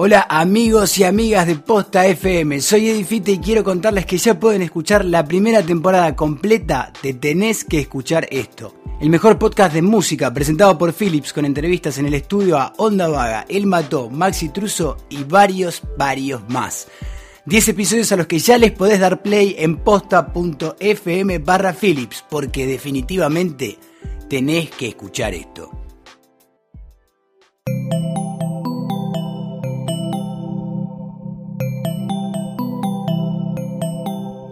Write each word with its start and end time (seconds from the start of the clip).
Hola 0.00 0.28
amigos 0.30 0.96
y 0.98 1.02
amigas 1.02 1.48
de 1.48 1.56
Posta 1.56 2.06
FM, 2.06 2.60
soy 2.60 2.88
Edifite 2.88 3.32
y 3.32 3.38
quiero 3.38 3.64
contarles 3.64 4.06
que 4.06 4.16
ya 4.16 4.38
pueden 4.38 4.62
escuchar 4.62 5.04
la 5.04 5.24
primera 5.24 5.60
temporada 5.64 6.14
completa 6.14 6.92
de 7.02 7.14
Tenés 7.14 7.64
que 7.64 7.80
escuchar 7.80 8.28
esto. 8.30 8.76
El 9.00 9.10
mejor 9.10 9.40
podcast 9.40 9.74
de 9.74 9.82
música 9.82 10.32
presentado 10.32 10.78
por 10.78 10.92
Philips 10.92 11.32
con 11.32 11.44
entrevistas 11.44 11.98
en 11.98 12.06
el 12.06 12.14
estudio 12.14 12.58
a 12.58 12.74
Onda 12.76 13.08
Vaga, 13.08 13.44
El 13.48 13.66
Mató, 13.66 14.08
Maxi 14.08 14.50
Truso 14.50 14.98
y 15.08 15.24
varios, 15.24 15.82
varios 15.96 16.48
más. 16.48 16.86
10 17.46 17.70
episodios 17.70 18.12
a 18.12 18.16
los 18.16 18.28
que 18.28 18.38
ya 18.38 18.56
les 18.56 18.70
podés 18.70 19.00
dar 19.00 19.20
play 19.20 19.56
en 19.58 19.78
posta.fm 19.78 21.38
barra 21.38 21.72
Philips, 21.72 22.24
porque 22.30 22.68
definitivamente 22.68 23.76
tenés 24.28 24.70
que 24.70 24.86
escuchar 24.86 25.34
esto. 25.34 25.87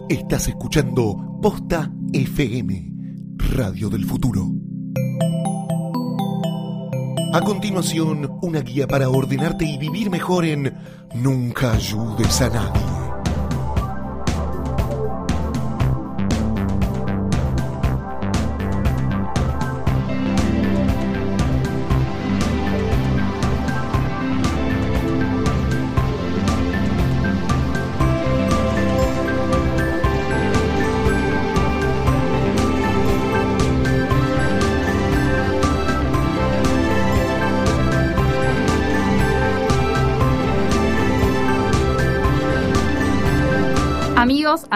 Estás 0.09 0.47
escuchando 0.47 1.37
Posta 1.41 1.91
FM, 2.13 2.93
Radio 3.35 3.89
del 3.89 4.05
Futuro. 4.05 4.47
A 7.33 7.41
continuación, 7.41 8.39
una 8.41 8.61
guía 8.61 8.87
para 8.87 9.09
ordenarte 9.09 9.65
y 9.65 9.77
vivir 9.77 10.09
mejor 10.09 10.45
en 10.45 10.73
Nunca 11.13 11.73
ayudes 11.73 12.41
a 12.41 12.49
nadie. 12.49 13.06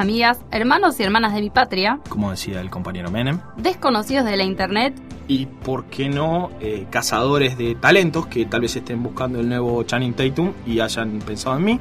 Amigas, 0.01 0.39
hermanos 0.51 0.99
y 0.99 1.03
hermanas 1.03 1.33
de 1.33 1.41
mi 1.41 1.49
patria, 1.49 1.99
como 2.09 2.31
decía 2.31 2.59
el 2.59 2.69
compañero 2.69 3.11
Menem, 3.11 3.39
desconocidos 3.57 4.25
de 4.25 4.35
la 4.35 4.43
internet 4.43 4.93
y, 5.27 5.45
por 5.45 5.85
qué 5.85 6.09
no, 6.09 6.51
eh, 6.59 6.87
cazadores 6.89 7.57
de 7.57 7.75
talentos 7.75 8.25
que 8.25 8.45
tal 8.45 8.61
vez 8.61 8.75
estén 8.75 9.01
buscando 9.01 9.39
el 9.39 9.47
nuevo 9.47 9.81
Channing 9.83 10.13
Tatum 10.13 10.51
y 10.65 10.79
hayan 10.81 11.19
pensado 11.19 11.55
en 11.57 11.63
mí. 11.63 11.79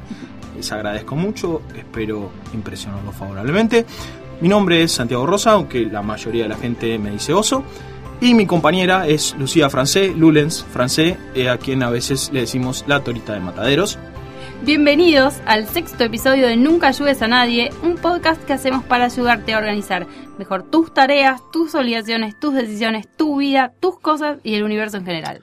Les 0.55 0.71
agradezco 0.71 1.15
mucho, 1.15 1.61
espero 1.75 2.31
impresionarlos 2.53 3.15
favorablemente. 3.15 3.85
Mi 4.39 4.47
nombre 4.47 4.83
es 4.83 4.91
Santiago 4.93 5.25
Rosa, 5.25 5.51
aunque 5.51 5.85
la 5.85 6.01
mayoría 6.01 6.43
de 6.43 6.49
la 6.49 6.57
gente 6.57 6.97
me 6.97 7.11
dice 7.11 7.33
oso. 7.33 7.63
Y 8.21 8.35
mi 8.35 8.45
compañera 8.45 9.07
es 9.07 9.35
Lucía 9.37 9.69
Francé, 9.69 10.13
Lulens 10.15 10.63
Francé, 10.63 11.17
eh, 11.33 11.49
a 11.49 11.57
quien 11.57 11.81
a 11.81 11.89
veces 11.89 12.29
le 12.31 12.41
decimos 12.41 12.85
la 12.87 13.03
torita 13.03 13.33
de 13.33 13.39
mataderos. 13.39 13.97
Bienvenidos 14.63 15.41
al 15.47 15.67
sexto 15.67 16.03
episodio 16.03 16.45
de 16.45 16.55
Nunca 16.55 16.89
ayudes 16.89 17.23
a 17.23 17.27
nadie, 17.27 17.71
un 17.81 17.95
podcast 17.95 18.43
que 18.43 18.53
hacemos 18.53 18.83
para 18.83 19.05
ayudarte 19.05 19.55
a 19.55 19.57
organizar 19.57 20.05
mejor 20.37 20.61
tus 20.61 20.93
tareas, 20.93 21.41
tus 21.51 21.73
obligaciones, 21.73 22.39
tus 22.39 22.53
decisiones, 22.53 23.07
tu 23.17 23.37
vida, 23.37 23.73
tus 23.79 23.99
cosas 23.99 24.37
y 24.43 24.53
el 24.53 24.61
universo 24.61 24.97
en 24.97 25.05
general. 25.05 25.41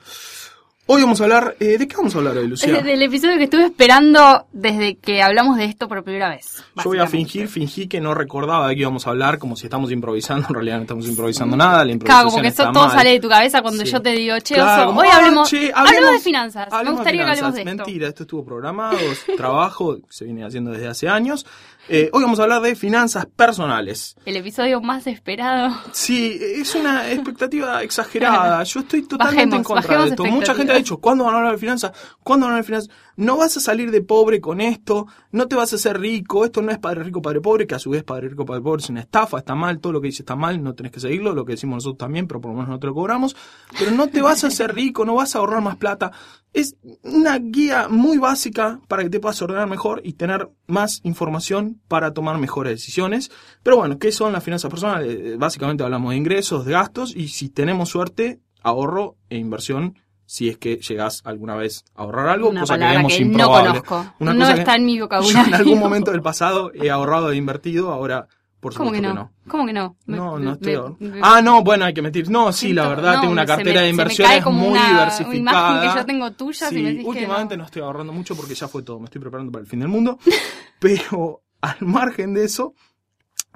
Hoy 0.90 1.02
vamos 1.02 1.20
a 1.20 1.24
hablar, 1.24 1.54
eh, 1.60 1.76
¿de 1.76 1.86
qué 1.86 1.96
vamos 1.98 2.14
a 2.14 2.18
hablar 2.18 2.38
hoy, 2.38 2.48
Lucía? 2.48 2.80
Del 2.80 3.02
episodio 3.02 3.36
que 3.36 3.44
estuve 3.44 3.66
esperando 3.66 4.46
desde 4.52 4.96
que 4.96 5.20
hablamos 5.20 5.58
de 5.58 5.66
esto 5.66 5.86
por 5.86 6.02
primera 6.02 6.30
vez. 6.30 6.64
Yo 6.76 6.84
voy 6.84 6.98
a 6.98 7.06
fingir, 7.06 7.46
fingí 7.46 7.88
que 7.88 8.00
no 8.00 8.14
recordaba 8.14 8.66
de 8.68 8.74
qué 8.74 8.80
íbamos 8.80 9.06
a 9.06 9.10
hablar, 9.10 9.38
como 9.38 9.54
si 9.54 9.66
estamos 9.66 9.92
improvisando, 9.92 10.46
en 10.48 10.54
realidad 10.54 10.76
no 10.76 10.82
estamos 10.84 11.06
improvisando 11.06 11.58
nada, 11.58 11.84
la 11.84 11.98
Claro, 11.98 12.30
como 12.30 12.40
que 12.40 12.48
eso 12.48 12.72
todo 12.72 12.88
sale 12.88 13.10
de 13.10 13.20
tu 13.20 13.28
cabeza 13.28 13.60
cuando 13.60 13.84
yo 13.84 14.00
te 14.00 14.12
digo, 14.12 14.38
che, 14.38 14.58
oso, 14.58 14.88
hoy 14.96 15.08
hablemos, 15.12 15.50
che, 15.50 15.70
hablemos, 15.74 16.12
de 16.12 16.18
finanzas, 16.20 16.68
me 16.82 16.90
gustaría 16.90 16.94
finanzas. 16.94 17.14
que 17.14 17.22
hablemos 17.22 17.54
de 17.54 17.60
esto. 17.60 17.84
Mentira, 17.84 18.08
esto 18.08 18.22
estuvo 18.22 18.44
programado, 18.46 18.96
trabajo, 19.36 19.98
se 20.08 20.24
viene 20.24 20.46
haciendo 20.46 20.70
desde 20.70 20.88
hace 20.88 21.06
años. 21.06 21.44
Eh, 21.90 22.10
hoy 22.12 22.22
vamos 22.22 22.38
a 22.38 22.42
hablar 22.42 22.60
de 22.60 22.76
finanzas 22.76 23.26
personales. 23.26 24.14
El 24.26 24.36
episodio 24.36 24.80
más 24.82 25.06
esperado. 25.06 25.74
Sí, 25.92 26.38
es 26.40 26.74
una 26.74 27.10
expectativa 27.12 27.82
exagerada. 27.82 28.62
Yo 28.64 28.80
estoy 28.80 29.02
totalmente 29.02 29.56
en 29.56 29.64
contra 29.64 30.02
de 30.02 30.10
esto. 30.10 30.24
Mucha 30.26 30.54
gente 30.54 30.72
ha 30.72 30.76
dicho, 30.76 30.98
¿cuándo 30.98 31.24
van 31.24 31.34
a 31.34 31.38
hablar 31.38 31.52
de 31.52 31.58
finanzas? 31.58 31.92
¿Cuándo 32.22 32.44
van 32.44 32.52
a 32.52 32.56
hablar 32.56 32.64
de 32.64 32.66
finanzas? 32.66 32.94
No 33.18 33.36
vas 33.36 33.56
a 33.56 33.60
salir 33.60 33.90
de 33.90 34.00
pobre 34.00 34.40
con 34.40 34.60
esto, 34.60 35.08
no 35.32 35.48
te 35.48 35.56
vas 35.56 35.72
a 35.72 35.76
hacer 35.76 35.98
rico, 35.98 36.44
esto 36.44 36.62
no 36.62 36.70
es 36.70 36.78
padre 36.78 37.02
rico, 37.02 37.20
padre 37.20 37.40
pobre, 37.40 37.66
que 37.66 37.74
a 37.74 37.80
su 37.80 37.90
vez 37.90 38.04
padre 38.04 38.28
rico, 38.28 38.46
padre 38.46 38.62
pobre 38.62 38.80
es 38.80 38.90
una 38.90 39.00
estafa, 39.00 39.38
está 39.38 39.56
mal, 39.56 39.80
todo 39.80 39.94
lo 39.94 40.00
que 40.00 40.06
dice 40.06 40.22
está 40.22 40.36
mal, 40.36 40.62
no 40.62 40.76
tenés 40.76 40.92
que 40.92 41.00
seguirlo, 41.00 41.34
lo 41.34 41.44
que 41.44 41.54
decimos 41.54 41.78
nosotros 41.78 41.98
también, 41.98 42.28
pero 42.28 42.40
por 42.40 42.52
lo 42.52 42.58
menos 42.58 42.70
no 42.70 42.78
te 42.78 42.86
lo 42.86 42.94
cobramos. 42.94 43.34
Pero 43.76 43.90
no 43.90 44.06
te 44.06 44.22
vas 44.22 44.44
a 44.44 44.46
hacer 44.46 44.72
rico, 44.72 45.04
no 45.04 45.16
vas 45.16 45.34
a 45.34 45.40
ahorrar 45.40 45.60
más 45.62 45.74
plata. 45.74 46.12
Es 46.52 46.76
una 47.02 47.36
guía 47.40 47.88
muy 47.88 48.18
básica 48.18 48.80
para 48.86 49.02
que 49.02 49.10
te 49.10 49.18
puedas 49.18 49.42
ordenar 49.42 49.68
mejor 49.68 50.00
y 50.04 50.12
tener 50.12 50.48
más 50.68 51.00
información 51.02 51.80
para 51.88 52.14
tomar 52.14 52.38
mejores 52.38 52.74
decisiones. 52.74 53.32
Pero 53.64 53.78
bueno, 53.78 53.98
¿qué 53.98 54.12
son 54.12 54.32
las 54.32 54.44
finanzas 54.44 54.70
personales? 54.70 55.08
Eh, 55.10 55.36
Básicamente 55.36 55.82
hablamos 55.82 56.10
de 56.10 56.18
ingresos, 56.18 56.64
de 56.64 56.70
gastos 56.70 57.16
y 57.16 57.26
si 57.26 57.48
tenemos 57.48 57.88
suerte, 57.88 58.38
ahorro 58.62 59.16
e 59.28 59.38
inversión 59.38 59.96
si 60.30 60.50
es 60.50 60.58
que 60.58 60.76
llegas 60.76 61.22
alguna 61.24 61.54
vez 61.54 61.86
a 61.94 62.02
ahorrar 62.02 62.28
algo, 62.28 62.50
Una 62.50 62.60
cosa 62.60 62.78
que 62.78 62.84
vemos 62.84 63.16
que 63.16 63.24
no 63.24 63.48
conozco. 63.48 64.06
Una 64.20 64.34
no 64.34 64.40
cosa 64.40 64.54
que 64.54 64.60
está 64.60 64.76
en 64.76 64.84
mi 64.84 64.98
Yo 64.98 65.04
vocabulario. 65.04 65.46
en 65.48 65.54
algún 65.54 65.78
momento 65.78 66.10
del 66.10 66.20
pasado 66.20 66.70
he 66.74 66.90
ahorrado 66.90 67.32
e 67.32 67.36
invertido, 67.36 67.90
ahora 67.90 68.28
por 68.60 68.74
¿Cómo 68.74 68.90
supuesto 68.90 69.08
que 69.08 69.14
no? 69.14 69.32
¿Cómo 69.48 69.66
que 69.66 69.72
no? 69.72 69.96
Me- 70.04 70.16
No, 70.18 70.38
no 70.38 70.52
estoy 70.52 70.76
me- 70.98 71.20
Ah, 71.22 71.40
no, 71.40 71.62
bueno, 71.62 71.86
hay 71.86 71.94
que 71.94 72.02
mentir. 72.02 72.28
No, 72.28 72.52
sí, 72.52 72.74
la 72.74 72.88
verdad, 72.88 73.14
no, 73.14 73.20
tengo 73.22 73.32
una 73.32 73.46
cartera 73.46 73.80
de 73.82 73.88
inversiones 73.88 74.44
muy 74.46 74.68
una 74.70 74.88
diversificada. 74.90 75.36
imagen 75.38 75.80
que 75.90 75.98
yo 75.98 76.04
tengo 76.06 76.30
tuya 76.32 76.68
si 76.68 76.74
me 76.74 76.82
decís 76.90 77.02
que 77.04 77.08
últimamente 77.08 77.56
no. 77.56 77.62
no. 77.62 77.66
estoy 77.66 77.82
ahorrando 77.82 78.12
mucho 78.12 78.36
porque 78.36 78.54
ya 78.54 78.68
fue 78.68 78.82
todo. 78.82 78.98
Me 78.98 79.06
estoy 79.06 79.20
preparando 79.22 79.50
para 79.50 79.62
el 79.62 79.66
fin 79.68 79.78
del 79.80 79.88
mundo. 79.88 80.18
Pero 80.80 81.40
al 81.62 81.76
margen 81.80 82.34
de 82.34 82.44
eso, 82.44 82.74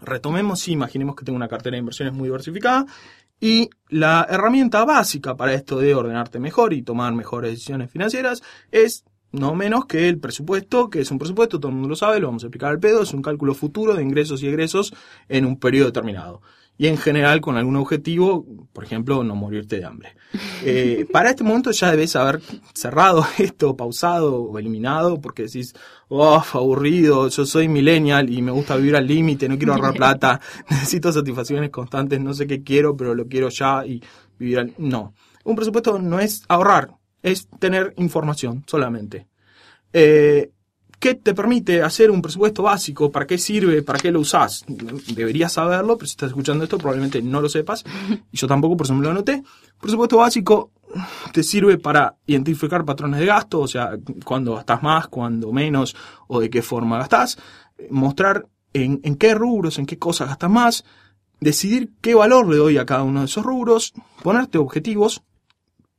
retomemos, 0.01 0.61
sí, 0.61 0.73
imaginemos 0.73 1.17
que 1.17 1.25
tengo 1.25 1.37
una 1.37 1.49
cartera 1.49 1.75
de 1.75 1.81
inversiones 1.81 2.15
muy 2.15 2.29
diversificada. 2.29 2.87
Y 3.43 3.71
la 3.89 4.25
herramienta 4.31 4.85
básica 4.85 5.37
para 5.37 5.53
esto 5.53 5.81
de 5.81 5.97
ordenarte 5.97 6.39
mejor 6.39 6.73
y 6.73 6.83
tomar 6.83 7.13
mejores 7.13 7.51
decisiones 7.51 7.91
financieras 7.91 8.41
es 8.71 9.05
no 9.33 9.57
menos 9.57 9.87
que 9.87 10.09
el 10.09 10.21
presupuesto, 10.21 10.89
que 10.89 11.01
es 11.01 11.11
un 11.11 11.19
presupuesto, 11.19 11.59
todo 11.59 11.71
el 11.71 11.75
mundo 11.75 11.89
lo 11.89 11.97
sabe, 11.97 12.21
lo 12.21 12.29
vamos 12.29 12.45
a 12.45 12.47
explicar 12.47 12.71
al 12.71 12.79
pedo, 12.79 13.03
es 13.03 13.13
un 13.13 13.21
cálculo 13.21 13.55
futuro 13.55 13.95
de 13.97 14.03
ingresos 14.05 14.45
y 14.45 14.47
egresos 14.47 14.95
en 15.29 15.45
un 15.45 15.59
periodo 15.59 15.87
determinado. 15.87 16.41
Y 16.79 16.87
en 16.87 16.97
general 16.97 17.41
con 17.41 17.57
algún 17.57 17.77
objetivo, 17.77 18.45
por 18.73 18.85
ejemplo, 18.85 19.23
no 19.23 19.37
morirte 19.37 19.79
de 19.79 19.85
hambre. 19.85 20.17
Eh, 20.65 21.07
para 21.13 21.31
este 21.31 21.45
momento 21.45 21.71
ya 21.71 21.91
debes 21.91 22.17
haber 22.17 22.41
cerrado 22.75 23.25
esto, 23.39 23.77
pausado 23.77 24.43
o 24.43 24.59
eliminado, 24.59 25.21
porque 25.21 25.45
decís, 25.45 25.75
oh, 26.09 26.43
aburrido, 26.53 27.29
yo 27.29 27.47
soy 27.47 27.69
millennial 27.69 28.31
y 28.31 28.43
me 28.43 28.51
gusta 28.51 28.77
vivir 28.77 28.97
al 28.97 29.07
límite, 29.07 29.49
no 29.49 29.59
quiero 29.59 29.75
ahorrar 29.75 29.95
plata, 29.97 30.41
necesito 30.71 31.13
satisfacciones 31.13 31.71
constantes, 31.71 32.21
no 32.21 32.35
sé 32.35 32.47
qué 32.47 32.63
quiero, 32.63 32.97
pero 32.97 33.15
lo 33.15 33.27
quiero 33.29 33.49
ya 33.49 33.85
y 33.87 34.03
vivir 34.39 34.59
al... 34.59 34.75
No, 34.79 35.15
un 35.45 35.57
presupuesto 35.57 35.99
no 35.99 36.21
es 36.21 36.43
ahorrar, 36.49 36.91
es 37.23 37.49
tener 37.59 37.95
información 37.99 38.65
solamente. 38.67 39.29
Eh, 39.93 40.51
¿Qué 41.03 41.17
te 41.17 41.35
permite 41.35 41.83
hacer 41.83 42.13
un 42.13 42.23
presupuesto 42.23 42.63
básico? 42.63 43.11
¿Para 43.11 43.27
qué 43.27 43.37
sirve? 43.37 43.83
¿Para 43.83 43.99
qué 43.99 44.13
lo 44.13 44.21
usás? 44.21 44.65
Deberías 44.69 45.53
saberlo, 45.53 45.99
pero 45.99 46.07
si 46.07 46.13
estás 46.13 46.29
escuchando 46.29 46.63
esto 46.63 46.79
probablemente 46.79 47.21
no 47.21 47.41
lo 47.41 47.49
sepas. 47.49 47.85
Y 48.31 48.37
yo 48.37 48.47
tampoco, 48.47 48.77
por 48.77 48.89
me 48.93 49.03
lo 49.03 49.11
anoté. 49.11 49.43
Presupuesto 49.81 50.19
básico 50.19 50.71
te 51.33 51.43
sirve 51.43 51.77
para 51.77 52.15
identificar 52.27 52.85
patrones 52.85 53.19
de 53.19 53.27
gasto, 53.27 53.59
o 53.59 53.67
sea, 53.67 53.99
cuándo 54.25 54.55
gastas 54.55 54.81
más, 54.85 55.09
cuándo 55.09 55.53
menos, 55.53 55.97
o 56.29 56.39
de 56.39 56.49
qué 56.49 56.63
forma 56.63 56.99
gastás. 56.99 57.37
Mostrar 57.91 58.47
en, 58.73 59.01
en 59.03 59.17
qué 59.17 59.35
rubros, 59.35 59.81
en 59.81 59.87
qué 59.87 59.99
cosas 59.99 60.29
gastas 60.29 60.51
más. 60.51 60.85
Decidir 61.41 61.91
qué 62.01 62.15
valor 62.15 62.49
le 62.49 62.59
doy 62.59 62.79
a 62.79 62.87
cada 62.87 63.03
uno 63.03 63.19
de 63.19 63.27
esos 63.27 63.45
rubros. 63.45 63.93
Ponerte 64.23 64.57
objetivos. 64.57 65.25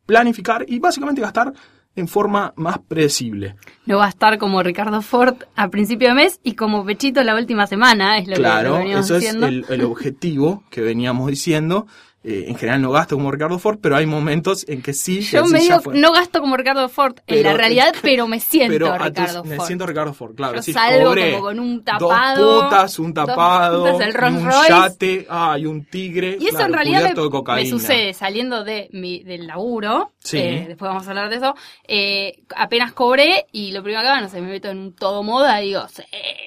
Planificar 0.06 0.64
y 0.66 0.80
básicamente 0.80 1.20
gastar 1.20 1.52
en 1.96 2.08
forma 2.08 2.54
más 2.56 2.80
predecible. 2.80 3.56
No 3.86 3.98
va 3.98 4.06
a 4.06 4.10
estar 4.10 4.38
como 4.38 4.64
Ricardo 4.64 5.02
Ford 5.02 5.36
a 5.56 5.70
principio 5.70 6.10
de 6.10 6.16
mes 6.16 6.40
y 6.44 6.56
como 6.56 6.84
Pechito 6.86 7.24
la 7.24 7.36
última 7.36 7.68
semana, 7.68 8.18
es 8.18 8.28
lo 8.28 8.36
Claro, 8.36 8.74
que 8.74 8.80
veníamos 8.80 9.06
eso 9.06 9.18
es 9.18 9.70
el 9.70 9.84
objetivo 9.84 10.64
que 10.70 10.82
veníamos 10.82 11.28
diciendo. 11.30 11.88
Eh, 12.24 12.46
en 12.48 12.56
general 12.56 12.82
no 12.82 12.92
gasto 12.92 13.16
como 13.16 13.32
Ricardo 13.32 13.60
Ford, 13.60 13.80
pero 13.82 13.96
hay 13.98 14.06
momentos 14.06 14.66
en 14.70 14.82
que 14.82 14.94
sí. 14.94 15.22
Yo 15.22 15.44
ya 15.46 15.80
fue. 15.82 15.96
no 16.00 16.12
gasto 16.14 16.40
como 16.40 16.56
Ricardo 16.58 16.88
Ford 16.90 17.16
en 17.28 17.44
la 17.44 17.54
realidad, 17.54 17.94
pero 18.02 18.28
me 18.28 18.40
siento 18.40 18.74
Pero 18.74 18.94
Ricardo 18.94 19.08
entonces, 19.08 19.44
me 19.46 19.56
Ford. 19.58 19.68
siento 19.68 19.86
Ricardo 19.86 20.14
Ford, 20.14 20.36
claro. 20.36 20.54
Yo 20.54 20.60
decís, 20.62 20.74
salgo 20.74 21.06
cobré 21.10 21.32
como 21.32 21.44
con 21.44 21.60
un 21.60 21.84
tapado, 21.84 22.46
Dos 22.54 22.64
putas, 22.66 23.00
un 23.00 23.14
tapado, 23.14 23.84
putas, 23.92 24.02
el 24.08 24.10
y 24.10 24.18
Rolls 24.18 24.38
un 24.38 24.46
Royce. 24.46 24.70
yate, 24.70 25.28
ah, 25.30 25.58
y 25.60 25.66
un 25.66 25.86
tigre. 25.86 26.38
Y 26.40 26.46
eso 26.48 26.52
claro, 26.58 26.66
en 26.68 26.74
realidad 26.74 27.14
me, 27.16 27.56
me 27.56 27.66
sucede 27.70 28.14
saliendo 28.14 28.64
de 28.64 28.90
mi, 28.94 29.24
del 29.24 29.46
laburo. 29.48 30.12
Sí. 30.20 30.38
eh, 30.38 30.66
después 30.70 30.88
vamos 30.90 31.06
a 31.06 31.10
hablar 31.10 31.30
de 31.30 31.36
eso. 31.36 31.54
eh, 31.88 32.40
apenas 32.56 32.94
cobré 32.94 33.46
y 33.52 33.72
lo 33.74 33.84
primero 33.84 34.02
que 34.04 34.08
hago, 34.08 34.22
no 34.22 34.30
sé, 34.30 34.40
me 34.40 34.48
meto 34.48 34.70
en 34.70 34.78
un 34.78 34.94
todo 34.94 35.24
moda 35.24 35.62
y 35.62 35.68
digo, 35.68 35.86
sí, 35.90 36.04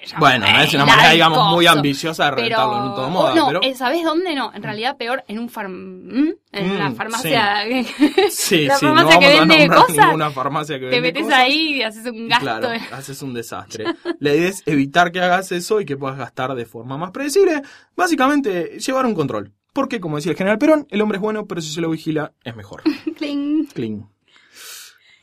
ya 0.06 0.19
Bueno, 0.19 0.46
fue, 0.46 0.64
es 0.64 0.73
una 0.75 0.87
manera, 0.87 1.11
digamos, 1.11 1.52
muy 1.55 1.67
ambiciosa 1.67 2.25
de 2.25 2.31
reventarlo 2.31 2.76
en 2.78 2.82
un 2.84 2.94
todo 2.94 3.11
moda, 3.11 3.34
no, 3.34 3.46
pero- 3.49 3.61
eh, 3.62 3.75
¿sabés 3.75 4.02
dónde 4.05 4.34
no? 4.34 4.52
En 4.55 4.62
realidad 4.62 4.96
peor, 4.96 5.23
en 5.28 5.38
un 5.38 5.50
farm... 5.50 5.65
En 5.66 6.36
Mm, 6.68 6.70
una 6.70 6.92
farmacia... 6.92 7.64
Sí, 8.30 8.66
la 8.66 8.76
sí, 8.76 8.86
no 8.86 9.08
que 9.08 9.14
a 9.14 9.18
vende 9.40 9.58
nombrar 9.58 9.86
cosas. 9.86 9.96
ninguna 10.06 10.30
farmacia 10.30 10.76
que 10.78 10.86
Te 10.86 11.00
vende 11.00 11.08
metes 11.08 11.22
cosas. 11.24 11.38
ahí 11.38 11.74
y 11.74 11.82
haces 11.82 12.06
un 12.06 12.28
gasto. 12.28 12.44
Claro, 12.44 12.68
de- 12.70 12.80
haces 12.92 13.22
un 13.22 13.34
desastre. 13.34 13.84
La 14.20 14.34
idea 14.34 14.48
es 14.48 14.62
evitar 14.66 15.12
que 15.12 15.20
hagas 15.20 15.52
eso 15.52 15.80
y 15.80 15.84
que 15.84 15.96
puedas 15.96 16.16
gastar 16.18 16.54
de 16.54 16.64
forma 16.66 16.96
más 16.96 17.10
predecible. 17.10 17.62
Básicamente, 17.96 18.78
llevar 18.78 19.06
un 19.06 19.14
control. 19.14 19.52
Porque, 19.72 20.00
como 20.00 20.16
decía 20.16 20.32
el 20.32 20.38
general 20.38 20.58
Perón, 20.58 20.86
el 20.90 21.02
hombre 21.02 21.16
es 21.18 21.22
bueno, 21.22 21.46
pero 21.46 21.60
si 21.60 21.70
se 21.70 21.80
lo 21.82 21.90
vigila, 21.90 22.32
es 22.44 22.56
mejor. 22.56 22.82
Cling. 23.16 23.66
Clean. 23.66 24.08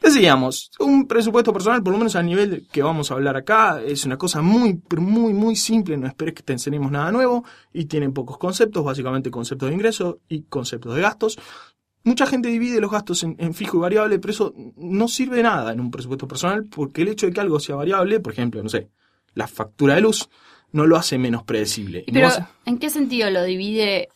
Decíamos, 0.03 0.69
un 0.79 1.07
presupuesto 1.07 1.53
personal, 1.53 1.81
por 1.81 1.93
lo 1.93 1.97
menos 1.97 2.17
al 2.17 2.25
nivel 2.25 2.67
que 2.69 2.83
vamos 2.83 3.09
a 3.09 3.13
hablar 3.13 3.37
acá, 3.37 3.81
es 3.81 4.03
una 4.03 4.17
cosa 4.17 4.41
muy, 4.41 4.81
muy, 4.97 5.33
muy 5.33 5.55
simple, 5.55 5.95
no 5.95 6.07
esperes 6.07 6.33
que 6.33 6.43
te 6.43 6.51
enseñemos 6.51 6.91
nada 6.91 7.09
nuevo, 7.09 7.45
y 7.71 7.85
tienen 7.85 8.11
pocos 8.11 8.37
conceptos, 8.37 8.83
básicamente 8.83 9.31
conceptos 9.31 9.69
de 9.69 9.75
ingreso 9.75 10.19
y 10.27 10.41
conceptos 10.41 10.93
de 10.93 11.01
gastos. 11.01 11.39
Mucha 12.03 12.25
gente 12.25 12.49
divide 12.49 12.81
los 12.81 12.91
gastos 12.91 13.23
en, 13.23 13.53
fijo 13.53 13.77
y 13.77 13.79
variable, 13.79 14.19
pero 14.19 14.33
eso 14.33 14.53
no 14.75 15.07
sirve 15.07 15.37
de 15.37 15.43
nada 15.43 15.71
en 15.71 15.79
un 15.79 15.89
presupuesto 15.89 16.27
personal, 16.27 16.65
porque 16.65 17.03
el 17.03 17.07
hecho 17.07 17.27
de 17.27 17.31
que 17.31 17.39
algo 17.39 17.61
sea 17.61 17.77
variable, 17.77 18.19
por 18.19 18.33
ejemplo, 18.33 18.61
no 18.61 18.67
sé, 18.67 18.89
la 19.35 19.47
factura 19.47 19.95
de 19.95 20.01
luz, 20.01 20.29
no 20.73 20.85
lo 20.85 20.97
hace 20.97 21.17
menos 21.17 21.43
predecible. 21.43 22.03
Pero, 22.11 22.27
¿en 22.65 22.77
qué 22.77 22.89
sentido 22.89 23.29
lo 23.29 23.41
divide 23.45 24.09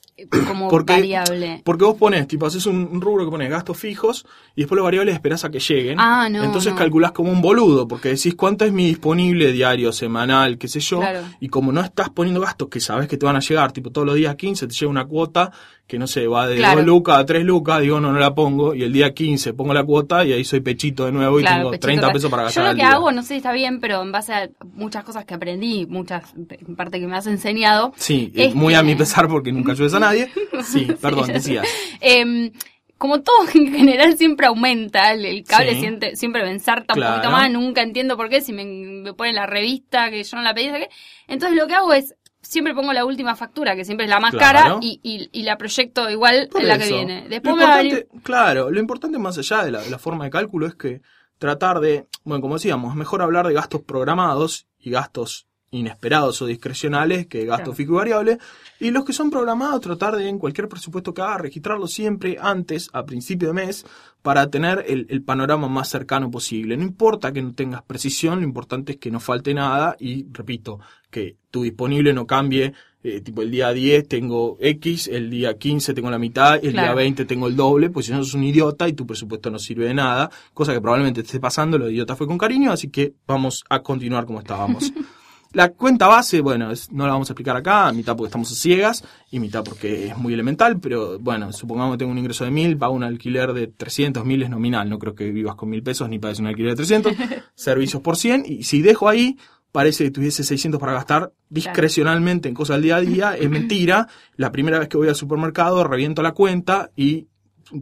como 0.47 0.67
Porque- 0.67 0.93
variable? 0.93 1.61
porque 1.63 1.85
vos 1.85 1.95
pones, 1.95 2.27
tipo, 2.27 2.45
haces 2.47 2.65
un, 2.65 2.89
un 2.91 2.99
rubro 3.01 3.25
que 3.25 3.31
pones 3.31 3.49
gastos 3.49 3.77
fijos 3.77 4.25
y 4.55 4.61
después 4.61 4.75
los 4.77 4.83
variables 4.85 5.13
esperás 5.13 5.45
a 5.45 5.51
que 5.51 5.59
lleguen. 5.59 5.99
Ah, 5.99 6.27
no, 6.29 6.43
Entonces 6.43 6.73
no. 6.73 6.77
calculás 6.79 7.11
como 7.11 7.31
un 7.31 7.41
boludo, 7.41 7.87
porque 7.87 8.09
decís 8.09 8.33
cuánto 8.35 8.65
es 8.65 8.71
mi 8.71 8.85
disponible 8.87 9.51
diario, 9.51 9.91
semanal, 9.91 10.57
qué 10.57 10.67
sé 10.67 10.79
yo. 10.79 10.99
Claro. 10.99 11.21
Y 11.39 11.49
como 11.49 11.71
no 11.71 11.81
estás 11.81 12.09
poniendo 12.09 12.41
gastos 12.41 12.67
que 12.69 12.79
sabes 12.79 13.07
que 13.07 13.17
te 13.17 13.25
van 13.25 13.35
a 13.35 13.39
llegar, 13.41 13.71
tipo 13.71 13.91
todos 13.91 14.07
los 14.07 14.15
días 14.15 14.35
15 14.35 14.67
te 14.67 14.73
llega 14.73 14.89
una 14.89 15.05
cuota 15.05 15.51
que 15.87 15.97
no 15.97 16.05
sé, 16.05 16.27
va 16.27 16.47
de 16.47 16.57
Claro. 16.57 16.77
2 16.79 16.85
lucas 16.85 17.17
a 17.17 17.25
3 17.25 17.43
lucas, 17.45 17.79
digo 17.81 17.99
no, 18.01 18.11
no 18.11 18.19
la 18.19 18.35
pongo. 18.35 18.75
Y 18.75 18.83
el 18.83 18.91
día 18.91 19.13
15 19.13 19.53
pongo 19.53 19.73
la 19.73 19.83
cuota 19.85 20.25
y 20.25 20.33
ahí 20.33 20.43
soy 20.43 20.59
pechito 20.59 21.05
de 21.05 21.13
nuevo 21.13 21.39
y 21.39 21.45
tengo 21.45 21.71
pechito 21.71 21.87
30 21.87 22.01
atrás. 22.07 22.13
pesos 22.13 22.29
para 22.31 22.43
gastar 22.43 22.63
Yo 22.65 22.69
lo 22.71 22.75
que 22.75 22.81
día. 22.83 22.91
hago, 22.91 23.11
no 23.13 23.21
sé 23.21 23.27
si 23.29 23.35
está 23.35 23.53
bien, 23.53 23.79
pero 23.79 24.01
en 24.01 24.11
base 24.11 24.33
a 24.33 24.49
muchas 24.73 25.03
cosas 25.05 25.23
que 25.25 25.33
aprendí, 25.33 25.85
muchas 25.87 26.33
en 26.35 26.75
parte 26.75 26.99
que 26.99 27.07
me 27.07 27.15
has 27.15 27.25
enseñado. 27.27 27.93
Sí, 27.95 28.31
es 28.35 28.53
muy 28.53 28.73
a 28.73 28.83
mi 28.83 28.95
pesar 28.95 29.27
porque 29.29 29.51
nunca 29.53 29.71
ayudes 29.71 29.93
a 29.93 29.99
nadie. 29.99 30.29
Sí, 30.63 30.87
perdón, 31.01 31.27
decías. 31.31 31.67
Em, 32.01 32.51
como 32.97 33.21
todo 33.21 33.35
en 33.53 33.71
general 33.71 34.17
siempre 34.17 34.47
aumenta, 34.47 35.13
el, 35.13 35.43
cable 35.43 35.75
Sí. 35.75 35.79
siempre, 35.81 36.15
siempre 36.15 36.41
me 36.43 36.49
ensarta 36.49 36.95
un 36.95 37.01
poquito 37.03 37.29
más, 37.31 37.51
nunca 37.51 37.83
entiendo 37.83 38.17
por 38.17 38.27
qué, 38.27 38.41
si 38.41 38.53
me, 38.53 38.65
me 38.65 39.13
ponen 39.13 39.35
la 39.35 39.45
revista 39.45 40.09
que 40.09 40.23
yo 40.23 40.35
no 40.37 40.41
la 40.43 40.55
pedí, 40.55 40.65
¿sabes 40.69 40.87
entonces 41.27 41.55
lo 41.57 41.67
que 41.67 41.75
hago 41.75 41.93
es, 41.93 42.15
siempre 42.47 42.73
pongo 42.73 42.93
la 42.93 43.05
última 43.05 43.35
factura, 43.35 43.75
que 43.75 43.83
siempre 43.85 44.05
es 44.05 44.09
la 44.09 44.19
más 44.19 44.31
Claro. 44.31 44.59
cara, 44.69 44.77
y, 44.81 44.99
y, 45.03 45.29
y 45.31 45.43
la 45.43 45.57
proyecto 45.57 46.09
igual 46.09 46.47
Por 46.51 46.61
en 46.61 46.67
la 46.67 46.77
que 46.77 46.87
viene. 46.87 47.23
Lo 47.23 47.29
Después 47.29 47.63
a 47.63 47.77
venir... 47.77 47.93
importante- 47.93 48.23
Claro, 48.23 48.71
lo 48.71 48.79
importante 48.79 49.17
más 49.19 49.37
allá 49.37 49.63
de 49.63 49.71
la, 49.71 49.81
de 49.81 49.89
la 49.89 49.99
forma 49.99 50.23
de 50.25 50.29
cálculo 50.31 50.65
es 50.67 50.75
que 50.75 51.01
tratar 51.37 51.79
de, 51.79 52.07
bueno, 52.23 52.41
como 52.41 52.55
decíamos, 52.55 52.91
es 52.91 52.97
mejor 52.97 53.21
hablar 53.21 53.47
de 53.47 53.53
gastos 53.53 53.81
programados 53.81 54.67
y 54.79 54.89
gastos 54.91 55.45
inesperados 55.69 56.41
o 56.41 56.45
discrecionales 56.45 57.27
que 57.27 57.45
gastos 57.45 57.65
Claro. 57.65 57.73
fijo 57.75 57.91
y 57.93 57.95
variable. 57.97 58.37
Y 58.79 58.91
los 58.91 59.03
que 59.03 59.11
son 59.13 59.29
programados, 59.29 59.81
tratar 59.81 60.15
de 60.15 60.27
en 60.29 60.39
cualquier 60.39 60.69
presupuesto 60.69 61.13
que 61.13 61.21
haga, 61.21 61.37
registrarlo 61.39 61.87
siempre 61.87 62.37
antes, 62.39 62.89
a 62.93 63.03
principio 63.05 63.49
de 63.49 63.53
mes, 63.53 63.85
para 64.27 64.49
tener 64.49 64.83
el, 64.89 65.07
el 65.09 65.21
panorama 65.21 65.69
más 65.69 65.87
cercano 65.87 66.29
posible. 66.29 66.75
No 66.75 66.83
importa 66.83 67.31
que 67.31 67.41
no 67.41 67.53
tengas 67.53 67.81
precisión, 67.83 68.39
lo 68.41 68.43
importante 68.45 68.91
es 68.91 68.97
que 68.97 69.09
no 69.09 69.21
falte 69.21 69.53
nada 69.53 69.95
y, 69.97 70.25
repito, 70.33 70.81
que 71.09 71.37
tu 71.49 71.63
disponible 71.63 72.11
no 72.11 72.27
cambie. 72.27 72.73
eh, 73.03 73.21
tipo 73.21 73.41
el 73.41 73.49
día 73.51 73.71
10 73.71 74.05
tengo 74.09 74.57
X, 74.59 75.07
el 75.07 75.29
día 75.29 75.57
15 75.57 75.93
tengo 75.93 76.09
la 76.11 76.19
mitad, 76.19 76.55
el 76.55 76.73
día 76.73 76.81
Claro. 76.81 76.97
20 76.97 77.23
tengo 77.23 77.47
el 77.47 77.55
doble, 77.55 77.89
pues 77.89 78.07
si 78.07 78.11
no 78.11 78.17
sos 78.21 78.33
un 78.33 78.43
idiota 78.43 78.89
y 78.89 78.93
tu 78.99 79.05
presupuesto 79.07 79.49
no 79.49 79.59
sirve 79.59 79.85
de 79.85 79.93
nada, 79.93 80.29
cosa 80.53 80.73
que 80.73 80.81
probablemente 80.81 81.21
te 81.21 81.27
esté 81.27 81.39
pasando, 81.39 81.77
lo 81.77 81.89
idiota 81.89 82.17
fue 82.17 82.27
con 82.27 82.37
cariño, 82.37 82.73
así 82.73 82.89
que 82.89 83.13
vamos 83.25 83.63
a 83.69 83.79
continuar 83.81 84.25
como 84.25 84.39
estábamos. 84.39 84.91
La 85.53 85.69
cuenta 85.69 86.07
base, 86.07 86.41
bueno, 86.41 86.71
es- 86.71 86.91
no 86.91 87.05
la 87.07 87.13
vamos 87.13 87.29
a 87.29 87.33
explicar 87.33 87.55
acá, 87.55 87.91
mitad 87.93 88.15
porque 88.15 88.27
estamos 88.27 88.51
a 88.51 88.55
ciegas 88.55 89.03
y 89.31 89.39
mitad 89.39 89.63
porque 89.63 90.07
es 90.07 90.17
muy 90.17 90.33
elemental, 90.33 90.79
pero 90.79 91.19
bueno, 91.19 91.51
supongamos 91.53 91.93
que 91.93 91.99
tengo 91.99 92.11
un 92.11 92.17
ingreso 92.17 92.43
de 92.43 92.51
mil, 92.51 92.77
pago 92.77 92.93
un 92.93 93.03
alquiler 93.03 93.53
de 93.53 93.67
300, 93.67 94.25
mil 94.25 94.43
es 94.43 94.49
nominal, 94.49 94.89
no 94.89 94.99
creo 94.99 95.15
que 95.15 95.31
vivas 95.31 95.55
con 95.55 95.69
mil 95.69 95.81
pesos 95.83 96.09
ni 96.09 96.19
pagues 96.19 96.39
un 96.39 96.47
alquiler 96.47 96.71
de 96.71 96.75
300, 96.77 97.13
servicios 97.55 98.01
por 98.01 98.17
100, 98.17 98.43
y 98.45 98.63
si 98.63 98.81
dejo 98.81 99.07
ahí, 99.09 99.37
parece 99.71 100.05
que 100.05 100.11
tuviese 100.11 100.43
600 100.43 100.79
para 100.79 100.93
gastar 100.93 101.33
discrecionalmente 101.49 102.49
en 102.49 102.55
cosas 102.55 102.75
del 102.77 102.83
día 102.83 102.95
a 102.97 103.01
día, 103.01 103.37
es 103.37 103.49
mentira, 103.49 104.07
la 104.35 104.51
primera 104.51 104.79
vez 104.79 104.87
que 104.89 104.97
voy 104.97 105.07
al 105.07 105.15
supermercado 105.15 105.83
reviento 105.83 106.21
la 106.21 106.31
cuenta 106.33 106.91
y 106.95 107.27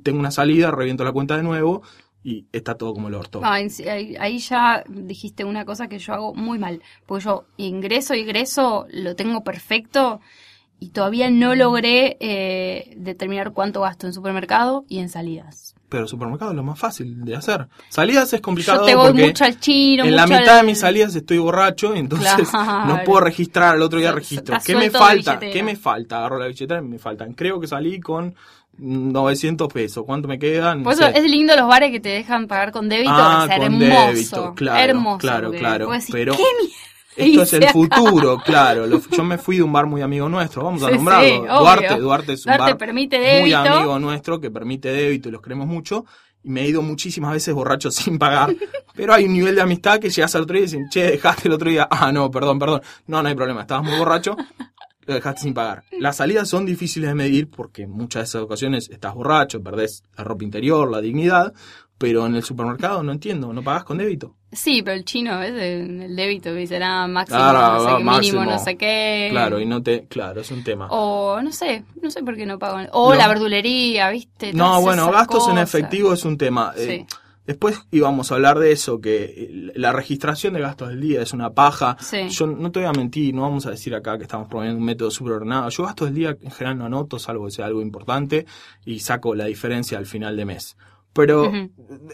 tengo 0.04 0.20
una 0.20 0.32
salida, 0.32 0.72
reviento 0.72 1.04
la 1.04 1.12
cuenta 1.12 1.38
de 1.38 1.44
nuevo 1.44 1.84
y 2.28 2.48
está 2.52 2.76
todo 2.76 2.94
como 2.96 3.08
el 3.08 3.14
orto. 3.14 3.40
Ah, 3.44 3.62
en- 3.62 3.70
ahí, 3.88 4.16
ahí 4.20 4.40
ya 4.40 4.84
dijiste 4.90 5.46
una 5.46 5.64
cosa 5.64 5.88
que 5.88 6.00
yo 6.00 6.12
hago 6.14 6.34
muy 6.34 6.58
mal, 6.58 6.82
porque 7.06 7.24
yo 7.26 7.46
ingreso, 7.58 8.16
ingreso, 8.16 8.88
lo 8.90 9.16
tengo 9.16 9.44
perfecto 9.44 10.20
y 10.80 10.90
todavía 10.90 11.30
no 11.30 11.54
logré 11.56 12.18
eh, 12.20 12.94
determinar 12.98 13.54
cuánto 13.54 13.82
gasto 13.82 14.08
en 14.08 14.14
supermercado 14.14 14.86
y 14.90 15.00
en 15.00 15.10
salidas. 15.10 15.76
Pero 15.88 16.08
supermercado 16.08 16.50
es 16.52 16.58
lo 16.58 16.64
más 16.64 16.80
fácil 16.80 17.24
de 17.24 17.36
hacer. 17.36 17.68
Salidas 17.90 18.34
es 18.34 18.42
complicado 18.42 18.80
Yo 18.82 18.86
te 18.88 18.96
voy 18.96 19.06
porque 19.10 19.28
mucho 19.28 19.46
al 19.46 19.60
chino, 19.60 20.04
en 20.04 20.16
la 20.16 20.26
mitad 20.26 20.58
de 20.58 20.64
mis 20.64 20.80
salidas 20.80 21.16
estoy 21.16 21.38
borracho, 21.38 21.94
entonces 21.96 22.50
Claro. 22.50 22.88
no 22.88 23.04
puedo 23.06 23.22
registrar, 23.22 23.76
al 23.76 23.82
otro 23.84 24.00
día 24.00 24.12
registro. 24.12 24.58
¿Qué 24.66 24.76
me 24.76 24.90
falta? 24.90 25.40
¿Qué 25.40 25.62
me 25.62 25.76
falta? 25.76 26.18
Agarro 26.18 26.40
la 26.40 26.48
billetera 26.48 26.82
y 26.82 26.86
me 26.86 26.98
faltan. 26.98 27.34
Creo 27.34 27.60
que 27.60 27.68
salí 27.68 28.00
con 28.00 28.34
900 28.78 29.72
pesos. 29.72 30.04
¿Cuánto 30.06 30.28
me 30.28 30.38
quedan? 30.40 30.84
Por 30.84 30.94
eso 30.94 31.06
es 31.08 31.24
lindo 31.24 31.56
los 31.56 31.68
bares 31.68 31.92
que 31.92 32.00
te 32.00 32.10
dejan 32.10 32.48
pagar 32.48 32.72
con 32.72 32.90
débito, 32.90 33.12
Ah, 33.14 33.48
es 33.50 33.56
con 33.58 33.66
hermoso. 33.66 34.08
débito, 34.08 34.54
claro, 34.56 34.80
hermoso. 34.92 35.18
claro, 35.20 35.52
claro, 35.52 35.90
pero 36.12 36.34
¿qué 36.36 36.44
mierda 36.60 36.76
Esto 37.18 37.42
es 37.44 37.54
el 37.54 37.70
futuro, 37.70 38.38
claro. 38.46 38.88
Lo- 38.88 39.02
yo 39.10 39.24
me 39.24 39.38
fui 39.38 39.58
de 39.58 39.64
un 39.64 39.72
bar 39.72 39.86
muy 39.86 40.02
amigo 40.02 40.28
nuestro, 40.28 40.64
vamos 40.64 40.84
a 40.84 40.90
Sí, 40.90 40.96
nombrarlo. 40.96 41.28
sí. 41.28 41.38
Duarte, 41.48 41.96
Duarte 42.00 42.34
es 42.34 42.46
un 42.46 42.52
Duarte 42.52 42.72
bar 42.72 42.78
permite 42.78 43.40
muy 43.42 43.54
amigo 43.54 43.98
nuestro 44.00 44.40
que 44.42 44.52
permite 44.52 44.90
débito 44.90 45.30
y 45.30 45.32
los 45.32 45.42
queremos 45.42 45.68
mucho. 45.68 46.06
Y 46.44 46.50
me 46.50 46.62
he 46.62 46.68
ido 46.68 46.82
muchísimas 46.84 47.32
veces 47.32 47.54
borracho 47.56 47.90
sin 47.92 48.20
pagar. 48.20 48.54
Pero 48.94 49.14
hay 49.14 49.26
un 49.26 49.34
nivel 49.34 49.56
de 49.56 49.62
amistad 49.62 50.00
que 50.00 50.10
llegas 50.10 50.36
al 50.36 50.44
otro 50.44 50.54
día 50.56 50.64
y 50.64 50.66
dicen, 50.66 50.90
che, 50.90 51.04
dejaste 51.12 51.48
el 51.48 51.54
otro 51.54 51.70
día. 51.70 51.88
Ah, 51.90 52.12
no, 52.12 52.30
perdón, 52.30 52.60
perdón. 52.60 52.82
No, 53.08 53.24
no 53.24 53.30
hay 53.30 53.34
problema, 53.36 53.62
estabas 53.62 53.84
muy 53.86 53.98
borracho. 53.98 54.36
Lo 55.06 55.14
dejaste 55.14 55.42
sin 55.42 55.54
pagar. 55.54 55.84
Las 56.00 56.18
salidas 56.18 56.48
son 56.50 56.66
difíciles 56.66 57.10
de 57.10 57.16
medir 57.16 57.50
porque 57.50 57.86
muchas 57.88 58.22
de 58.22 58.24
esas 58.26 58.42
ocasiones 58.42 58.90
estás 58.90 59.14
borracho, 59.14 59.62
perdés 59.62 60.04
la 60.18 60.24
ropa 60.24 60.44
interior, 60.44 60.90
la 60.90 61.02
dignidad. 61.02 61.54
Pero 61.98 62.26
en 62.26 62.36
el 62.36 62.44
supermercado 62.44 63.04
no 63.04 63.14
entiendo, 63.14 63.54
¿no 63.54 63.64
pagás 63.64 63.86
con 63.86 63.98
débito? 63.98 64.36
Sí, 64.52 64.82
pero 64.84 64.98
el 64.98 65.06
chino, 65.06 65.40
¿ves? 65.40 65.52
El, 65.52 66.02
el 66.02 66.16
débito 66.16 66.50
que 66.50 66.58
dice 66.58 66.78
nada 66.78 67.08
máximo, 67.08 67.38
Claro, 67.40 67.74
no 67.74 67.80
sé 67.80 67.86
va, 67.86 67.98
qué, 67.98 68.04
mínimo, 68.04 68.44
no 68.46 68.60
sé 68.60 68.76
qué. 68.76 69.28
Claro, 69.32 69.60
y 69.62 69.66
no 69.66 69.82
te... 69.82 70.06
Claro, 70.08 70.42
es 70.42 70.52
un 70.52 70.62
tema. 70.62 70.88
O 70.90 71.42
no 71.42 71.54
sé, 71.54 71.86
no 72.02 72.12
sé 72.12 72.22
por 72.22 72.36
qué 72.36 72.46
no 72.46 72.60
pagan. 72.60 72.90
O 72.92 73.12
No. 73.14 73.16
la 73.18 73.30
verdulería, 73.30 74.10
¿viste? 74.10 74.52
No, 74.52 74.82
bueno, 74.82 75.10
gastos 75.10 75.48
en 75.48 75.58
efectivo 75.58 76.12
es 76.12 76.26
un 76.26 76.38
tema. 76.38 76.74
Eh, 76.76 77.06
Sí. 77.08 77.16
Después 77.46 77.82
íbamos 77.92 78.32
a 78.32 78.36
hablar 78.36 78.60
de 78.60 78.72
eso, 78.72 79.00
que 79.00 79.72
la 79.76 79.92
registración 79.92 80.54
de 80.54 80.62
gastos 80.62 80.90
del 80.90 81.02
día 81.02 81.22
es 81.22 81.34
una 81.34 81.54
paja. 81.54 81.98
Sí. 82.00 82.30
Yo 82.30 82.48
no 82.48 82.72
te 82.72 82.80
voy 82.80 82.90
a 82.90 82.94
mentir, 82.94 83.34
no 83.34 83.44
vamos 83.44 83.66
a 83.66 83.72
decir 83.72 83.96
acá 83.96 84.18
que 84.18 84.24
estamos 84.24 84.48
promoviendo 84.48 84.80
un 84.80 84.86
método 84.86 85.12
súper 85.12 85.34
ordenado. 85.34 85.70
Yo 85.70 85.84
gastos 85.84 86.08
del 86.08 86.16
día 86.16 86.38
en 86.42 86.52
general 86.52 86.78
no 86.78 86.86
anoto, 86.86 87.20
salvo 87.20 87.46
que 87.46 87.52
sea 87.52 87.66
algo 87.66 87.82
importante, 87.82 88.46
y 88.86 89.00
saco 89.00 89.36
la 89.36 89.46
diferencia 89.46 89.98
al 89.98 90.06
final 90.06 90.36
de 90.36 90.46
mes. 90.46 90.78
Pero, 91.16 91.50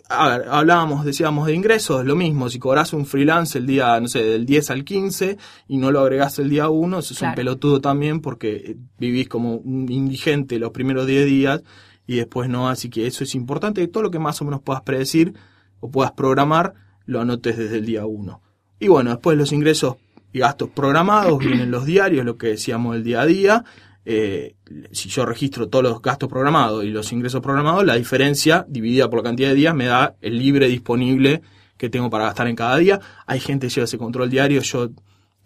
a 0.09 0.29
ver, 0.29 0.47
hablábamos, 0.47 1.03
decíamos 1.03 1.47
de 1.47 1.55
ingresos, 1.55 2.05
lo 2.05 2.15
mismo, 2.15 2.49
si 2.49 2.59
cobras 2.59 2.93
un 2.93 3.07
freelance 3.07 3.57
el 3.57 3.65
día, 3.65 3.99
no 3.99 4.07
sé, 4.07 4.23
del 4.23 4.45
10 4.45 4.69
al 4.69 4.85
15 4.85 5.37
y 5.69 5.77
no 5.77 5.89
lo 5.89 6.01
agregás 6.01 6.37
el 6.37 6.51
día 6.51 6.69
1, 6.69 6.99
eso 6.99 7.15
es 7.15 7.21
un 7.23 7.33
pelotudo 7.33 7.81
también 7.81 8.21
porque 8.21 8.77
vivís 8.99 9.27
como 9.27 9.55
un 9.55 9.91
indigente 9.91 10.59
los 10.59 10.69
primeros 10.69 11.07
10 11.07 11.25
días 11.25 11.63
y 12.07 12.15
después 12.17 12.49
no, 12.49 12.69
así 12.69 12.89
que 12.89 13.07
eso 13.07 13.23
es 13.23 13.35
importante, 13.35 13.87
todo 13.87 14.03
lo 14.03 14.11
que 14.11 14.19
más 14.19 14.41
o 14.41 14.45
menos 14.45 14.61
puedas 14.61 14.81
predecir 14.81 15.33
o 15.79 15.89
puedas 15.89 16.11
programar, 16.11 16.73
lo 17.05 17.21
anotes 17.21 17.57
desde 17.57 17.77
el 17.77 17.85
día 17.85 18.05
1. 18.05 18.41
Y 18.79 18.87
bueno, 18.87 19.11
después 19.11 19.37
los 19.37 19.51
ingresos 19.51 19.97
y 20.33 20.39
gastos 20.39 20.69
programados, 20.69 21.39
vienen 21.45 21.71
los 21.71 21.85
diarios, 21.85 22.25
lo 22.25 22.37
que 22.37 22.47
decíamos 22.47 22.95
el 22.95 23.03
día 23.03 23.21
a 23.21 23.25
día, 23.25 23.65
eh, 24.03 24.55
si 24.91 25.09
yo 25.09 25.25
registro 25.25 25.69
todos 25.69 25.83
los 25.83 26.01
gastos 26.01 26.27
programados 26.27 26.83
y 26.83 26.89
los 26.89 27.11
ingresos 27.11 27.41
programados, 27.41 27.85
la 27.85 27.95
diferencia 27.95 28.65
dividida 28.67 29.09
por 29.09 29.19
la 29.19 29.23
cantidad 29.23 29.49
de 29.49 29.55
días 29.55 29.75
me 29.75 29.85
da 29.85 30.15
el 30.21 30.39
libre 30.39 30.67
disponible 30.67 31.41
que 31.77 31.89
tengo 31.89 32.09
para 32.09 32.25
gastar 32.25 32.47
en 32.47 32.55
cada 32.55 32.77
día. 32.77 32.99
Hay 33.25 33.39
gente 33.39 33.67
que 33.67 33.73
lleva 33.73 33.85
ese 33.85 33.97
control 33.97 34.29
diario, 34.29 34.61
yo 34.61 34.89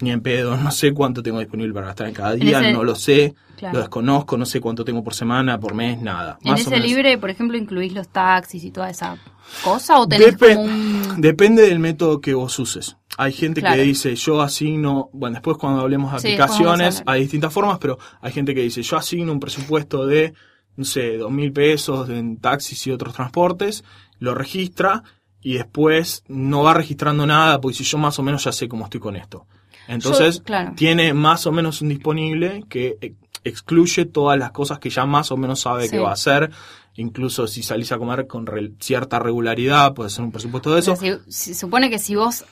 ni 0.02 0.12
en 0.12 0.22
pedo, 0.22 0.58
no 0.58 0.72
sé 0.72 0.94
cuánto 0.94 1.22
tengo 1.24 1.40
disponible 1.40 1.74
para 1.74 1.88
gastar 1.88 2.08
en 2.08 2.14
cada 2.14 2.34
En 2.34 2.40
día, 2.40 2.60
ese- 2.60 2.74
no 2.74 2.84
lo 2.84 2.96
sé, 2.96 3.34
Claro. 3.58 3.76
lo 3.76 3.80
desconozco, 3.82 4.38
no 4.38 4.46
sé 4.46 4.60
cuánto 4.60 4.84
tengo 4.84 5.02
por 5.02 5.14
semana, 5.14 5.58
por 5.58 5.74
mes, 5.74 6.02
nada. 6.02 6.38
En 6.44 6.52
Más 6.52 6.60
o 6.60 6.62
ese 6.64 6.70
menos. 6.72 6.88
libre, 6.88 7.18
por 7.18 7.30
ejemplo, 7.30 7.58
incluís 7.58 7.94
los 7.94 8.10
taxis 8.10 8.62
y 8.66 8.72
toda 8.72 8.90
esa 8.90 9.18
cosa 9.64 9.98
o 10.00 10.06
tenés 10.08 10.38
Depe- 10.38 10.56
como 10.56 10.64
un... 10.64 11.22
Depende 11.22 11.62
del 11.62 11.80
método 11.80 12.20
que 12.20 12.34
vos 12.34 12.60
uses. 12.60 12.98
Hay 13.18 13.32
gente 13.32 13.62
Claro. 13.62 13.78
que 13.78 13.84
dice, 13.84 14.14
yo 14.18 14.42
asigno, 14.42 15.10
bueno, 15.14 15.36
después 15.36 15.56
cuando 15.58 15.80
hablemos 15.82 16.12
de 16.12 16.20
Sí, 16.20 16.28
aplicaciones, 16.28 17.02
hay 17.06 17.22
distintas 17.22 17.54
formas, 17.54 17.78
pero 17.80 17.98
hay 18.20 18.34
gente 18.34 18.54
que 18.54 18.62
dice, 18.62 18.82
yo 18.84 18.98
asigno 18.98 19.32
un 19.32 19.40
presupuesto 19.40 20.06
de, 20.06 20.34
no 20.76 20.84
sé, 20.84 21.16
dos 21.16 21.32
mil 21.32 21.54
pesos 21.54 22.10
en 22.10 22.36
taxis 22.42 22.86
y 22.88 22.92
otros 22.92 23.14
transportes, 23.14 23.86
lo 24.20 24.36
registra 24.36 25.02
y 25.42 25.54
después 25.54 26.24
no 26.28 26.64
va 26.64 26.74
registrando 26.74 27.26
nada, 27.26 27.62
porque 27.62 27.78
si 27.78 27.86
yo 27.86 27.98
más 27.98 28.20
o 28.20 28.24
menos 28.24 28.44
ya 28.44 28.52
sé 28.52 28.68
cómo 28.68 28.84
estoy 28.84 29.00
con 29.00 29.16
esto. 29.16 29.46
Entonces, 29.88 30.38
Yo- 30.40 30.44
claro. 30.44 30.74
tiene 30.76 31.14
más 31.14 31.46
o 31.48 31.52
menos 31.52 31.82
un 31.82 31.90
disponible 31.90 32.64
que 32.70 32.98
eh, 33.02 33.14
excluye 33.44 34.06
todas 34.06 34.38
las 34.40 34.52
cosas 34.52 34.80
que 34.80 34.90
ya 34.90 35.06
más 35.06 35.32
o 35.32 35.38
menos 35.38 35.60
sabe 35.62 35.84
Sí. 35.86 35.92
que 35.92 36.00
va 36.00 36.10
a 36.10 36.14
hacer. 36.14 36.50
Incluso 36.96 37.46
si 37.48 37.62
salís 37.62 37.92
a 37.92 37.98
comer 37.98 38.26
con 38.26 38.46
re- 38.46 38.72
cierta 38.80 39.20
regularidad, 39.20 39.94
puede 39.94 40.10
ser 40.10 40.24
un 40.24 40.32
presupuesto 40.32 40.74
de 40.74 40.80
eso. 40.80 40.94
O 40.94 40.96
sea, 40.96 41.20
si- 41.28 41.32
se 41.32 41.54
supone 41.54 41.90
que 41.90 42.00
si 42.00 42.16
vos 42.16 42.46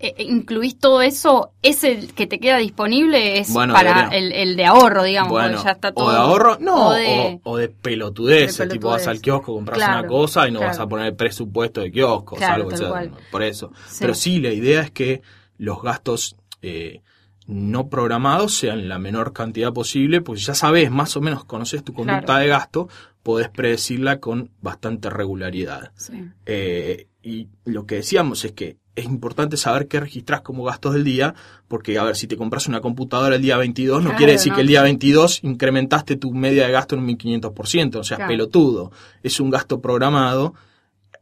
eh, 0.00 0.14
eh, 0.16 0.22
incluís 0.28 0.78
todo 0.78 1.02
eso, 1.02 1.50
ese 1.60 2.06
que 2.14 2.28
te 2.28 2.38
queda 2.38 2.58
disponible 2.58 3.40
es 3.40 3.52
Bueno, 3.52 3.74
para 3.74 4.06
el, 4.16 4.30
el 4.30 4.54
de 4.54 4.64
ahorro, 4.64 5.02
digamos, 5.02 5.32
Bueno, 5.32 5.60
ya 5.64 5.72
está 5.72 5.90
todo. 5.90 6.04
o 6.06 6.12
de 6.12 6.16
ahorro, 6.18 6.56
no, 6.60 6.74
o 6.86 6.88
o 6.90 6.92
de- 6.94 7.40
o 7.42 7.56
de 7.56 7.68
pelotudeces, 7.68 8.58
de 8.58 8.68
tipo 8.68 8.90
vas 8.90 9.00
al 9.08 9.16
pelotudez. 9.16 9.22
kiosco, 9.22 9.54
compras 9.54 9.76
Claro, 9.78 9.98
una 9.98 10.08
cosa 10.08 10.46
y 10.46 10.52
no 10.52 10.60
claro. 10.60 10.70
vas 10.70 10.78
a 10.78 10.86
poner 10.88 11.06
el 11.06 11.16
presupuesto 11.16 11.80
de 11.80 11.90
kiosco, 11.90 12.36
Claro, 12.36 12.68
tal 12.68 12.78
sea 12.78 13.10
por 13.32 13.42
eso. 13.42 13.72
Sí. 13.88 13.96
Pero 13.98 14.14
sí, 14.14 14.38
la 14.38 14.52
idea 14.52 14.82
es 14.82 14.92
que 14.92 15.20
los 15.56 15.82
gastos 15.82 16.36
eh, 16.62 17.02
no 17.46 17.88
programados 17.88 18.54
sean 18.54 18.88
la 18.88 18.98
menor 18.98 19.32
cantidad 19.32 19.72
posible, 19.72 20.20
porque 20.20 20.42
ya 20.42 20.54
sabes, 20.54 20.90
más 20.90 21.16
o 21.16 21.20
menos 21.20 21.44
conoces 21.44 21.82
tu 21.82 21.92
conducta 21.94 22.24
Claro. 22.26 22.40
de 22.42 22.48
gasto, 22.48 22.88
podés 23.22 23.48
predecirla 23.48 24.20
con 24.20 24.50
bastante 24.60 25.08
regularidad. 25.10 25.92
Sí. 25.96 26.12
Eh, 26.46 27.06
y 27.22 27.48
lo 27.64 27.86
que 27.86 27.96
decíamos 27.96 28.44
es 28.44 28.52
que 28.52 28.76
es 28.96 29.04
importante 29.04 29.56
saber 29.56 29.86
qué 29.86 30.00
registrás 30.00 30.40
como 30.40 30.64
gastos 30.64 30.92
del 30.94 31.04
día, 31.04 31.34
porque 31.68 31.98
a 31.98 32.04
ver, 32.04 32.16
si 32.16 32.26
te 32.26 32.36
compras 32.36 32.66
una 32.66 32.80
computadora 32.80 33.36
el 33.36 33.42
día 33.42 33.56
22, 33.56 34.02
no 34.02 34.14
quiere 34.16 34.32
decir 34.32 34.50
no. 34.50 34.56
que 34.56 34.62
el 34.62 34.66
día 34.68 34.82
22 34.82 35.44
incrementaste 35.44 36.16
tu 36.16 36.32
media 36.32 36.66
de 36.66 36.72
gasto 36.72 36.96
en 36.96 37.02
un 37.02 37.06
1500%, 37.16 37.96
o 38.00 38.04
sea, 38.04 38.16
Claro. 38.16 38.28
pelotudo. 38.30 38.92
Es 39.22 39.38
un 39.40 39.50
gasto 39.50 39.80
programado, 39.80 40.54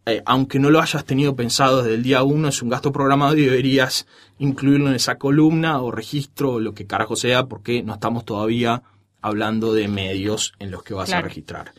eh, 0.07 0.23
aunque 0.25 0.59
no 0.59 0.71
lo 0.71 0.81
hayas 0.81 1.05
tenido 1.05 1.35
pensado 1.37 1.83
desde 1.83 1.95
el 1.97 2.03
día 2.03 2.23
1, 2.23 2.49
es 2.49 2.63
un 2.63 2.69
gasto 2.69 2.93
programado 2.93 3.37
y 3.37 3.43
deberías 3.45 4.07
incluirlo 4.39 4.89
en 4.89 4.95
esa 4.95 5.17
columna 5.19 5.81
o 5.83 5.91
registro 5.91 6.53
o 6.53 6.61
lo 6.61 6.73
que 6.75 6.87
carajo 6.87 7.17
sea, 7.17 7.47
porque 7.47 7.83
no 7.83 7.95
estamos 7.95 8.25
todavía 8.25 8.83
hablando 9.21 9.73
de 9.75 9.89
medios 9.89 10.53
en 10.61 10.71
los 10.71 10.83
que 10.85 10.95
vas 10.95 11.09
Claro. 11.09 11.25
a 11.27 11.29
registrar. 11.29 11.73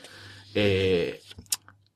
Eh, 0.53 1.22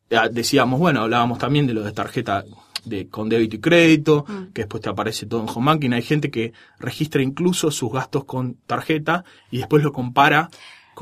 ya 0.10 0.28
decíamos, 0.30 0.80
bueno, 0.80 1.02
hablábamos 1.02 1.38
también 1.40 1.68
de 1.68 1.74
lo 1.74 1.84
de 1.84 1.92
tarjeta 1.92 2.44
de, 2.86 3.08
con 3.10 3.30
débito 3.30 3.58
y 3.58 3.60
crédito, 3.60 4.26
Mm. 4.28 4.54
que 4.54 4.62
después 4.64 4.82
te 4.82 4.90
aparece 4.90 5.26
todo 5.26 5.42
en 5.42 5.50
home 5.50 5.66
banking. 5.68 5.92
Hay 5.94 6.02
gente 6.02 6.32
que 6.32 6.52
registra 6.80 7.22
incluso 7.22 7.70
sus 7.72 7.92
gastos 7.92 8.24
con 8.26 8.56
tarjeta 8.66 9.24
y 9.52 9.58
después 9.60 9.84
lo 9.84 9.92
compara 9.94 10.50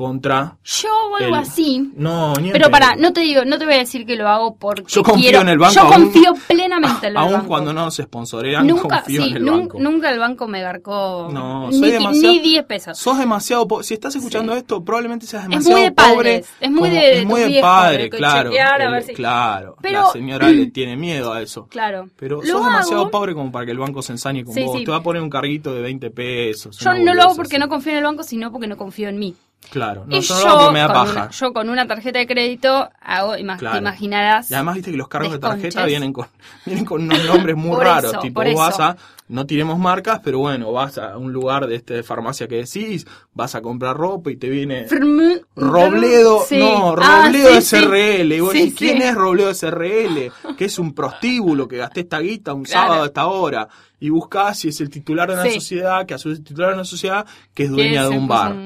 contra... 0.00 0.56
Yo 0.64 0.88
o 1.10 1.16
algo 1.16 1.36
El- 1.36 1.42
así. 1.42 1.90
No, 1.94 2.34
ni 2.36 2.50
Pero 2.52 2.70
para, 2.70 2.96
no 2.96 3.12
te 3.12 3.20
digo, 3.20 3.44
no 3.44 3.58
te 3.58 3.66
voy 3.66 3.74
a 3.74 3.78
decir 3.78 4.06
que 4.06 4.16
lo 4.16 4.26
hago 4.28 4.56
porque 4.56 4.84
Yo 4.88 5.02
confío 5.02 5.22
quiero- 5.24 5.40
en 5.42 5.48
el 5.50 5.58
banco. 5.58 5.74
Yo 5.74 5.80
aún- 5.82 5.92
confío 5.92 6.34
plenamente 6.48 7.06
en 7.08 7.12
el 7.12 7.16
Aún 7.18 7.32
banco. 7.32 7.46
cuando 7.48 7.72
no 7.74 7.90
se 7.90 8.04
sponsorean, 8.04 8.66
nunca, 8.66 9.02
confío 9.02 9.22
sí, 9.22 9.30
en 9.30 9.36
el 9.36 9.44
banco. 9.44 9.78
nunca 9.78 10.10
el 10.10 10.18
banco 10.18 10.48
me 10.48 10.62
garcó 10.62 11.28
No, 11.30 11.68
ni, 11.70 11.78
soy 11.78 11.90
demasiado- 11.90 12.32
ni 12.32 12.38
10 12.40 12.64
pesos. 12.64 12.98
Sos 12.98 13.18
demasiado 13.18 13.68
po- 13.68 13.82
Si 13.82 13.94
estás 13.94 14.14
escuchando 14.16 14.52
Sí. 14.52 14.58
esto, 14.60 14.82
probablemente 14.84 15.26
seas 15.26 15.44
muy 15.44 15.50
demasiado 15.56 15.80
de 15.82 15.92
padres, 15.92 16.14
pobre. 16.16 16.44
es 16.60 16.70
muy 16.70 16.90
de 16.90 17.18
es 17.18 17.26
muy 17.26 17.40
de 17.52 17.60
padre, 17.60 18.02
de 18.04 18.10
claro. 18.10 18.50
chequear 18.50 18.80
a 18.80 18.84
el- 18.86 18.90
ver 18.92 19.02
si- 19.02 19.12
Claro. 19.12 19.76
Pero- 19.82 20.00
la 20.06 20.10
señora 20.12 20.48
le 20.48 20.66
tiene 20.70 20.96
miedo 20.96 21.32
a 21.32 21.42
eso. 21.42 21.66
Claro. 21.68 22.08
Pero 22.16 22.40
sos 22.42 22.64
demasiado 22.64 23.10
pobre 23.10 23.34
como 23.34 23.52
para 23.52 23.66
que 23.66 23.72
el 23.72 23.78
banco 23.78 24.00
se 24.02 24.12
ensañe 24.12 24.44
con 24.44 24.54
Sí, 24.54 24.62
vos. 24.64 24.82
Te 24.82 24.90
va 24.90 24.96
a 24.98 25.02
poner 25.02 25.20
un 25.22 25.28
carguito 25.30 25.74
de 25.74 25.82
20 25.82 26.10
pesos. 26.10 26.78
Yo 26.78 26.94
no 26.94 27.12
lo 27.14 27.22
hago 27.22 27.36
porque 27.36 27.58
no 27.58 27.68
confío 27.68 27.92
en 27.92 27.98
el 27.98 28.04
banco, 28.04 28.22
sino 28.22 28.50
porque 28.50 28.66
no 28.66 28.76
confío 28.76 29.08
en 29.08 29.18
mí. 29.18 29.34
Claro. 29.68 30.04
No, 30.06 30.16
y 30.16 30.20
yo 30.20 30.40
yo, 30.42 30.58
porque 30.58 30.72
me 30.72 30.78
da 30.80 30.88
paja. 30.88 31.12
una, 31.12 31.30
yo 31.30 31.52
con 31.52 31.68
una 31.68 31.86
tarjeta 31.86 32.18
de 32.18 32.26
crédito 32.26 32.90
hago, 33.00 33.36
ima- 33.36 33.56
Claro. 33.58 33.74
te 33.76 33.80
imaginarás. 33.80 34.50
Y 34.50 34.54
además 34.54 34.74
viste 34.76 34.90
que 34.90 34.96
los 34.96 35.06
cargos 35.08 35.32
de 35.32 35.38
tarjeta 35.38 35.84
vienen 35.84 36.12
con, 36.12 36.26
vienen 36.66 36.84
con 36.84 37.02
unos 37.02 37.24
nombres 37.26 37.56
muy 37.56 37.76
raros. 37.78 38.12
eso, 38.12 38.20
tipo, 38.20 38.42
vos 38.42 38.54
vas 38.54 38.80
a, 38.80 38.96
no 39.30 39.46
tiremos 39.46 39.78
marcas, 39.78 40.20
pero 40.22 40.40
bueno, 40.40 40.72
vas 40.72 40.98
a 40.98 41.16
un 41.16 41.32
lugar 41.32 41.66
de 41.66 41.76
este 41.76 41.94
de 41.94 42.02
farmacia 42.02 42.46
que 42.48 42.56
decís, 42.56 43.06
vas 43.32 43.54
a 43.54 43.62
comprar 43.62 43.96
ropa 43.96 44.30
y 44.30 44.36
te 44.36 44.48
viene 44.48 44.86
Frm- 44.88 45.40
Robledo, 45.56 46.44
Sí. 46.46 46.58
no, 46.58 46.94
Ah, 46.98 47.24
Robledo 47.26 47.50
sí. 47.60 47.76
SRL. 47.76 48.32
Y 48.36 48.40
vos 48.40 48.52
Sí, 48.52 48.58
decís, 48.58 48.74
¿quién 48.76 49.02
es 49.02 49.14
Robledo 49.14 49.50
SRL? 49.54 50.32
Que 50.56 50.64
es 50.66 50.78
un 50.78 50.92
prostíbulo 50.94 51.68
que 51.68 51.76
gasté 51.78 52.00
esta 52.00 52.18
guita 52.20 52.52
un 52.54 52.64
Claro. 52.64 52.80
sábado 52.88 53.02
a 53.04 53.06
esta 53.06 53.26
hora. 53.26 53.68
Y 54.02 54.08
buscás 54.08 54.58
si 54.58 54.68
es 54.68 54.80
el 54.80 54.88
titular 54.88 55.28
de 55.28 55.34
una 55.34 55.50
sociedad, 55.50 56.06
que 56.06 56.14
a 56.14 56.18
su 56.18 56.30
vez 56.30 56.38
es 56.38 56.44
titular 56.44 56.70
de 56.70 56.76
una 56.76 56.86
sociedad 56.86 57.26
que 57.52 57.64
es 57.64 57.70
dueña 57.70 58.04
de 58.08 58.16
un 58.16 58.26
bar. 58.26 58.56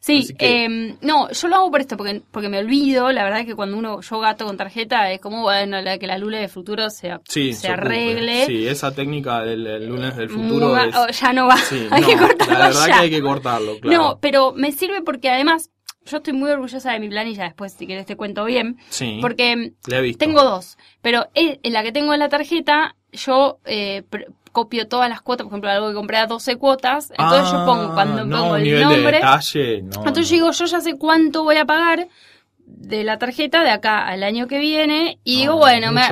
Sí, 0.00 0.28
que- 0.38 0.66
eh, 0.66 0.96
no, 1.00 1.30
yo 1.30 1.48
lo 1.48 1.56
hago 1.56 1.70
por 1.70 1.80
esto, 1.80 1.96
porque, 1.96 2.20
porque 2.30 2.50
me 2.50 2.58
olvido, 2.58 3.10
la 3.10 3.24
verdad 3.24 3.40
es 3.40 3.46
que 3.46 3.54
cuando 3.54 3.78
uno, 3.78 4.02
yo 4.02 4.20
gato 4.20 4.44
con 4.44 4.58
tarjeta, 4.58 5.10
es 5.10 5.18
como, 5.18 5.40
bueno, 5.44 5.80
la, 5.80 5.96
que 5.96 6.06
la 6.06 6.18
lule 6.18 6.36
de 6.40 6.48
futuro 6.48 6.90
se, 6.90 7.08
se 7.08 7.14
ocupe. 7.14 7.68
arregle. 7.68 8.44
Sí, 8.44 8.68
esa 8.68 8.92
técnica 8.94 9.40
del, 9.42 9.64
del 9.64 9.88
lunes 10.14 10.16
del 10.18 10.28
futuro 10.30 10.76
es... 10.76 10.96
oh, 10.96 11.06
ya 11.08 11.32
no 11.32 11.46
va, 11.46 11.56
Sí, 11.56 11.86
hay 11.90 12.00
no, 12.02 12.06
que 12.08 12.16
cortarlo 12.16 12.52
La 12.58 12.66
verdad 12.68 12.86
ya. 12.88 12.94
que 12.96 13.00
hay 13.02 13.10
que 13.10 13.22
cortarlo, 13.22 13.78
claro. 13.80 13.98
No, 14.02 14.18
pero 14.20 14.52
me 14.52 14.72
sirve 14.72 15.02
porque 15.02 15.30
además 15.30 15.70
yo 16.04 16.16
estoy 16.16 16.32
muy 16.32 16.50
orgullosa 16.50 16.92
de 16.92 17.00
mi 17.00 17.08
planilla, 17.08 17.44
después 17.44 17.72
si 17.74 17.86
querés 17.86 18.06
te 18.06 18.16
cuento 18.16 18.44
bien, 18.44 18.76
Sí, 18.88 19.18
porque 19.20 19.72
tengo 20.18 20.42
dos, 20.42 20.76
pero 21.00 21.28
e- 21.34 21.60
en 21.62 21.72
la 21.72 21.82
que 21.82 21.92
tengo 21.92 22.12
en 22.12 22.18
la 22.20 22.28
tarjeta 22.28 22.96
yo 23.12 23.58
eh, 23.66 24.02
copio 24.52 24.88
todas 24.88 25.08
las 25.08 25.22
cuotas, 25.22 25.44
por 25.44 25.52
ejemplo, 25.52 25.70
algo 25.70 25.88
que 25.88 25.94
compré 25.94 26.16
a 26.18 26.26
12 26.26 26.56
cuotas, 26.56 27.10
entonces 27.16 27.52
yo 27.52 27.64
pongo, 27.64 27.84
Ah, 27.84 27.94
cuando 27.94 28.24
no, 28.26 28.36
pongo 28.40 28.56
el 28.56 28.64
nivel 28.64 28.82
nombre, 28.82 29.02
de 29.02 29.12
detalle, 29.12 29.82
no, 29.82 29.98
entonces 29.98 30.24
no. 30.24 30.30
yo 30.30 30.34
digo, 30.34 30.50
yo 30.52 30.64
ya 30.66 30.80
sé 30.80 30.98
cuánto 30.98 31.42
voy 31.44 31.56
a 31.56 31.64
pagar 31.64 32.08
de 32.76 33.04
la 33.04 33.18
tarjeta 33.18 33.62
de 33.62 33.70
acá 33.70 34.06
al 34.06 34.22
año 34.22 34.46
que 34.46 34.58
viene 34.58 35.18
y 35.24 35.36
digo, 35.40 35.52
Ah, 35.54 35.56
bueno, 35.56 35.92
me, 35.92 36.02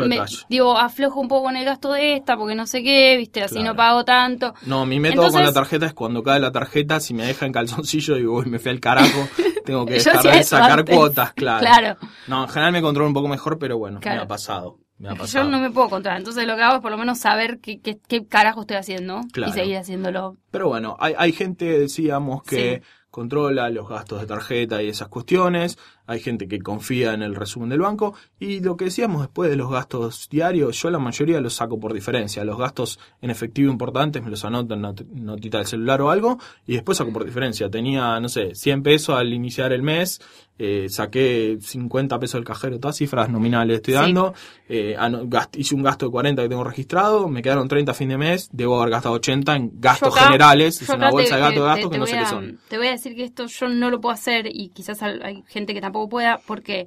digo, 0.49 0.77
aflojo 0.79 1.21
un 1.21 1.29
poco 1.29 1.45
con 1.45 1.57
el 1.57 1.65
gasto 1.65 1.93
de 1.93 2.15
esta 2.15 2.37
porque 2.37 2.55
no 2.55 2.67
sé 2.67 2.83
qué, 2.83 3.17
viste, 3.17 3.43
así 3.43 3.57
Claro. 3.57 3.71
no 3.71 3.77
pago 3.77 4.05
tanto. 4.05 4.55
No, 4.67 4.87
mi 4.87 5.01
método 5.01 5.25
con 5.31 5.43
la 5.43 5.49
Entonces- 5.49 5.55
tarjeta 5.55 5.87
es 5.87 5.95
cuando 5.95 6.23
cae 6.23 6.41
la 6.41 6.53
tarjeta, 6.53 7.01
si 7.01 7.15
me 7.15 7.25
deja 7.27 7.47
en 7.47 7.53
calzoncillo, 7.53 8.15
digo, 8.17 8.35
uy, 8.39 8.47
me 8.47 8.59
fui 8.59 8.71
al 8.71 8.81
carajo, 8.81 9.29
tengo 9.65 9.87
que 9.87 9.95
dejar 9.95 10.23
de 10.23 10.43
sacar 10.45 10.79
antes. 10.81 10.97
cuotas, 10.97 11.33
claro. 11.35 11.61
Claro. 11.61 11.97
No, 12.29 12.43
en 12.45 12.49
general 12.49 12.73
me 12.73 12.83
controlo 12.83 13.09
un 13.09 13.15
poco 13.15 13.29
mejor, 13.29 13.59
pero 13.59 13.79
bueno, 13.79 14.01
Claro. 14.01 14.19
me 14.19 14.23
ha 14.25 14.29
pasado. 14.29 14.79
Yo 15.33 15.45
no 15.45 15.59
me 15.61 15.71
puedo 15.71 15.89
controlar, 15.89 16.19
entonces 16.19 16.47
lo 16.47 16.57
que 16.57 16.63
hago 16.63 16.75
es 16.77 16.83
por 16.83 16.91
lo 16.91 16.99
menos 16.99 17.19
saber 17.19 17.59
qué, 17.61 17.81
qué, 17.81 17.99
qué 18.07 18.27
carajo 18.27 18.61
estoy 18.61 18.77
haciendo 18.77 19.23
Claro. 19.33 19.51
y 19.51 19.55
seguir 19.55 19.77
haciéndolo. 19.79 20.37
Pero 20.51 20.69
bueno, 20.69 20.97
hay, 21.01 21.15
hay 21.17 21.33
gente, 21.33 21.65
decíamos, 21.79 22.43
que 22.43 22.83
Sí. 22.85 22.89
controla 23.11 23.71
los 23.71 23.89
gastos 23.89 24.21
de 24.21 24.27
tarjeta 24.27 24.83
y 24.83 24.89
esas 24.91 25.09
cuestiones. 25.09 25.79
Hay 26.11 26.21
gente 26.21 26.49
que 26.49 26.59
confía 26.61 27.15
en 27.15 27.23
el 27.23 27.35
resumen 27.37 27.69
del 27.69 27.81
banco. 27.81 28.15
Y 28.41 28.61
lo 28.61 28.77
que 28.77 28.87
decíamos 28.87 29.21
después 29.23 29.49
de 29.49 29.57
los 29.57 29.71
gastos 29.71 30.29
diarios, 30.29 30.81
yo 30.83 30.91
la 30.91 30.99
mayoría 30.99 31.41
los 31.41 31.55
saco 31.55 31.79
por 31.79 31.93
diferencia. 31.93 32.45
Los 32.45 32.59
gastos 32.59 32.99
en 33.23 33.31
efectivo 33.31 33.71
importantes 33.71 34.23
me 34.23 34.31
los 34.31 34.45
anoto 34.45 34.75
en 34.75 34.81
not- 34.81 35.05
notita 35.15 35.59
del 35.59 35.67
celular 35.69 36.03
o 36.03 36.11
algo. 36.11 36.39
Y 36.67 36.75
después 36.75 36.99
saco 36.99 37.13
por 37.13 37.25
diferencia. 37.25 37.71
Tenía, 37.71 38.19
no 38.19 38.29
sé, 38.29 38.55
100 38.57 38.83
pesos 38.83 39.15
al 39.17 39.33
iniciar 39.33 39.73
el 39.73 39.83
mes. 39.83 40.21
eh, 40.63 40.91
saqué 40.91 41.57
50 41.59 42.19
pesos 42.19 42.35
del 42.35 42.45
cajero, 42.45 42.79
todas 42.79 42.95
cifras 42.99 43.31
nominales 43.31 43.77
estoy 43.77 43.95
Sí. 43.95 44.01
dando. 44.01 44.35
eh, 44.69 44.95
hice 45.57 45.75
un 45.75 45.83
gasto 45.83 46.05
de 46.07 46.13
40 46.13 46.43
que 46.43 46.49
tengo 46.51 46.63
registrado. 46.63 47.29
Me 47.29 47.41
quedaron 47.43 47.67
30 47.67 47.93
a 47.93 47.95
fin 47.95 48.11
de 48.11 48.19
mes. 48.19 48.51
Debo 48.53 48.79
haber 48.79 48.91
gastado 48.91 49.15
80 49.15 49.57
en 49.57 49.71
gastos 49.81 50.15
acá- 50.15 50.27
generales. 50.27 50.83
Es 50.83 50.89
una 50.91 51.11
bolsa 51.11 51.31
te- 51.31 51.35
de 51.37 51.41
gasto 51.41 51.55
te- 51.55 51.61
de 51.61 51.67
gastos 51.67 51.91
te- 51.91 51.95
que 51.95 51.99
no 51.99 52.07
sé 52.07 52.19
qué 52.19 52.27
son. 52.27 52.61
Te 52.69 52.77
voy 52.77 52.87
a 52.89 52.91
decir 52.91 53.17
que 53.17 53.25
esto 53.25 53.47
yo 53.47 53.69
no 53.71 53.89
lo 53.91 54.01
puedo 54.03 54.13
hacer 54.13 54.47
y 54.53 54.69
quizás 54.69 55.03
hay 55.03 55.43
gente 55.49 55.73
que 55.75 55.81
tampoco 55.81 56.00
pueda 56.09 56.39
porque, 56.47 56.87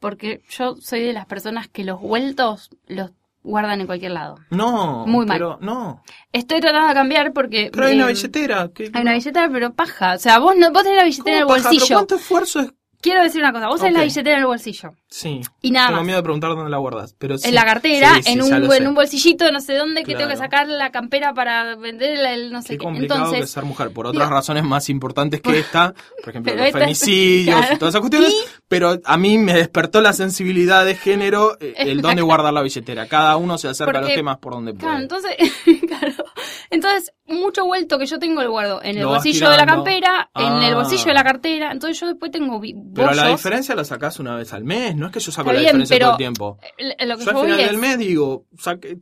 porque 0.00 0.42
yo 0.50 0.76
soy 0.76 1.00
de 1.00 1.12
las 1.12 1.26
personas 1.26 1.68
que 1.68 1.84
los 1.84 2.00
vueltos 2.00 2.70
los 2.86 3.10
guardan 3.44 3.80
en 3.80 3.86
cualquier 3.86 4.12
lado. 4.12 4.36
No, 4.50 5.04
Muy 5.06 5.26
mal. 5.26 5.36
pero 5.36 5.58
no. 5.60 6.02
Estoy 6.32 6.60
tratando 6.60 6.88
de 6.88 6.94
cambiar 6.94 7.32
porque... 7.32 7.70
Pero 7.72 7.86
hay 7.86 7.96
una 7.96 8.04
eh, 8.04 8.14
billetera. 8.14 8.68
que- 8.74 8.90
Hay 8.92 9.02
una 9.02 9.14
billetera, 9.14 9.48
pero 9.50 9.72
paja. 9.74 10.14
O 10.14 10.18
sea, 10.18 10.38
vos, 10.38 10.54
no, 10.56 10.70
vos 10.70 10.82
tenés 10.84 10.98
la 10.98 11.04
billetera 11.04 11.36
en 11.36 11.42
el 11.42 11.44
¿Cómo 11.46 11.56
paja? 11.56 11.68
¿Pero 11.68 11.78
bolsillo. 11.80 11.96
¿Cuánto 11.96 12.14
esfuerzo 12.16 12.60
es? 12.60 12.72
Quiero 13.00 13.22
decir 13.22 13.40
una 13.42 13.52
cosa, 13.52 13.66
vos 13.66 13.80
tenés 13.80 13.94
la 13.94 14.02
billetera 14.04 14.36
en 14.36 14.40
el 14.42 14.46
bolsillo. 14.46 14.92
Sí. 15.14 15.42
Y 15.60 15.70
nada 15.72 15.88
Tengo 15.88 15.98
más. 15.98 16.06
miedo 16.06 16.16
de 16.16 16.22
preguntar 16.22 16.50
dónde 16.54 16.70
la 16.70 16.78
guardas. 16.78 17.14
Pero 17.18 17.36
sí. 17.36 17.46
en 17.48 17.54
la 17.54 17.64
cartera, 17.66 18.14
Sí, 18.16 18.22
sí, 18.22 18.32
en, 18.32 18.40
un, 18.42 18.72
en 18.72 18.86
un 18.88 18.94
bolsillito, 18.94 19.52
no 19.52 19.60
sé 19.60 19.74
dónde, 19.76 20.04
que 20.04 20.14
tengo 20.14 20.30
que 20.30 20.38
sacar 20.38 20.66
la 20.68 20.90
campera 20.90 21.34
para 21.34 21.76
vender 21.76 22.12
el, 22.12 22.24
el 22.26 22.52
no 22.52 22.62
sé 22.62 22.68
Qué 22.70 22.78
qué. 22.78 22.84
complicado 22.84 23.24
Entonces, 23.26 23.50
ser 23.50 23.64
mujer, 23.64 23.90
por 23.92 24.06
otras 24.06 24.26
digo- 24.26 24.34
razones 24.34 24.64
más 24.64 24.88
importantes 24.88 25.42
que 25.42 25.58
esta, 25.58 25.92
por 26.20 26.30
ejemplo, 26.30 26.54
los 26.54 26.70
femicidios 26.72 27.56
claro. 27.58 27.74
y 27.74 27.78
todas 27.78 27.92
esas 27.94 28.00
cuestiones, 28.00 28.30
Y- 28.32 28.36
pero 28.68 28.98
a 29.04 29.16
mí 29.18 29.36
me 29.36 29.52
despertó 29.52 30.00
la 30.00 30.14
sensibilidad 30.14 30.86
de 30.86 30.94
género 30.94 31.58
eh, 31.60 31.74
el 31.76 32.00
dónde 32.00 32.22
guardar 32.22 32.54
la 32.54 32.62
billetera. 32.62 33.06
Cada 33.06 33.36
uno 33.36 33.58
se 33.58 33.68
acerca 33.68 33.98
a 33.98 34.00
los 34.00 34.14
temas 34.14 34.38
por 34.38 34.54
donde 34.54 34.72
puede. 34.72 34.84
Claro, 34.86 35.02
entonces, 35.02 35.36
claro. 35.86 36.24
Entonces, 36.70 37.12
mucho 37.26 37.64
vuelto 37.66 37.98
que 37.98 38.06
yo 38.06 38.18
tengo 38.18 38.42
lo 38.42 38.50
guardo 38.50 38.80
en 38.82 38.96
el 38.96 39.02
Lo 39.02 39.08
bolsillo 39.10 39.50
de 39.50 39.56
la 39.58 39.66
campera, 39.66 40.30
en 40.34 40.62
el 40.62 40.72
Ah. 40.72 40.76
bolsillo 40.76 41.04
de 41.04 41.14
la 41.14 41.22
cartera. 41.24 41.70
Entonces, 41.70 42.00
yo 42.00 42.06
después 42.06 42.30
tengo 42.30 42.58
bi- 42.60 42.74
pero 42.94 43.12
la 43.12 43.28
diferencia 43.28 43.74
la 43.74 43.84
sacás 43.84 44.18
una 44.20 44.36
vez 44.36 44.52
al 44.54 44.64
mes, 44.64 44.94
no 45.02 45.08
es 45.08 45.12
que 45.12 45.20
yo 45.20 45.30
saco 45.32 45.50
Está 45.50 45.52
la 45.52 45.60
bien, 45.60 45.66
diferencia 45.82 45.94
pero- 45.96 46.06
todo 46.06 46.12
el 46.14 46.18
tiempo. 46.18 46.58
Eh, 46.78 47.06
Lo 47.06 47.16
que 47.18 47.24
Yo 47.24 47.32
yo 47.32 47.38
al 47.38 47.44
final 47.44 47.58
del 47.58 47.74
es. 47.74 47.78
mes 47.80 47.98
digo, 47.98 48.46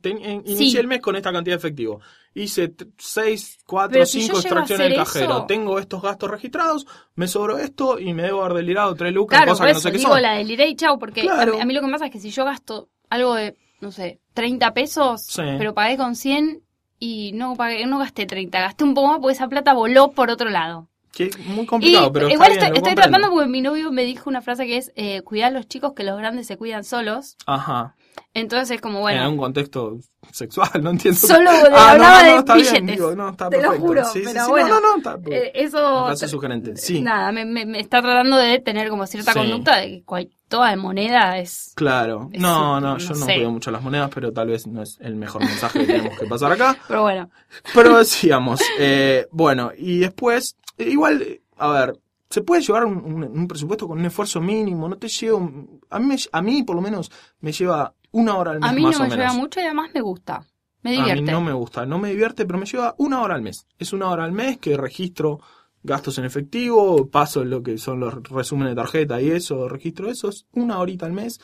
ten- 0.00 0.24
en- 0.24 0.44
Sí. 0.46 0.52
inicié 0.52 0.80
el 0.80 0.86
mes 0.88 1.00
con 1.00 1.14
esta 1.16 1.32
cantidad 1.32 1.54
de 1.54 1.58
efectivo. 1.58 2.00
Hice 2.34 2.72
6, 2.98 3.58
4, 3.66 3.92
Pero 3.92 4.06
si 4.06 4.22
5 4.22 4.36
yo 4.36 4.42
llego 4.42 4.56
a 4.56 4.60
extracciones 4.60 4.88
del 4.88 4.96
cajero. 4.98 5.24
eso- 5.38 5.46
Tengo 5.46 5.78
estos 5.78 6.02
gastos 6.02 6.30
registrados, 6.30 6.86
me 7.14 7.26
sobró 7.28 7.58
esto 7.58 7.98
y 7.98 8.14
me 8.14 8.22
debo 8.22 8.42
haber 8.44 8.58
delirado 8.58 8.94
3 8.94 9.12
lucas, 9.12 9.38
Claro, 9.38 9.52
cosas 9.52 9.58
por 9.60 9.66
que 9.66 9.70
eso 9.72 9.78
no 9.78 9.82
sé 9.82 9.92
qué 9.92 9.98
digo 9.98 10.12
son. 10.12 10.22
la 10.22 10.32
deliré 10.34 10.68
y 10.68 10.76
chau, 10.76 10.98
porque 10.98 11.20
a 11.20 11.24
Claro. 11.24 11.60
a, 11.60 11.64
mí, 11.64 11.74
lo 11.74 11.80
que 11.80 11.86
me 11.86 11.92
pasa 11.92 12.06
es 12.06 12.12
que 12.12 12.20
si 12.20 12.30
yo 12.30 12.44
gasto 12.44 12.88
algo 13.08 13.34
de, 13.34 13.56
no 13.80 13.90
sé, 13.92 14.20
30 14.34 14.72
pesos, 14.74 15.22
Sí. 15.26 15.42
pero 15.58 15.74
pagué 15.74 15.96
con 15.96 16.14
100 16.14 16.62
y 17.00 17.32
no 17.32 17.56
pagué, 17.56 17.84
no 17.86 17.98
gasté 17.98 18.26
30, 18.26 18.60
gasté 18.60 18.84
un 18.84 18.94
poco 18.94 19.08
más 19.08 19.18
porque 19.20 19.32
esa 19.32 19.48
plata 19.48 19.72
voló 19.72 20.12
por 20.12 20.30
otro 20.30 20.50
lado. 20.50 20.88
Que 21.12 21.30
muy 21.46 21.64
Y 21.64 21.66
complicado, 21.66 22.12
pero 22.12 22.28
igual 22.28 22.52
está 22.52 22.66
estoy, 22.66 22.70
bien, 22.70 22.70
lo 22.70 22.76
estoy 22.76 22.82
comprendo. 22.94 23.10
tratando 23.18 23.30
porque 23.30 23.48
mi 23.48 23.60
novio 23.62 23.90
me 23.90 24.04
dijo 24.04 24.30
una 24.30 24.42
frase 24.42 24.66
que 24.66 24.76
es 24.76 24.92
eh, 24.94 25.22
cuidar 25.22 25.48
a 25.48 25.54
los 25.54 25.66
chicos 25.66 25.92
que 25.94 26.04
los 26.04 26.16
grandes 26.16 26.46
se 26.46 26.56
cuidan 26.56 26.84
solos. 26.84 27.36
Ajá. 27.46 27.96
Entonces 28.32 28.70
es 28.76 28.80
como, 28.80 28.98
En 28.98 29.02
bueno, 29.02 29.22
algún 29.22 29.38
contexto 29.38 29.98
sexual, 30.30 30.70
no 30.82 30.90
entiendo. 30.90 31.18
Solo 31.18 31.50
Ah, 31.72 31.92
hablaba 31.92 32.22
no, 32.22 32.26
no, 32.28 32.32
de 32.32 32.38
está 32.38 32.54
bien, 32.54 32.66
billetes. 32.86 32.86
digo, 32.96 33.14
no, 33.16 33.30
está 33.30 33.48
Te 33.50 33.56
lo 33.56 33.62
perfecto. 33.62 33.86
juro, 33.88 34.04
Sí, 34.04 34.22
pero 34.24 34.44
sí, 34.44 34.50
bueno. 34.50 34.68
no, 34.68 34.80
no, 34.80 34.90
no, 34.92 34.96
está 34.98 35.18
eh, 35.34 35.50
eso... 35.54 36.04
frase 36.06 36.28
sugerente, 36.28 36.76
sí. 36.76 37.00
Nada, 37.00 37.32
me, 37.32 37.44
me- 37.44 37.66
me 37.66 37.80
está 37.80 38.00
tratando 38.00 38.36
de 38.36 38.60
tener 38.60 38.88
como 38.88 39.06
cierta 39.08 39.32
Sí. 39.32 39.38
conducta 39.40 39.78
de 39.78 39.86
que 39.88 40.02
cual- 40.04 40.30
toda 40.48 40.74
moneda 40.76 41.38
es... 41.38 41.72
Claro. 41.74 42.28
Es 42.32 42.40
No, 42.40 42.76
un- 42.76 42.82
no, 42.82 42.92
no 42.92 42.98
yo 42.98 43.08
no 43.10 43.14
sé. 43.26 43.34
cuido 43.34 43.50
mucho 43.50 43.70
las 43.72 43.82
monedas, 43.82 44.10
pero 44.14 44.32
tal 44.32 44.48
vez 44.48 44.66
no 44.66 44.82
es 44.82 44.98
el 45.00 45.16
mejor 45.16 45.42
mensaje 45.42 45.80
que 45.80 45.86
tenemos 45.86 46.18
que 46.18 46.26
pasar 46.26 46.52
acá. 46.52 46.76
Pero 46.88 47.02
bueno, 47.02 47.30
Pero 47.74 47.98
decíamos, 47.98 48.60
eh, 48.78 49.26
bueno, 49.32 49.70
y 49.76 49.98
después, 50.00 50.56
igual, 50.88 51.40
a 51.56 51.72
ver, 51.72 51.98
se 52.28 52.42
puede 52.42 52.62
llevar 52.62 52.84
un, 52.84 52.96
un- 52.98 53.24
un 53.24 53.48
presupuesto 53.48 53.88
con 53.88 53.98
un 53.98 54.04
esfuerzo 54.06 54.40
mínimo, 54.40 54.88
no 54.88 54.96
te 54.96 55.08
lleva, 55.08 55.36
un- 55.38 55.80
a 55.90 55.98
mí, 55.98 56.06
me- 56.06 56.16
a 56.32 56.42
mí 56.42 56.62
por 56.62 56.76
lo 56.76 56.82
menos 56.82 57.10
me 57.40 57.52
lleva 57.52 57.94
una 58.12 58.36
hora 58.36 58.52
al 58.52 58.60
mes 58.60 58.70
a 58.70 58.72
mí 58.72 58.82
más 58.82 58.92
no 58.94 58.98
me 59.00 59.06
o 59.06 59.10
menos. 59.10 59.16
lleva 59.32 59.32
mucho 59.40 59.60
y 59.60 59.64
además 59.64 59.90
me 59.94 60.00
gusta. 60.00 60.44
Me 60.82 60.90
A 60.90 60.92
divierte. 60.94 61.22
mí 61.22 61.30
no 61.30 61.40
me 61.42 61.52
gusta, 61.52 61.84
no 61.84 61.98
me 61.98 62.08
divierte, 62.10 62.46
pero 62.46 62.58
me 62.58 62.64
lleva 62.66 62.94
una 62.98 63.20
hora 63.20 63.34
al 63.34 63.42
mes. 63.42 63.66
Es 63.78 63.92
una 63.92 64.08
hora 64.08 64.24
al 64.24 64.32
mes 64.32 64.58
que 64.58 64.76
registro 64.78 65.40
gastos 65.82 66.16
en 66.18 66.24
efectivo, 66.24 67.08
paso 67.08 67.44
lo 67.44 67.62
que 67.62 67.76
son 67.78 68.00
los 68.00 68.22
resúmenes 68.28 68.72
de 68.72 68.76
tarjeta 68.82 69.20
y 69.20 69.30
eso, 69.30 69.68
registro 69.68 70.10
eso, 70.10 70.28
es 70.30 70.46
una 70.52 70.78
horita 70.78 71.04
al 71.06 71.12
mes. 71.12 71.38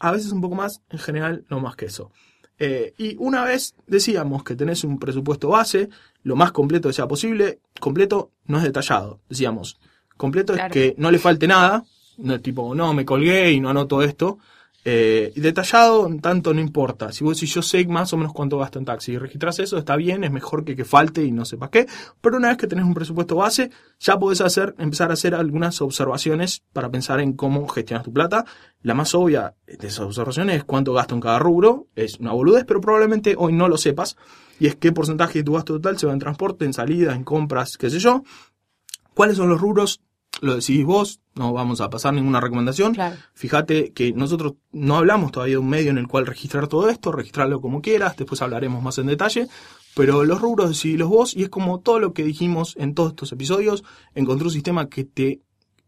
A 0.00 0.12
veces 0.12 0.32
un 0.32 0.40
poco 0.42 0.54
más, 0.54 0.82
en 0.90 0.98
general 0.98 1.44
no 1.48 1.60
más 1.60 1.76
que 1.76 1.86
eso. 1.86 2.10
Eh, 2.58 2.94
y 2.98 3.16
una 3.18 3.44
vez 3.44 3.74
decíamos 3.86 4.42
que 4.42 4.56
tenés 4.56 4.84
un 4.84 4.98
presupuesto 4.98 5.48
base, 5.48 5.88
lo 6.24 6.36
más 6.36 6.52
completo 6.52 6.88
que 6.88 6.92
sea 6.94 7.06
posible, 7.06 7.60
completo 7.80 8.32
no 8.46 8.58
es 8.58 8.64
detallado, 8.64 9.20
decíamos. 9.28 9.78
Completo 10.16 10.54
Claro. 10.54 10.68
es 10.68 10.72
que 10.72 10.94
no 10.98 11.10
le 11.10 11.18
falte 11.18 11.46
nada, 11.46 11.84
no 12.18 12.34
es 12.34 12.42
tipo, 12.42 12.74
no, 12.74 12.92
me 12.92 13.04
colgué 13.04 13.52
y 13.52 13.60
no 13.60 13.70
anoto 13.70 14.02
esto. 14.02 14.38
Eh, 14.90 15.34
detallado, 15.36 16.08
tanto 16.18 16.54
no 16.54 16.62
importa. 16.62 17.12
Si 17.12 17.22
vos 17.22 17.36
si 17.36 17.44
yo 17.44 17.60
sé 17.60 17.86
más 17.86 18.10
o 18.14 18.16
menos 18.16 18.32
cuánto 18.32 18.56
gasto 18.56 18.78
en 18.78 18.86
taxi 18.86 19.12
y 19.12 19.18
registras 19.18 19.58
eso, 19.58 19.76
está 19.76 19.96
bien, 19.96 20.24
es 20.24 20.30
mejor 20.30 20.64
que 20.64 20.74
que 20.74 20.86
falte 20.86 21.22
y 21.22 21.30
no 21.30 21.44
sepas 21.44 21.68
qué. 21.68 21.86
Pero 22.22 22.38
una 22.38 22.48
vez 22.48 22.56
que 22.56 22.66
tenés 22.66 22.86
un 22.86 22.94
presupuesto 22.94 23.36
base, 23.36 23.70
ya 24.00 24.18
podés 24.18 24.40
hacer, 24.40 24.74
empezar 24.78 25.10
a 25.10 25.12
hacer 25.12 25.34
algunas 25.34 25.82
observaciones 25.82 26.62
para 26.72 26.88
pensar 26.90 27.20
en 27.20 27.34
cómo 27.34 27.68
gestionas 27.68 28.02
tu 28.02 28.14
plata. 28.14 28.46
La 28.80 28.94
más 28.94 29.14
obvia 29.14 29.54
de 29.66 29.88
esas 29.88 30.06
observaciones 30.06 30.56
es 30.56 30.64
cuánto 30.64 30.94
gasto 30.94 31.14
en 31.14 31.20
cada 31.20 31.38
rubro. 31.38 31.88
Es 31.94 32.18
una 32.18 32.32
boludez, 32.32 32.64
pero 32.64 32.80
probablemente 32.80 33.34
hoy 33.36 33.52
no 33.52 33.68
lo 33.68 33.76
sepas. 33.76 34.16
Y 34.58 34.68
es 34.68 34.76
qué 34.76 34.90
porcentaje 34.90 35.40
de 35.40 35.44
tu 35.44 35.52
gasto 35.52 35.74
total 35.74 35.98
se 35.98 36.06
va 36.06 36.14
en 36.14 36.18
transporte, 36.18 36.64
en 36.64 36.72
salida, 36.72 37.14
en 37.14 37.24
compras, 37.24 37.76
qué 37.76 37.90
sé 37.90 37.98
yo. 37.98 38.22
¿Cuáles 39.12 39.36
son 39.36 39.50
los 39.50 39.60
rubros? 39.60 40.00
Lo 40.40 40.54
decidís 40.54 40.84
vos, 40.84 41.20
no 41.34 41.52
vamos 41.52 41.80
a 41.80 41.90
pasar 41.90 42.14
ninguna 42.14 42.40
recomendación. 42.40 42.94
Claro. 42.94 43.16
Fíjate 43.34 43.92
que 43.92 44.12
nosotros 44.12 44.54
no 44.72 44.96
hablamos 44.96 45.32
todavía 45.32 45.54
de 45.54 45.58
un 45.58 45.68
medio 45.68 45.90
en 45.90 45.98
el 45.98 46.06
cual 46.06 46.26
registrar 46.26 46.68
todo 46.68 46.88
esto, 46.88 47.10
registrarlo 47.12 47.60
como 47.60 47.80
quieras, 47.82 48.16
después 48.16 48.40
hablaremos 48.42 48.82
más 48.82 48.98
en 48.98 49.06
detalle, 49.06 49.48
pero 49.94 50.24
los 50.24 50.40
rubros 50.40 50.68
decidílos 50.68 51.08
vos 51.08 51.36
y 51.36 51.42
es 51.42 51.48
como 51.48 51.80
todo 51.80 51.98
lo 51.98 52.12
que 52.12 52.22
dijimos 52.24 52.74
en 52.78 52.94
todos 52.94 53.10
estos 53.10 53.32
episodios, 53.32 53.82
encontrar 54.14 54.46
un 54.46 54.52
sistema 54.52 54.88
que 54.88 55.04
te 55.04 55.40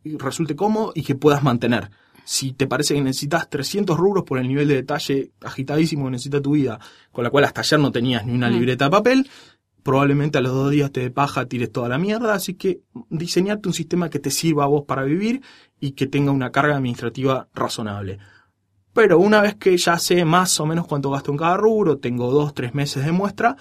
resulte 0.05 0.57
cómodo 0.57 0.93
y 0.95 1.03
que 1.03 1.15
puedas 1.15 1.43
mantener. 1.43 1.91
Si 2.25 2.53
te 2.53 2.67
parece 2.67 2.95
que 2.95 3.01
necesitas 3.01 3.49
300 3.51 3.97
rubros 3.97 4.25
por 4.25 4.39
el 4.39 4.47
nivel 4.47 4.69
de 4.69 4.75
detalle 4.77 5.33
agitadísimo 5.43 6.05
que 6.05 6.13
necesita 6.13 6.41
tu 6.41 6.53
vida, 6.53 6.79
con 7.13 7.25
la 7.25 7.31
cual 7.31 7.45
hasta 7.45 7.63
ayer 7.63 7.81
no 7.81 7.91
tenías 7.91 8.25
ni 8.25 8.35
una 8.35 8.49
Mm. 8.49 8.53
libreta 8.53 8.85
de 8.85 8.91
papel, 8.91 9.31
probablemente 9.83 10.39
a 10.39 10.41
los 10.41 10.53
dos 10.53 10.71
días 10.71 10.91
te 10.93 11.01
de 11.01 11.11
paja 11.11 11.47
tires 11.47 11.71
toda 11.73 11.89
la 11.89 11.99
mierda, 11.99 12.35
así 12.35 12.55
que 12.55 12.81
diseñarte 13.09 13.69
un 13.69 13.75
sistema 13.75 14.11
que 14.11 14.19
te 14.19 14.31
sirva 14.31 14.65
a 14.65 14.69
vos 14.69 14.85
para 14.87 15.05
vivir 15.05 15.43
y 15.81 15.93
que 15.93 16.07
tenga 16.07 16.31
una 16.33 16.51
carga 16.53 16.77
administrativa 16.77 17.49
razonable. 17.55 18.19
Pero 18.93 19.19
una 19.19 19.41
vez 19.41 19.55
que 19.55 19.77
ya 19.77 19.99
sé 19.99 20.25
más 20.25 20.59
o 20.61 20.67
menos 20.67 20.87
cuánto 20.87 21.11
gasto 21.11 21.31
en 21.31 21.39
cada 21.39 21.57
rubro, 21.57 21.99
tengo 21.99 22.31
dos, 22.31 22.55
tres 22.55 22.75
meses 22.75 23.05
de 23.05 23.13
muestra, 23.13 23.57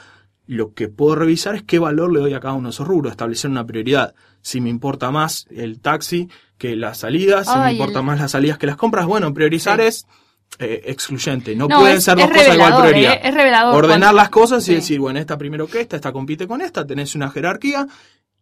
lo 0.47 0.73
que 0.73 0.87
puedo 0.87 1.13
revisar 1.15 1.53
es 1.55 1.61
qué 1.63 1.77
valor 1.77 2.11
le 2.11 2.19
doy 2.19 2.33
a 2.33 2.39
cada 2.39 2.55
uno 2.55 2.69
de 2.69 2.71
esos 2.71 2.87
rubros, 2.87 3.11
establecer 3.11 3.51
una 3.51 3.65
prioridad. 3.65 4.15
Si 4.41 4.59
me 4.61 4.69
importa 4.71 5.11
más 5.11 5.45
el 5.51 5.79
taxi 5.79 6.27
que 6.57 6.75
las 6.75 6.97
salidas, 6.99 7.47
si 7.47 7.57
me 7.59 7.73
importa 7.73 7.99
el- 7.99 8.05
más 8.05 8.19
las 8.19 8.31
salidas 8.31 8.57
que 8.57 8.65
las 8.65 8.75
compras, 8.75 9.05
bueno, 9.05 9.31
priorizar 9.33 9.79
Sí. 9.79 9.85
es 9.85 10.07
eh, 10.57 10.81
excluyente. 10.85 11.55
No, 11.55 11.67
No, 11.67 11.79
pueden 11.79 11.97
es- 11.97 12.03
ser 12.03 12.17
dos 12.17 12.29
cosas 12.29 12.55
igual 12.55 12.81
prioridad. 12.81 13.13
eh, 13.13 13.19
es 13.23 13.33
revelador 13.33 13.75
Ordenar 13.75 13.99
cuando- 13.99 14.15
las 14.17 14.29
cosas 14.29 14.63
y 14.63 14.65
Sí. 14.67 14.75
decir, 14.75 14.99
bueno, 14.99 15.19
esta 15.19 15.37
primero 15.37 15.67
que 15.67 15.81
esta, 15.81 15.95
esta 15.95 16.11
compite 16.11 16.47
con 16.47 16.61
esta, 16.61 16.85
tenés 16.85 17.15
una 17.15 17.29
jerarquía. 17.29 17.87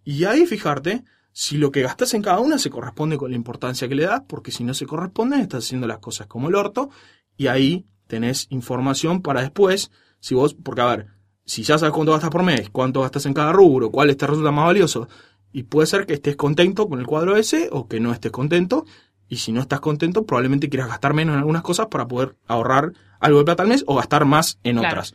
Y 0.03 0.23
ahí 0.23 0.45
fijarte 0.45 1.03
si 1.33 1.57
lo 1.57 1.71
que 1.71 1.81
gastas 1.83 2.13
en 2.13 2.21
cada 2.23 2.39
una 2.39 2.57
se 2.57 2.69
corresponde 2.69 3.17
con 3.17 3.29
la 3.29 3.35
importancia 3.35 3.87
que 3.87 3.95
le 3.95 4.05
das, 4.05 4.21
porque 4.27 4.51
si 4.51 4.63
no 4.63 4.73
se 4.73 4.85
corresponde, 4.87 5.39
estás 5.41 5.65
haciendo 5.65 5.85
las 5.85 5.99
cosas 5.99 6.25
como 6.27 6.49
el 6.49 6.55
orto. 6.55 6.89
Y 7.35 7.47
ahí 7.47 7.85
tenés 8.07 8.47
información 8.49 9.21
para 9.21 9.41
después, 9.41 9.91
si 10.19 10.33
vos, 10.33 10.55
porque 10.55 10.81
a 10.81 10.85
ver, 10.85 11.07
si 11.45 11.61
ya 11.63 11.77
sabes 11.77 11.93
cuánto 11.93 12.13
gastas 12.13 12.31
por 12.31 12.41
mes, 12.43 12.69
cuánto 12.71 13.01
gastas 13.01 13.25
en 13.27 13.33
cada 13.33 13.51
rubro, 13.51 13.91
cuál 13.91 14.15
te 14.15 14.25
resulta 14.25 14.49
más 14.51 14.65
valioso, 14.65 15.07
y 15.51 15.63
puede 15.63 15.87
ser 15.87 16.05
que 16.05 16.13
estés 16.15 16.35
contento 16.35 16.87
con 16.89 16.99
el 16.99 17.05
cuadro 17.05 17.35
ese 17.37 17.69
o 17.71 17.87
que 17.87 17.99
no 17.99 18.11
estés 18.11 18.31
contento, 18.31 18.85
y 19.29 19.37
si 19.37 19.51
no 19.51 19.61
estás 19.61 19.79
contento, 19.79 20.25
probablemente 20.25 20.69
quieras 20.69 20.89
gastar 20.89 21.13
menos 21.13 21.33
en 21.33 21.39
algunas 21.39 21.61
cosas 21.61 21.87
para 21.87 22.07
poder 22.07 22.35
ahorrar 22.47 22.93
algo 23.19 23.39
de 23.39 23.45
plata 23.45 23.63
al 23.63 23.69
mes 23.69 23.83
o 23.87 23.95
gastar 23.95 24.25
más 24.25 24.59
en 24.63 24.77
Claro. 24.77 24.89
otras. 25.01 25.13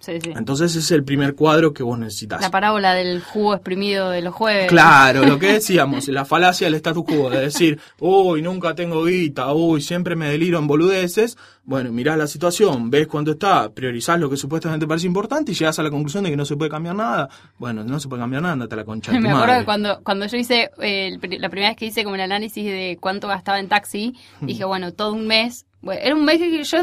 Sí, 0.00 0.20
sí. 0.22 0.32
Entonces 0.36 0.70
ese 0.70 0.78
es 0.78 0.90
el 0.92 1.02
primer 1.02 1.34
cuadro 1.34 1.74
que 1.74 1.82
vos 1.82 1.98
necesitas. 1.98 2.40
La 2.40 2.50
parábola 2.50 2.94
del 2.94 3.20
jugo 3.20 3.54
exprimido 3.54 4.10
de 4.10 4.22
los 4.22 4.32
jueves. 4.34 4.68
Claro, 4.68 5.24
lo 5.24 5.38
que 5.38 5.52
decíamos, 5.54 6.06
la 6.08 6.24
falacia 6.24 6.66
del 6.68 6.74
status 6.74 7.04
quo, 7.04 7.30
de 7.30 7.40
decir, 7.40 7.80
uy, 7.98 8.40
nunca 8.40 8.74
tengo 8.74 9.04
guita, 9.04 9.52
uy, 9.52 9.80
siempre 9.80 10.14
me 10.14 10.28
deliro 10.30 10.58
en 10.58 10.66
boludeces. 10.68 11.36
Bueno, 11.64 11.92
mirás 11.92 12.16
la 12.16 12.26
situación, 12.26 12.90
ves 12.90 13.08
cuánto 13.08 13.32
está, 13.32 13.70
priorizás 13.70 14.18
lo 14.18 14.30
que 14.30 14.36
supuestamente 14.36 14.86
parece 14.86 15.06
importante 15.06 15.52
y 15.52 15.54
llegas 15.54 15.78
a 15.78 15.82
la 15.82 15.90
conclusión 15.90 16.24
de 16.24 16.30
que 16.30 16.36
no 16.36 16.44
se 16.44 16.56
puede 16.56 16.70
cambiar 16.70 16.94
nada. 16.94 17.28
Bueno, 17.58 17.84
no 17.84 17.98
se 18.00 18.08
puede 18.08 18.22
cambiar 18.22 18.42
nada, 18.42 18.54
andate 18.54 18.74
a 18.74 18.78
la 18.78 18.84
concha 18.84 19.12
Me 19.18 19.28
acuerdo 19.28 19.46
madre. 19.46 19.58
que 19.58 19.64
cuando, 19.64 20.00
cuando 20.02 20.26
yo 20.26 20.36
hice, 20.36 20.70
eh, 20.80 21.18
la 21.38 21.48
primera 21.48 21.70
vez 21.70 21.76
que 21.76 21.86
hice 21.86 22.04
como 22.04 22.14
el 22.14 22.22
análisis 22.22 22.64
de 22.64 22.96
cuánto 23.00 23.28
gastaba 23.28 23.58
en 23.58 23.68
taxi, 23.68 24.14
dije, 24.40 24.64
bueno, 24.64 24.92
todo 24.92 25.12
un 25.12 25.26
mes. 25.26 25.66
Bueno, 25.80 26.00
era 26.02 26.14
un 26.14 26.24
mes 26.24 26.38
que 26.38 26.64
yo 26.64 26.78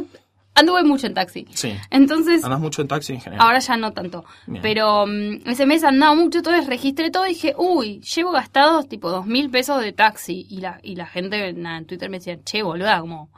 anduve 0.55 0.83
mucho 0.83 1.05
en 1.07 1.13
taxi. 1.13 1.45
Sí, 1.53 1.75
Entonces, 1.91 2.43
andás 2.43 2.59
mucho 2.59 2.81
en 2.81 2.87
taxi 2.87 3.13
en 3.13 3.21
general. 3.21 3.45
ahora 3.45 3.59
ya 3.59 3.77
no 3.77 3.91
tanto. 3.93 4.25
Bien. 4.47 4.61
Pero 4.61 5.05
mm, 5.05 5.47
ese 5.49 5.65
mes 5.65 5.83
andaba 5.83 6.15
mucho, 6.15 6.39
entonces 6.39 6.65
registré 6.67 7.11
todo 7.11 7.25
y 7.25 7.29
dije, 7.29 7.53
uy, 7.57 7.99
llevo 8.01 8.31
gastados 8.31 8.87
tipo 8.89 9.11
dos 9.11 9.25
mil 9.27 9.49
pesos 9.49 9.81
de 9.81 9.91
taxi. 9.91 10.47
Y 10.49 10.61
la, 10.61 10.79
y 10.81 10.95
la 10.95 11.05
gente 11.05 11.53
nada, 11.53 11.77
en 11.77 11.85
Twitter 11.85 12.09
me 12.09 12.17
decía, 12.19 12.37
che, 12.43 12.63
boluda, 12.63 12.99
como, 13.01 13.29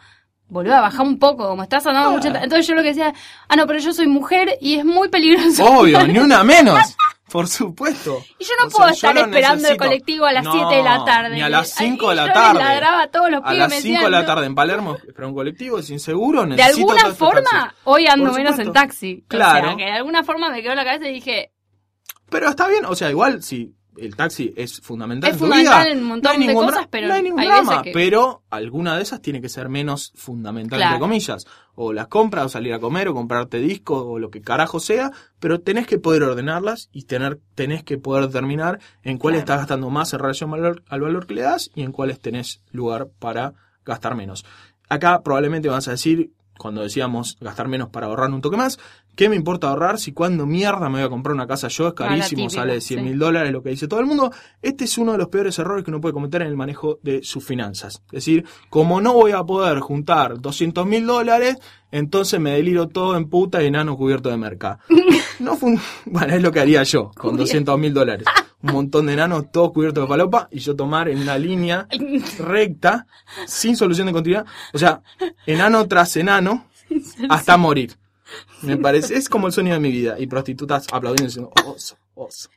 boluda, 0.48 0.80
baja 0.80 1.02
un 1.04 1.18
poco, 1.20 1.48
como 1.50 1.64
estás 1.64 1.86
andando 1.88 2.12
mucho. 2.12 2.28
en 2.28 2.34
ta-". 2.36 2.44
Entonces 2.44 2.68
yo 2.68 2.76
lo 2.76 2.82
que 2.84 2.90
decía, 2.90 3.14
ah, 3.50 3.56
no, 3.56 3.66
pero 3.68 3.80
yo 3.80 3.92
soy 3.94 4.08
mujer 4.08 4.58
y 4.62 4.76
es 4.76 4.86
muy 4.86 5.10
peligroso. 5.10 5.66
Obvio, 5.66 6.06
ni 6.08 6.20
una 6.20 6.44
menos. 6.44 6.80
Por 7.32 7.48
supuesto. 7.48 8.24
Y 8.40 8.46
yo 8.46 8.52
no 8.62 8.68
O 8.68 8.70
sea, 8.70 8.78
puedo 8.78 8.88
yo 8.90 8.94
estar 8.96 9.18
esperando 9.18 9.56
necesito. 9.56 9.72
el 9.72 9.78
colectivo 9.90 10.26
a 10.26 10.32
las 10.32 10.44
No, 10.46 10.52
7 10.54 10.76
de 10.76 10.84
la 10.84 11.04
tarde. 11.06 11.36
Ni 11.36 11.42
a 11.42 11.50
las 11.50 11.70
5 11.72 12.10
de 12.10 12.16
la 12.16 12.32
tarde. 12.34 12.64
a 12.64 13.08
todos 13.12 13.30
los 13.32 13.42
A 13.44 13.54
las 13.54 13.70
me 13.70 13.82
5 13.82 14.04
de 14.06 14.10
la 14.10 14.22
"No". 14.22 14.26
tarde 14.26 14.46
en 14.46 14.56
Palermo, 14.56 14.96
esperar 14.96 15.26
un 15.30 15.36
colectivo, 15.36 15.78
es 15.80 15.90
inseguro, 15.90 16.42
De 16.44 16.48
necesito 16.56 16.78
alguna 16.92 17.02
todo 17.02 17.12
este 17.12 17.20
forma, 17.26 17.50
taxi. 17.50 17.76
hoy 17.84 18.08
ando 18.08 18.32
menos 18.34 18.60
en 18.60 18.72
taxi. 18.72 19.24
O 19.26 19.28
Claro. 19.28 19.68
sea, 19.70 19.78
que 19.78 19.84
de 19.86 19.92
alguna 19.92 20.24
forma 20.24 20.50
me 20.50 20.62
quedó 20.62 20.72
en 20.72 20.78
la 20.78 20.86
cabeza 20.86 21.08
y 21.10 21.14
dije, 21.14 21.52
Pero 22.30 22.50
está 22.50 22.68
bien, 22.68 22.86
o 22.86 22.94
sea, 22.96 23.10
igual 23.10 23.42
si 23.44 23.74
el 23.98 24.16
taxi 24.16 24.54
es 24.56 24.80
fundamental 24.82 25.30
Es 25.30 25.36
en 25.36 25.40
tu 25.40 25.46
fundamental 25.46 25.84
vida. 25.86 25.92
en 25.94 25.98
un 26.00 26.04
montón 26.06 26.32
hay 26.34 26.38
de 26.40 26.46
ningún 26.48 26.66
cosas, 26.68 26.88
pero 26.92 27.08
no 27.08 27.14
hay 27.14 27.24
ningún 27.24 27.40
hay 27.40 27.48
drama, 27.48 27.82
que- 27.82 27.92
pero 27.94 28.44
alguna 28.50 28.96
de 28.96 29.02
esas 29.04 29.22
tiene 29.22 29.42
que 29.42 29.50
ser 29.50 29.70
menos 29.70 30.12
fundamental, 30.16 30.78
Claro. 30.78 30.96
entre 30.96 31.00
comillas. 31.08 31.46
O 31.80 31.94
las 31.94 32.08
compras, 32.08 32.46
o 32.46 32.50
salir 32.50 32.74
a 32.74 32.80
comer, 32.80 33.08
o 33.08 33.14
comprarte 33.14 33.60
disco, 33.60 34.04
o 34.04 34.18
lo 34.18 34.32
que 34.32 34.42
carajo 34.42 34.80
sea, 34.80 35.12
pero 35.40 35.62
tenés 35.62 35.86
que 35.86 36.00
poder 36.00 36.24
ordenarlas 36.24 36.90
y 36.92 37.04
tener, 37.04 37.40
tenés 37.54 37.84
que 37.84 38.00
poder 38.00 38.26
determinar 38.26 38.80
en 39.04 39.20
cuáles 39.20 39.44
Claro. 39.44 39.44
estás 39.44 39.58
gastando 39.60 39.90
más 39.92 40.12
en 40.12 40.20
relación 40.20 40.52
al 40.56 40.62
valor, 40.62 40.84
al 40.90 41.02
valor 41.02 41.28
que 41.28 41.36
le 41.36 41.44
das 41.44 41.70
y 41.76 41.84
en 41.84 41.92
cuáles 41.92 42.20
tenés 42.20 42.62
lugar 42.72 43.10
para 43.20 43.54
gastar 43.86 44.16
menos. 44.16 44.44
Acá 44.90 45.22
probablemente 45.22 45.70
vas 45.70 45.88
a 45.88 45.92
decir, 45.92 46.32
cuando 46.58 46.82
decíamos 46.82 47.38
gastar 47.40 47.68
menos 47.68 47.90
para 47.90 48.08
ahorrar 48.08 48.30
un 48.32 48.42
toque 48.42 48.58
más, 48.58 48.80
¿qué 49.16 49.30
me 49.30 49.36
importa 49.36 49.70
ahorrar 49.70 50.00
si 50.00 50.12
cuando 50.12 50.46
mierda 50.46 50.90
me 50.90 51.00
voy 51.00 51.08
a 51.08 51.10
comprar 51.10 51.34
una 51.34 51.48
casa 51.48 51.68
yo? 51.68 51.88
Es 51.88 51.94
carísimo, 51.94 52.44
típica, 52.44 52.62
sale 52.62 52.74
de 52.74 52.82
100 52.82 53.00
sí. 53.00 53.06
mil 53.06 53.20
dólares, 53.20 53.52
lo 53.52 53.64
que 53.64 53.70
dice 53.70 53.88
todo 53.88 54.00
el 54.00 54.06
mundo. 54.06 54.32
Este 54.62 54.86
es 54.86 54.98
uno 54.98 55.14
de 55.14 55.18
los 55.18 55.28
peores 55.30 55.58
errores 55.60 55.84
que 55.84 55.92
uno 55.92 56.02
puede 56.02 56.14
cometer 56.14 56.42
en 56.42 56.48
el 56.48 56.58
manejo 56.58 57.00
de 57.04 57.24
sus 57.24 57.44
finanzas. 57.44 58.02
Es 58.08 58.26
decir, 58.26 58.46
como 58.70 59.02
no 59.02 59.14
voy 59.14 59.32
a 59.32 59.44
poder 59.44 59.80
juntar 59.80 60.40
200 60.40 60.86
mil 60.86 61.06
dólares, 61.06 61.58
entonces 61.92 62.40
me 62.40 62.52
deliro 62.52 62.88
todo 62.88 63.16
en 63.18 63.30
puta 63.30 63.62
y 63.64 63.68
enano 63.68 63.96
cubierto 63.98 64.30
de 64.30 64.38
merca. 64.38 64.80
No 65.40 65.56
fun- 65.56 65.80
bueno, 66.06 66.34
es 66.34 66.42
lo 66.42 66.52
que 66.52 66.60
haría 66.60 66.82
yo 66.82 67.12
con 67.12 67.14
Cubierto. 67.34 67.38
200 67.44 67.78
mil 67.80 67.94
dólares. 67.94 68.26
Un 68.64 68.72
montón 68.74 69.06
de 69.06 69.14
enanos 69.14 69.52
todos 69.52 69.72
cubiertos 69.72 70.04
de 70.04 70.08
palopa 70.08 70.48
y 70.50 70.58
yo 70.58 70.76
tomar 70.76 71.10
en 71.10 71.20
una 71.20 71.38
línea 71.38 71.88
recta, 72.40 73.06
sin 73.46 73.78
solución 73.78 74.08
de 74.08 74.14
continuidad. 74.14 74.48
O 74.74 74.80
sea, 74.80 75.04
enano 75.46 75.88
tras 75.88 76.18
enano, 76.18 76.66
hasta 77.30 77.56
morir. 77.56 77.96
Me 78.64 78.78
parece, 78.78 79.16
es 79.16 79.30
como 79.30 79.46
el 79.46 79.54
sueño 79.54 79.74
de 79.74 79.80
mi 79.80 79.92
vida. 79.92 80.16
Y 80.20 80.26
prostitutas 80.26 80.88
aplaudiendo 80.92 81.26
diciendo, 81.28 81.52
oso, 81.68 81.98
oso. 82.16 82.50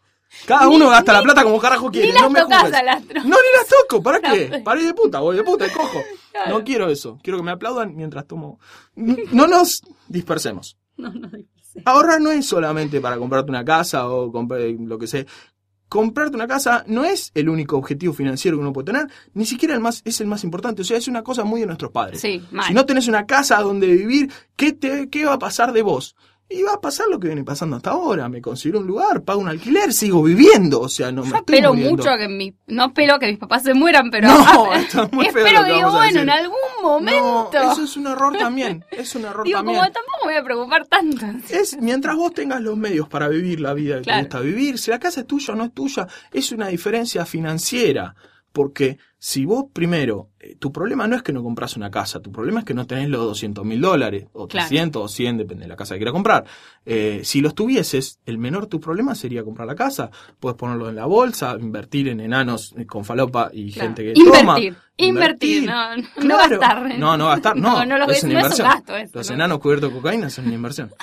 Cada 0.47 0.69
uno 0.69 0.89
gasta 0.89 1.13
la 1.13 1.23
plata 1.23 1.43
como 1.43 1.59
carajo 1.59 1.91
quiere. 1.91 2.09
Ni 2.09 2.13
las 2.15 2.23
no 2.23 2.31
me 2.31 2.41
tocas. 2.41 2.71
No, 2.71 3.23
ni 3.23 3.51
las 3.57 3.67
toco. 3.69 4.03
¿Para 4.03 4.21
qué? 4.21 4.63
Para 4.65 4.81
ir 4.81 4.87
de 4.87 4.95
puta, 4.95 5.21
voy 5.21 5.37
de 5.37 5.43
puta 5.43 5.67
y 5.67 5.71
cojo. 5.71 6.01
Claro. 6.31 6.59
No 6.59 6.65
quiero 6.65 6.89
eso. 6.89 7.19
Quiero 7.25 7.39
que 7.39 7.43
me 7.43 7.51
aplaudan 7.51 7.97
mientras 7.97 8.25
tomo. 8.25 8.61
No 8.95 9.49
nos 9.49 9.83
dispersemos. 10.07 10.79
No, 10.97 11.13
no, 11.13 11.29
sé. 11.29 11.45
Ahorrar 11.85 12.21
no 12.21 12.31
es 12.31 12.47
solamente 12.47 13.01
para 13.01 13.19
comprarte 13.19 13.51
una 13.51 13.65
casa 13.65 14.09
o 14.09 14.31
comprar 14.31 14.61
lo 14.61 14.97
que 14.97 15.09
sea. 15.09 15.25
Comprarte 15.89 16.37
una 16.37 16.47
casa 16.47 16.85
no 16.87 17.05
es 17.05 17.33
el 17.35 17.49
único 17.49 17.77
objetivo 17.77 18.13
financiero 18.13 18.57
que 18.57 18.61
uno 18.61 18.73
puede 18.73 18.87
tener, 18.87 19.09
ni 19.35 19.45
siquiera 19.45 19.75
el 19.75 19.81
más, 19.81 20.03
es 20.05 20.21
el 20.21 20.29
más 20.29 20.45
importante. 20.45 20.83
O 20.83 20.85
sea, 20.85 20.97
es 20.97 21.09
una 21.09 21.25
cosa 21.25 21.43
muy 21.43 21.61
de 21.61 21.67
nuestros 21.67 21.91
padres. 21.91 22.21
Sí. 22.21 22.41
Si 22.69 22.73
no 22.73 22.87
tenés 22.87 23.09
una 23.09 23.27
casa 23.27 23.61
donde 23.61 23.89
vivir, 23.89 24.33
¿qué, 24.55 24.73
te, 24.73 25.09
¿qué 25.09 25.25
va 25.25 25.33
a 25.33 25.39
pasar 25.41 25.73
de 25.73 25.83
vos? 25.83 26.15
Y 26.53 26.63
va 26.65 26.73
a 26.75 26.81
pasar 26.81 27.07
lo 27.09 27.21
que 27.21 27.29
viene 27.29 27.45
pasando 27.45 27.77
hasta 27.77 27.91
ahora. 27.91 28.29
Me 28.29 28.43
considero 28.43 28.81
un 28.81 28.87
lugar, 28.89 29.23
pago 29.23 29.41
un 29.41 29.49
alquiler, 29.49 29.93
sigo 29.93 30.21
viviendo. 30.25 30.81
O 30.81 30.89
sea, 30.89 31.13
no 31.13 31.23
me 31.23 31.31
Yo 31.31 31.37
estoy 31.37 31.55
espero 31.57 31.73
muriendo. 31.73 31.97
mucho 31.99 32.11
a 32.11 32.19
que 32.19 32.27
mi, 32.29 32.53
no 32.67 32.87
espero 32.87 33.19
que 33.21 33.27
mis 33.29 33.39
papás 33.39 33.63
se 33.63 33.73
mueran, 33.73 34.11
pero 34.11 34.27
No, 34.29 34.75
está 34.75 35.09
muy 35.13 35.27
feo 35.27 35.39
espero 35.47 35.61
lo 35.61 35.67
que 35.69 35.75
digo, 35.75 35.91
bueno, 35.93 36.21
en 36.23 36.31
algún 36.31 36.57
momento. 36.83 37.51
No, 37.53 37.73
eso 37.73 37.85
es 37.85 37.97
un 37.97 38.07
error 38.09 38.37
también. 38.37 38.85
Es 38.91 39.15
un 39.15 39.27
error 39.27 39.45
digo, 39.47 39.59
también. 39.59 39.79
como 39.79 39.93
tampoco 39.93 40.19
me 40.27 40.33
voy 40.33 40.41
a 40.41 40.45
preocupar 40.45 40.87
tanto. 40.87 41.25
Es 41.51 41.79
mientras 41.81 42.17
vos 42.17 42.35
tengas 42.35 42.61
los 42.61 42.77
medios 42.77 43.09
para 43.09 43.29
vivir 43.29 43.61
la 43.61 43.73
vida 43.73 43.99
que 43.99 44.03
Claro. 44.03 44.19
te 44.19 44.23
gusta 44.25 44.41
vivir, 44.41 44.79
si 44.79 44.91
la 44.91 44.99
casa 44.99 45.21
es 45.21 45.27
tuya 45.29 45.55
o 45.55 45.57
no 45.57 45.65
es 45.65 45.73
tuya, 45.73 46.09
es 46.33 46.51
una 46.51 46.67
diferencia 46.67 47.25
financiera. 47.27 48.15
Porque 48.53 48.99
si 49.19 49.45
vos 49.45 49.67
primero, 49.73 50.31
eh, 50.41 50.57
tu 50.59 50.73
problema 50.73 51.07
no 51.07 51.15
es 51.15 51.23
que 51.23 51.33
no 51.33 51.41
compras 51.43 51.77
una 51.77 51.89
casa, 51.91 52.19
tu 52.21 52.33
problema 52.33 52.61
es 52.61 52.65
que 52.67 52.75
no 52.75 52.85
tenés 52.87 53.09
los 53.09 53.21
200 53.23 53.65
mil 53.65 53.81
dólares, 53.81 54.27
o 54.33 54.49
Claro. 54.49 54.67
300 54.69 55.03
o 55.05 55.09
100, 55.09 55.37
depende 55.39 55.65
de 55.65 55.69
la 55.69 55.77
casa 55.77 55.95
que 55.95 55.99
quieras 56.01 56.15
comprar. 56.15 56.45
Eh, 56.85 57.21
si 57.23 57.41
los 57.41 57.55
tuvieses, 57.55 58.19
el 58.27 58.39
menor 58.39 58.67
tu 58.67 58.81
problema 58.81 59.15
sería 59.15 59.45
comprar 59.45 59.69
la 59.69 59.77
casa. 59.77 60.11
Puedes 60.41 60.57
ponerlo 60.59 60.89
en 60.89 60.97
la 60.97 61.07
bolsa, 61.07 61.57
invertir 61.61 62.09
en 62.09 62.19
enanos 62.21 62.75
eh, 62.77 62.87
con 62.87 63.05
falopa 63.05 63.51
y 63.53 63.73
Claro. 63.73 63.89
gente 63.89 64.03
que 64.05 64.15
toma. 64.15 64.59
Invertir, 64.59 64.77
invertir, 64.97 65.65
no, 65.67 65.97
no 65.97 66.03
Claro. 66.17 66.59
gastar. 66.59 66.99
No, 66.99 67.17
no 67.17 67.27
gastar, 67.29 67.57
no. 67.57 67.71
No, 67.85 67.87
no 67.87 67.99
lo- 67.99 68.11
es 68.13 68.25
una 68.25 68.41
no 68.41 68.47
es 68.49 68.59
un 68.59 68.65
gasto 68.67 68.97
eso, 68.97 69.13
Los 69.19 69.29
¿no? 69.29 69.35
enanos 69.35 69.59
cubiertos 69.61 69.91
de 69.91 69.97
cocaína 69.97 70.29
son 70.31 70.47
una 70.47 70.55
inversión. 70.55 70.91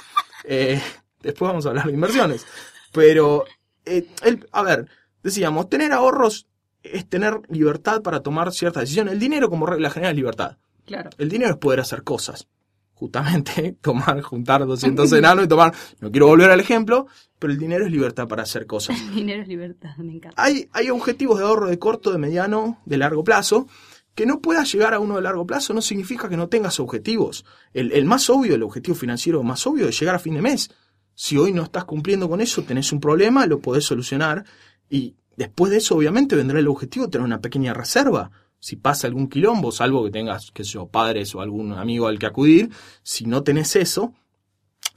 Eh, 0.50 0.82
después 1.22 1.50
vamos 1.50 1.66
a 1.66 1.70
hablar 1.70 1.88
de 1.88 1.92
inversiones. 1.94 2.46
Pero, 2.94 3.44
el- 3.86 4.48
a 4.52 4.62
ver, 4.64 4.88
decíamos, 5.24 5.70
tener 5.70 5.92
ahorros 5.92 6.48
es 6.94 7.08
tener 7.08 7.42
libertad 7.50 8.02
para 8.02 8.22
tomar 8.22 8.52
ciertas 8.52 8.82
decisiones. 8.82 9.14
El 9.14 9.20
dinero, 9.20 9.50
como 9.50 9.66
regla 9.66 9.90
general, 9.90 10.14
es 10.14 10.18
libertad. 10.18 10.58
Claro. 10.86 11.10
El 11.18 11.30
dinero 11.30 11.52
es 11.52 11.58
poder 11.58 11.80
hacer 11.80 12.04
cosas. 12.04 12.48
Justamente, 12.94 13.76
tomar, 13.82 14.22
juntar 14.22 14.66
200 14.66 15.12
enanos 15.14 15.46
y 15.46 15.48
tomar. 15.48 15.74
No 16.00 16.12
quiero 16.12 16.28
volver 16.28 16.50
al 16.50 16.60
ejemplo, 16.60 17.08
pero 17.38 17.54
el 17.54 17.60
dinero 17.60 17.86
es 17.86 17.92
libertad 17.92 18.28
para 18.28 18.44
hacer 18.44 18.66
cosas. 18.66 18.98
Dinero 19.14 19.44
es 19.44 19.48
libertad, 19.48 19.96
me 19.98 20.14
encanta. 20.14 20.42
Hay, 20.42 20.68
hay 20.74 20.90
objetivos 20.90 21.38
de 21.38 21.46
ahorro 21.46 21.68
de 21.68 21.78
corto, 21.78 22.12
de 22.12 22.18
mediano, 22.18 22.82
de 22.86 22.98
largo 22.98 23.24
plazo. 23.24 23.68
Que 24.16 24.26
no 24.26 24.42
puedas 24.42 24.72
llegar 24.72 24.96
a 24.96 25.00
uno 25.00 25.18
de 25.18 25.22
largo 25.22 25.46
plazo 25.46 25.76
no 25.76 25.82
significa 25.82 26.28
que 26.28 26.38
no 26.38 26.48
tengas 26.48 26.80
objetivos. 26.80 27.46
El, 27.72 27.92
el 27.92 28.06
más 28.06 28.32
obvio, 28.32 28.56
el 28.56 28.64
objetivo 28.64 28.96
financiero 28.96 29.44
más 29.44 29.68
obvio 29.68 29.88
es 29.88 30.00
llegar 30.00 30.16
a 30.16 30.20
fin 30.20 30.34
de 30.34 30.42
mes. 30.42 30.72
Si 31.14 31.38
hoy 31.38 31.54
no 31.54 31.62
estás 31.62 31.86
cumpliendo 31.86 32.28
con 32.28 32.42
eso, 32.42 32.64
tenés 32.64 32.92
un 32.92 33.00
problema, 33.00 33.46
lo 33.46 33.60
podés 33.60 33.86
solucionar. 33.86 34.44
Y 34.90 35.16
después 35.38 35.72
de 35.72 35.78
eso, 35.78 35.96
obviamente, 35.96 36.36
vendrá 36.36 36.60
el 36.60 36.68
objetivo 36.68 37.06
de 37.06 37.12
tener 37.12 37.26
una 37.26 37.40
pequeña 37.40 37.74
reserva. 37.74 38.32
Si 38.60 38.76
pasa 38.76 39.08
algún 39.08 39.30
quilombo, 39.30 39.72
salvo 39.72 40.04
que 40.04 40.12
tengas, 40.12 40.52
qué 40.52 40.66
sé 40.66 40.72
yo, 40.72 40.88
padres 40.88 41.34
o 41.36 41.42
algún 41.42 41.72
amigo 41.74 42.08
al 42.08 42.20
que 42.20 42.26
acudir, 42.26 42.72
si 43.04 43.26
no 43.26 43.44
tenés 43.44 43.76
eso, 43.76 44.14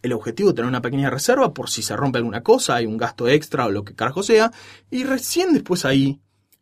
el 0.03 0.13
objetivo 0.15 0.49
es 0.49 0.55
tener 0.55 0.69
una 0.69 0.81
pequeña 0.81 1.11
reserva 1.11 1.53
por 1.53 1.69
si 1.69 1.83
se 1.83 1.95
rompe 1.95 2.19
alguna 2.19 2.43
cosa, 2.43 2.77
hay 2.77 2.87
un 2.87 2.97
gasto 2.97 3.29
extra 3.29 3.67
o 3.67 3.71
lo 3.71 3.85
que 3.85 3.95
carajo 3.95 4.23
sea, 4.23 4.51
y 4.91 5.05
recién 5.05 5.53
después 5.53 5.85
ahí 5.85 6.21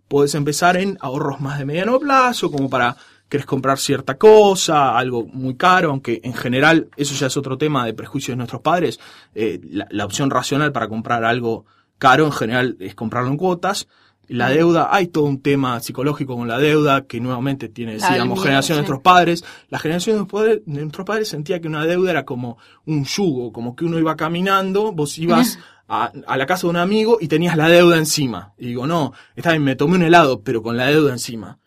puedes 0.09 0.35
empezar 0.35 0.77
en 0.77 0.99
ahorros 1.01 1.41
más 1.41 1.59
de 1.59 1.65
mediano 1.65 2.01
plazo, 2.01 2.51
como 2.51 2.69
para 2.69 2.97
querés 3.29 3.47
comprar 3.47 3.79
cierta 3.79 4.17
cosa, 4.17 4.99
algo 4.99 5.27
muy 5.27 5.55
caro, 5.55 5.91
aunque 5.91 6.21
en 6.25 6.35
general 6.35 6.89
eso 6.97 7.15
ya 7.15 7.27
es 7.27 7.37
otro 7.37 7.59
tema 7.59 7.85
de 7.85 7.95
prejuicios 7.95 8.33
de 8.33 8.39
nuestros 8.39 8.63
padres. 8.63 8.99
Eh, 9.35 9.61
la, 9.71 9.87
la 9.91 10.05
opción 10.05 10.31
racional 10.31 10.73
para 10.73 10.89
comprar 10.89 11.25
algo 11.25 11.67
caro 11.99 12.27
en 12.27 12.33
general 12.33 12.77
es 12.81 12.95
comprarlo 12.95 13.31
en 13.31 13.37
cuotas. 13.37 13.89
La 14.29 14.51
deuda, 14.51 14.89
hay 14.93 15.07
todo 15.07 15.25
un 15.25 15.41
tema 15.41 15.81
psicológico 15.81 16.37
con 16.37 16.47
la 16.49 16.59
deuda 16.59 17.07
que 17.07 17.19
nuevamente 17.19 17.71
tiene, 17.71 17.95
miedo, 17.95 18.37
generación 18.37 18.77
de 18.77 18.81
nuestros 18.81 19.01
padres. 19.01 19.43
La 19.71 19.79
generación 19.79 20.29
de 20.29 20.63
nuestros 20.67 21.07
padres, 21.07 21.29
sentía 21.29 21.61
que 21.61 21.69
una 21.69 21.87
deuda 21.87 22.11
era 22.11 22.25
como 22.27 22.59
un 22.85 23.05
yugo, 23.05 23.53
como 23.53 23.75
que 23.75 23.87
uno 23.87 23.99
iba 23.99 24.17
caminando, 24.17 24.93
vos 24.93 25.17
ibas 25.17 25.59
a, 25.89 26.13
a 26.27 26.37
la 26.37 26.45
casa 26.45 26.67
de 26.67 26.71
un 26.71 26.77
amigo 26.77 27.17
y 27.21 27.29
tenías 27.29 27.57
la 27.57 27.71
deuda 27.71 27.97
encima. 27.97 28.53
Y 28.59 28.67
digo, 28.67 28.87
no, 28.87 29.15
está 29.35 29.53
bien, 29.53 29.65
me 29.65 29.77
tomé 29.77 29.97
un 29.97 30.03
helado, 30.03 30.43
pero 30.43 30.63
con 30.63 30.77
la 30.77 30.89
deuda 30.89 31.13
encima. 31.13 31.59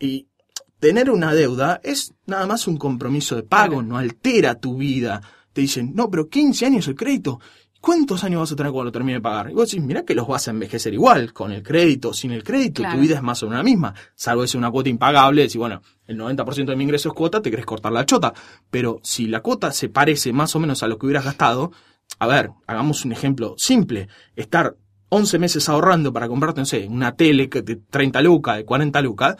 Y 0.00 0.26
tener 0.80 1.10
una 1.10 1.32
deuda 1.34 1.80
es 1.84 2.14
nada 2.26 2.46
más 2.46 2.66
un 2.66 2.76
compromiso 2.76 3.36
de 3.36 3.44
pago, 3.44 3.82
no 3.82 3.96
altera 3.96 4.56
tu 4.56 4.76
vida. 4.76 5.20
Te 5.52 5.60
dicen, 5.60 5.92
no, 5.94 6.10
pero 6.10 6.28
15 6.28 6.66
años 6.66 6.88
el 6.88 6.94
crédito. 6.94 7.40
¿Cuántos 7.80 8.24
años 8.24 8.40
vas 8.40 8.52
a 8.52 8.56
tener 8.56 8.72
cuando 8.72 8.90
termine 8.90 9.14
de 9.18 9.20
pagar? 9.20 9.50
Y 9.50 9.54
vos 9.54 9.70
decís, 9.70 9.84
mirá 9.84 10.02
que 10.04 10.14
los 10.14 10.26
vas 10.26 10.48
a 10.48 10.50
envejecer 10.50 10.92
igual, 10.94 11.32
con 11.32 11.52
el 11.52 11.62
crédito, 11.62 12.12
sin 12.12 12.32
el 12.32 12.42
crédito, 12.42 12.82
Claro. 12.82 12.96
tu 12.96 13.00
vida 13.02 13.14
es 13.16 13.22
más 13.22 13.42
o 13.42 13.46
menos 13.46 13.58
la 13.58 13.64
misma. 13.64 13.94
Salvo 14.14 14.46
sea 14.46 14.58
una 14.58 14.70
cuota 14.70 14.88
impagable, 14.88 15.42
decís, 15.42 15.56
bueno, 15.58 15.80
el 16.06 16.16
90% 16.18 16.72
de 16.72 16.76
mi 16.76 16.84
ingreso 16.84 17.08
es 17.10 17.14
cuota, 17.14 17.40
te 17.40 17.50
querés 17.50 17.66
cortar 17.66 17.92
la 17.92 18.04
chota. 18.04 18.34
Pero 18.70 18.98
si 19.02 19.28
la 19.28 19.40
cuota 19.40 19.70
se 19.70 19.88
parece 19.88 20.32
más 20.32 20.56
o 20.56 20.60
menos 20.60 20.82
a 20.82 20.88
lo 20.88 20.98
que 20.98 21.06
hubieras 21.06 21.24
gastado, 21.24 21.70
a 22.18 22.26
ver, 22.26 22.50
hagamos 22.66 23.04
un 23.04 23.12
ejemplo 23.12 23.54
simple. 23.58 24.08
Estar 24.34 24.76
11 25.10 25.38
meses 25.38 25.68
ahorrando 25.68 26.12
para 26.12 26.26
comprarte, 26.28 26.60
no 26.60 26.66
sé, 26.66 26.86
una 26.88 27.14
tele 27.14 27.48
que 27.48 27.62
de 27.62 27.76
30 27.76 28.20
lucas, 28.22 28.56
de 28.56 28.64
40 28.64 29.00
lucas, 29.02 29.36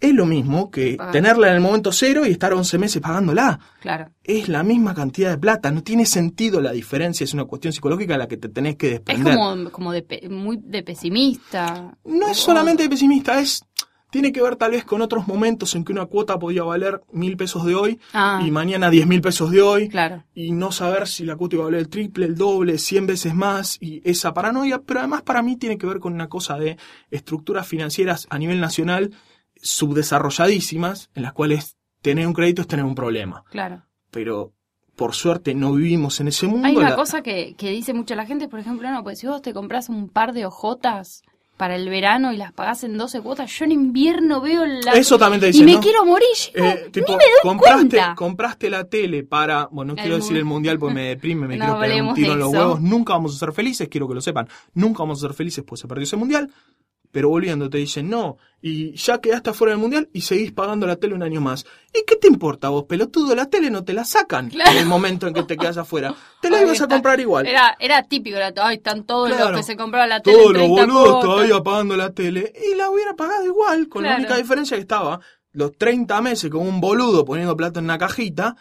es 0.00 0.14
lo 0.14 0.26
mismo 0.26 0.70
que 0.70 0.96
tenerla 1.12 1.48
en 1.48 1.54
el 1.56 1.60
momento 1.60 1.92
cero 1.92 2.26
y 2.26 2.30
estar 2.30 2.52
11 2.52 2.78
meses 2.78 3.02
pagándola. 3.02 3.58
Claro. 3.80 4.10
Es 4.24 4.48
la 4.48 4.62
misma 4.62 4.94
cantidad 4.94 5.30
de 5.30 5.38
plata, 5.38 5.70
no 5.70 5.82
tiene 5.82 6.06
sentido 6.06 6.60
la 6.60 6.72
diferencia, 6.72 7.24
es 7.24 7.34
una 7.34 7.44
cuestión 7.44 7.72
psicológica 7.72 8.14
a 8.14 8.18
la 8.18 8.28
que 8.28 8.36
te 8.36 8.48
tenés 8.48 8.76
que 8.76 8.86
Es 8.88 8.92
desprender. 9.04 9.34
como, 9.36 9.70
como 9.70 9.92
de 9.92 10.04
muy 10.30 10.58
de 10.62 10.82
pesimista. 10.82 11.96
No 12.04 12.28
es 12.28 12.36
solamente 12.38 12.88
pesimista, 12.88 13.40
es 13.40 13.62
tiene 14.12 14.32
que 14.32 14.42
ver 14.42 14.56
tal 14.56 14.72
vez 14.72 14.82
con 14.84 15.02
otros 15.02 15.28
momentos 15.28 15.76
en 15.76 15.84
que 15.84 15.92
una 15.92 16.04
cuota 16.06 16.36
podía 16.36 16.64
valer 16.64 17.00
mil 17.12 17.36
pesos 17.36 17.64
de 17.64 17.76
hoy 17.76 18.00
Ah, 18.12 18.42
y 18.44 18.50
mañana 18.50 18.90
diez 18.90 19.06
mil 19.06 19.20
pesos 19.20 19.52
de 19.52 19.62
hoy 19.62 19.88
claro. 19.88 20.24
y 20.34 20.50
no 20.50 20.72
saber 20.72 21.06
si 21.06 21.24
la 21.24 21.36
cuota 21.36 21.54
iba 21.54 21.62
a 21.62 21.66
valer 21.66 21.78
el 21.82 21.88
triple, 21.88 22.26
el 22.26 22.34
doble, 22.34 22.78
cien 22.78 23.06
veces 23.06 23.36
más 23.36 23.78
y 23.80 24.00
esa 24.04 24.34
paranoia, 24.34 24.80
pero 24.84 24.98
además 24.98 25.22
para 25.22 25.42
mí 25.42 25.56
tiene 25.56 25.78
que 25.78 25.86
ver 25.86 26.00
con 26.00 26.12
una 26.12 26.28
cosa 26.28 26.56
de 26.58 26.76
estructuras 27.12 27.68
financieras 27.68 28.26
a 28.30 28.38
nivel 28.38 28.58
nacional 28.60 29.12
subdesarrolladísimas 29.62 31.10
en 31.14 31.22
las 31.22 31.32
cuales 31.32 31.76
tener 32.02 32.26
un 32.26 32.32
crédito 32.32 32.62
es 32.62 32.68
tener 32.68 32.84
un 32.84 32.94
problema, 32.94 33.44
Claro. 33.50 33.82
pero 34.10 34.52
por 34.96 35.14
suerte 35.14 35.54
no 35.54 35.72
vivimos 35.74 36.20
en 36.20 36.28
ese 36.28 36.46
mundo. 36.46 36.66
Hay 36.66 36.76
una 36.76 36.90
la- 36.90 36.96
cosa 36.96 37.22
que, 37.22 37.54
que 37.56 37.70
dice 37.70 37.94
mucha 37.94 38.14
la 38.14 38.26
gente, 38.26 38.48
por 38.48 38.58
ejemplo, 38.60 38.90
no, 38.90 39.02
pues 39.02 39.18
si 39.20 39.26
vos 39.26 39.40
te 39.42 39.52
compras 39.54 39.88
un 39.88 40.08
par 40.08 40.32
de 40.32 40.46
ojotas, 40.46 41.22
para 41.56 41.76
el 41.76 41.90
verano 41.90 42.32
y 42.32 42.38
las 42.38 42.54
pagás 42.54 42.84
en 42.84 42.96
12 42.96 43.20
cuotas. 43.20 43.50
Yo 43.58 43.66
en 43.66 43.72
invierno 43.72 44.40
veo 44.40 44.64
la... 44.64 44.92
Eso 44.92 45.18
también 45.18 45.42
te 45.42 45.48
Y 45.48 45.52
dicen, 45.52 45.66
me 45.66 45.74
¿no? 45.74 45.80
quiero 45.80 46.06
morir. 46.06 46.26
yo 46.56 46.64
Eh, 46.64 46.90
ni 46.94 47.00
me 47.02 47.06
doy 47.06 47.18
compraste, 47.42 47.76
cuenta. 47.98 48.14
compraste 48.16 48.70
la 48.70 48.84
tele 48.84 49.24
para, 49.24 49.66
bueno, 49.70 49.92
no 49.92 49.98
El 49.98 50.00
quiero 50.00 50.16
decir 50.16 50.38
el 50.38 50.46
mundial 50.46 50.78
porque 50.78 50.94
me 50.94 51.02
deprime, 51.08 51.46
me 51.46 51.56
No 51.58 51.64
quiero 51.66 51.80
pegar 51.80 52.02
un 52.02 52.14
tiro 52.14 52.32
en 52.32 52.38
los 52.38 52.48
huevos, 52.50 52.80
nunca 52.80 53.12
vamos 53.12 53.36
a 53.36 53.38
ser 53.38 53.52
felices, 53.52 53.88
quiero 53.90 54.08
que 54.08 54.14
lo 54.14 54.22
sepan, 54.22 54.48
nunca 54.72 55.00
vamos 55.02 55.18
a 55.22 55.28
ser 55.28 55.34
felices 55.36 55.62
pues 55.66 55.82
se 55.82 55.86
perdió 55.86 56.04
ese 56.04 56.16
mundial, 56.16 56.50
pero 57.12 57.28
volviendo 57.28 57.68
te 57.70 57.78
dicen, 57.78 58.08
no, 58.08 58.36
y 58.62 58.92
ya 58.94 59.18
quedaste 59.18 59.50
afuera 59.50 59.72
del 59.72 59.80
mundial 59.80 60.08
y 60.12 60.20
seguís 60.20 60.52
pagando 60.52 60.86
la 60.86 60.96
tele 60.96 61.14
un 61.14 61.22
año 61.22 61.40
más. 61.40 61.64
¿Y 61.94 62.04
qué 62.06 62.16
te 62.16 62.28
importa 62.28 62.68
vos, 62.68 62.84
pelotudo? 62.84 63.34
La 63.34 63.46
tele 63.46 63.70
no 63.70 63.84
te 63.84 63.92
la 63.94 64.04
sacan 64.04 64.50
Claro. 64.50 64.70
en 64.72 64.76
el 64.78 64.86
momento 64.86 65.26
en 65.26 65.34
que 65.34 65.42
te 65.44 65.56
quedas 65.56 65.78
afuera. 65.78 66.14
Te 66.42 66.50
la 66.50 66.58
Ahí 66.58 66.64
ibas 66.64 66.80
a 66.82 66.86
comprar 66.88 67.18
igual. 67.20 67.46
Era, 67.46 67.74
era 67.80 68.02
típico, 68.02 68.36
era, 68.36 68.52
ay, 68.62 68.76
están 68.76 69.04
todos 69.04 69.28
Claro. 69.30 69.50
los 69.52 69.60
que 69.60 69.64
se 69.64 69.76
compraron 69.76 70.08
la 70.10 70.20
tele 70.20 70.36
Todos 70.36 70.52
los 70.52 70.62
30 70.62 70.82
boludos 70.82 71.02
cuotas. 71.12 71.24
todavía 71.30 71.62
pagando 71.62 71.96
la 71.96 72.12
tele 72.12 72.52
y 72.70 72.76
la 72.76 72.90
hubiera 72.90 73.14
pagado 73.14 73.44
igual, 73.46 73.88
con 73.88 74.02
la 74.04 74.16
única 74.16 74.36
diferencia 74.36 74.76
que 74.76 74.82
estaba 74.82 75.20
los 75.52 75.76
30 75.76 76.20
meses 76.20 76.48
con 76.50 76.66
un 76.66 76.80
boludo 76.80 77.24
poniendo 77.24 77.56
plata 77.56 77.80
en 77.80 77.86
una 77.86 77.98
cajita 77.98 78.56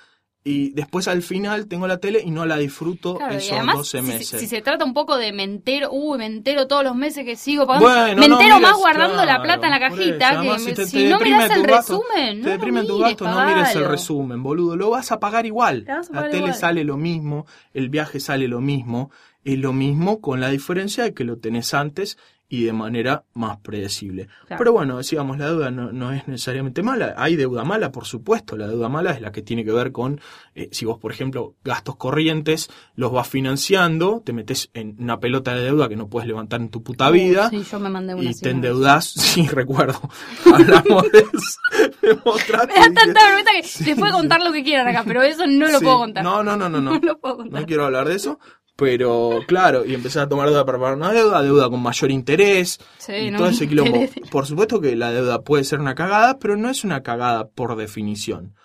y 0.49 0.69
después 0.71 1.07
al 1.07 1.21
final 1.21 1.67
tengo 1.67 1.85
la 1.87 1.97
tele 1.99 2.21
y 2.25 2.31
no 2.31 2.45
la 2.45 2.57
disfruto 2.57 3.17
Claro, 3.17 3.33
y 3.33 3.37
esos 3.37 3.51
además, 3.51 3.77
12 3.77 4.01
si- 4.01 4.07
meses. 4.07 4.39
Si, 4.39 4.47
se 4.47 4.61
trata 4.61 4.83
un 4.85 4.93
poco 4.93 5.17
de 5.17 5.31
me 5.31 5.43
entero, 5.43 5.89
uy, 5.91 6.17
me 6.17 6.25
entero 6.25 6.65
todos 6.67 6.83
los 6.83 6.95
meses 6.95 7.23
que 7.25 7.35
sigo 7.35 7.67
pagando, 7.67 7.87
Bueno, 7.87 8.21
me 8.21 8.27
no 8.27 8.35
entero 8.39 8.55
mires, 8.57 8.69
más 8.71 8.77
guardando 8.79 9.25
la 9.25 9.41
plata 9.43 9.67
en 9.67 9.71
la 9.71 9.79
cajita, 9.79 10.29
eso. 10.31 10.39
Además, 10.39 10.63
que 10.63 10.69
si 10.69 10.75
te- 10.75 10.85
si, 10.87 10.97
te 11.03 11.09
no 11.09 11.19
miras 11.19 11.51
el 11.51 11.63
resumen, 11.63 12.41
te 12.41 12.47
no 12.47 12.49
deprimen 12.49 12.83
lo 12.87 12.93
tus 12.95 13.01
gastos, 13.01 13.27
no 13.29 13.45
mires 13.45 13.75
el 13.75 13.85
resumen, 13.85 14.41
boludo. 14.43 14.75
Lo 14.75 14.89
vas 14.89 15.11
a 15.11 15.19
pagar 15.19 15.45
igual. 15.45 15.85
La 16.11 16.23
tele 16.29 16.37
igual. 16.37 16.53
sale 16.55 16.83
lo 16.83 16.97
mismo, 16.97 17.45
el 17.73 17.89
viaje 17.89 18.19
sale 18.19 18.47
lo 18.47 18.59
mismo, 18.61 19.11
es 19.43 19.57
lo 19.59 19.71
mismo 19.73 20.19
con 20.19 20.41
la 20.41 20.49
diferencia 20.49 21.03
de 21.03 21.13
que 21.13 21.23
lo 21.23 21.37
tenés 21.37 21.73
antes 21.73 22.17
y 22.49 22.63
de 22.63 22.73
manera 22.73 23.23
más 23.33 23.57
predecible. 23.57 24.27
Claro. 24.47 24.57
Pero 24.57 24.73
bueno, 24.73 24.97
decíamos, 24.97 25.37
la 25.37 25.45
deuda 25.45 25.71
no, 25.71 25.91
no 25.91 26.11
es 26.11 26.27
necesariamente 26.27 26.81
mala. 26.81 27.13
Hay 27.15 27.35
deuda 27.35 27.63
mala, 27.63 27.91
por 27.91 28.05
supuesto. 28.05 28.57
La 28.57 28.67
deuda 28.67 28.89
mala 28.89 29.11
es 29.11 29.21
la 29.21 29.31
que 29.31 29.43
tiene 29.43 29.63
que 29.63 29.71
ver 29.71 29.91
con, 29.91 30.19
eh, 30.55 30.67
si 30.71 30.85
vos, 30.85 30.97
por 30.97 31.11
ejemplo, 31.11 31.55
gastos 31.63 31.95
corrientes 31.95 32.69
los 32.95 33.11
vas 33.11 33.27
financiando, 33.29 34.23
te 34.25 34.33
metes 34.33 34.71
en 34.73 34.95
una 34.99 35.19
pelota 35.19 35.53
de 35.53 35.63
deuda 35.63 35.87
que 35.87 35.95
no 35.95 36.09
puedes 36.09 36.27
levantar 36.27 36.59
en 36.59 36.69
tu 36.69 36.81
puta 36.83 37.09
vida 37.11 37.49
Sí, 37.49 37.63
yo 37.63 37.79
me 37.79 37.89
mandé 37.89 38.15
una 38.15 38.31
y 38.31 38.33
te 38.33 38.49
endeudás, 38.49 39.05
sí, 39.15 39.47
recuerdo. 39.47 40.01
Hablamos 40.53 41.11
de 41.11 41.19
eso. 41.19 41.59
Me 42.01 42.13
mostraste 42.25 42.73
Me 42.73 42.79
da 42.79 42.87
y 42.87 42.93
tanta 42.93 43.23
vergüenza 43.25 43.51
que 43.51 43.85
les 43.85 43.99
puedo 43.99 44.13
contar 44.13 44.41
lo 44.41 44.51
que 44.51 44.63
quieran 44.63 44.87
acá, 44.87 45.03
pero 45.05 45.21
eso 45.21 45.45
no 45.45 45.67
lo 45.67 45.79
sí, 45.79 45.83
puedo 45.83 45.99
contar. 45.99 46.23
No, 46.23 46.43
no, 46.43 46.57
no, 46.57 46.69
no, 46.69 46.81
no. 46.81 46.91
No 46.91 46.99
lo 46.99 47.19
puedo 47.19 47.37
contar. 47.37 47.61
No 47.61 47.67
quiero 47.67 47.85
hablar 47.85 48.07
de 48.07 48.15
eso. 48.15 48.39
Pero 48.79 49.41
claro, 49.47 49.85
y 49.85 49.93
empecé 49.93 50.19
a 50.19 50.29
tomar 50.29 50.47
deuda 50.49 50.65
para 50.65 50.79
pagar 50.79 50.95
una 50.95 51.11
deuda, 51.11 51.41
deuda 51.41 51.69
con 51.69 51.81
mayor 51.81 52.11
interés, 52.11 52.79
Sí, 52.97 53.13
y 53.13 53.31
no 53.31 53.39
todo 53.39 53.49
ese 53.49 53.67
quilombo. 53.67 53.99
Por 54.31 54.45
supuesto 54.45 54.79
que 54.79 54.95
la 54.95 55.11
deuda 55.11 55.41
puede 55.41 55.63
ser 55.63 55.79
una 55.79 55.95
cagada, 55.95 56.39
pero 56.39 56.55
no 56.55 56.69
es 56.69 56.83
una 56.83 57.03
cagada 57.03 57.49
por 57.49 57.75
definición. 57.75 58.55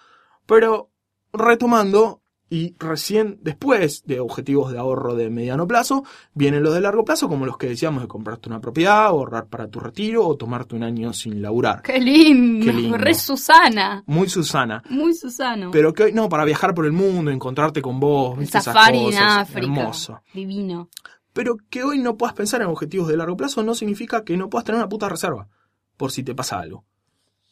Pero 0.46 0.90
retomando, 1.32 2.22
y 2.54 2.76
recién 2.78 3.38
después 3.42 4.04
de 4.06 4.20
objetivos 4.20 4.70
de 4.70 4.78
ahorro 4.78 5.16
de 5.16 5.28
mediano 5.28 5.66
plazo, 5.66 6.04
vienen 6.34 6.62
los 6.62 6.72
de 6.72 6.80
largo 6.80 7.04
plazo, 7.04 7.28
como 7.28 7.46
los 7.46 7.56
que 7.58 7.66
decíamos 7.66 8.00
de 8.02 8.06
comprarte 8.08 8.48
una 8.48 8.60
propiedad, 8.60 9.06
ahorrar 9.06 9.46
para 9.48 9.66
tu 9.66 9.80
retiro 9.80 10.24
o 10.24 10.36
tomarte 10.36 10.76
un 10.76 10.84
año 10.84 11.12
sin 11.12 11.42
laburar. 11.42 11.82
Qué 11.82 11.98
lindo, 11.98 12.64
Qué 12.66 12.72
lindo. 12.72 12.96
re 12.96 13.14
Susana, 13.14 14.04
Muy 14.06 14.28
Susana. 14.28 14.82
muy 14.88 15.14
Susano. 15.14 15.70
Pero 15.72 15.92
que 15.92 16.04
hoy, 16.04 16.12
no, 16.12 16.28
para 16.28 16.44
viajar 16.44 16.74
por 16.74 16.86
el 16.86 16.92
mundo, 16.92 17.32
encontrarte 17.32 17.82
con 17.82 17.98
vos, 17.98 18.34
El 18.34 18.40
viste 18.42 18.58
esas 18.58 18.72
safari 18.72 18.98
en 18.98 19.04
cosas, 19.06 19.22
África, 19.38 19.66
hermoso. 19.66 20.20
divino. 20.32 20.88
Pero 21.32 21.56
que 21.68 21.82
hoy 21.82 21.98
no 21.98 22.16
puedas 22.16 22.34
pensar 22.34 22.62
en 22.62 22.68
objetivos 22.68 23.08
de 23.08 23.16
largo 23.16 23.36
plazo 23.36 23.64
no 23.64 23.74
significa 23.74 24.22
que 24.22 24.36
no 24.36 24.48
puedas 24.48 24.64
tener 24.64 24.78
una 24.80 24.88
puta 24.88 25.08
reserva, 25.08 25.48
por 25.96 26.12
si 26.12 26.22
te 26.22 26.36
pasa 26.36 26.60
algo. 26.60 26.84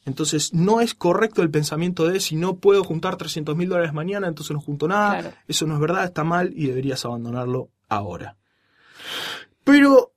Entonces, 0.04 0.52
no 0.52 0.80
es 0.80 0.94
correcto 0.94 1.42
el 1.42 1.50
pensamiento 1.50 2.06
de 2.08 2.18
si 2.20 2.34
no 2.36 2.56
puedo 2.56 2.82
juntar 2.82 3.16
300 3.16 3.56
mil 3.56 3.68
dólares 3.68 3.92
mañana, 3.92 4.26
entonces 4.26 4.52
no 4.52 4.60
junto 4.60 4.88
nada. 4.88 5.20
Claro. 5.20 5.36
Eso 5.46 5.66
no 5.66 5.74
es 5.74 5.80
verdad, 5.80 6.04
está 6.04 6.24
mal 6.24 6.52
y 6.56 6.66
deberías 6.66 7.04
abandonarlo 7.04 7.68
ahora. 7.88 8.36
Pero, 9.64 10.12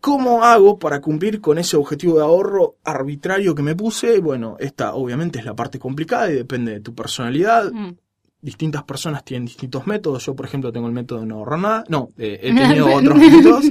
¿cómo 0.00 0.44
hago 0.44 0.78
para 0.78 1.00
cumplir 1.00 1.40
con 1.40 1.58
ese 1.58 1.76
objetivo 1.76 2.16
de 2.16 2.22
ahorro 2.22 2.76
arbitrario 2.84 3.54
que 3.54 3.62
me 3.62 3.74
puse? 3.74 4.18
Bueno, 4.20 4.56
esta 4.60 4.94
obviamente 4.94 5.38
es 5.38 5.44
la 5.44 5.54
parte 5.54 5.78
complicada 5.78 6.30
y 6.30 6.34
depende 6.34 6.72
de 6.72 6.80
tu 6.80 6.94
personalidad 6.94 7.72
Mm. 7.72 7.96
distintas 8.42 8.82
personas 8.84 9.24
tienen 9.24 9.46
distintos 9.46 9.86
métodos. 9.86 10.24
Yo, 10.26 10.34
por 10.34 10.46
ejemplo, 10.46 10.72
tengo 10.72 10.86
el 10.86 10.92
método 10.92 11.20
de 11.20 11.26
no 11.26 11.36
ahorrar 11.36 11.58
nada. 11.58 11.84
No, 11.88 12.08
eh, 12.18 12.40
he 12.42 12.54
tenido 12.84 12.94
otros 12.94 13.16
métodos. 13.18 13.64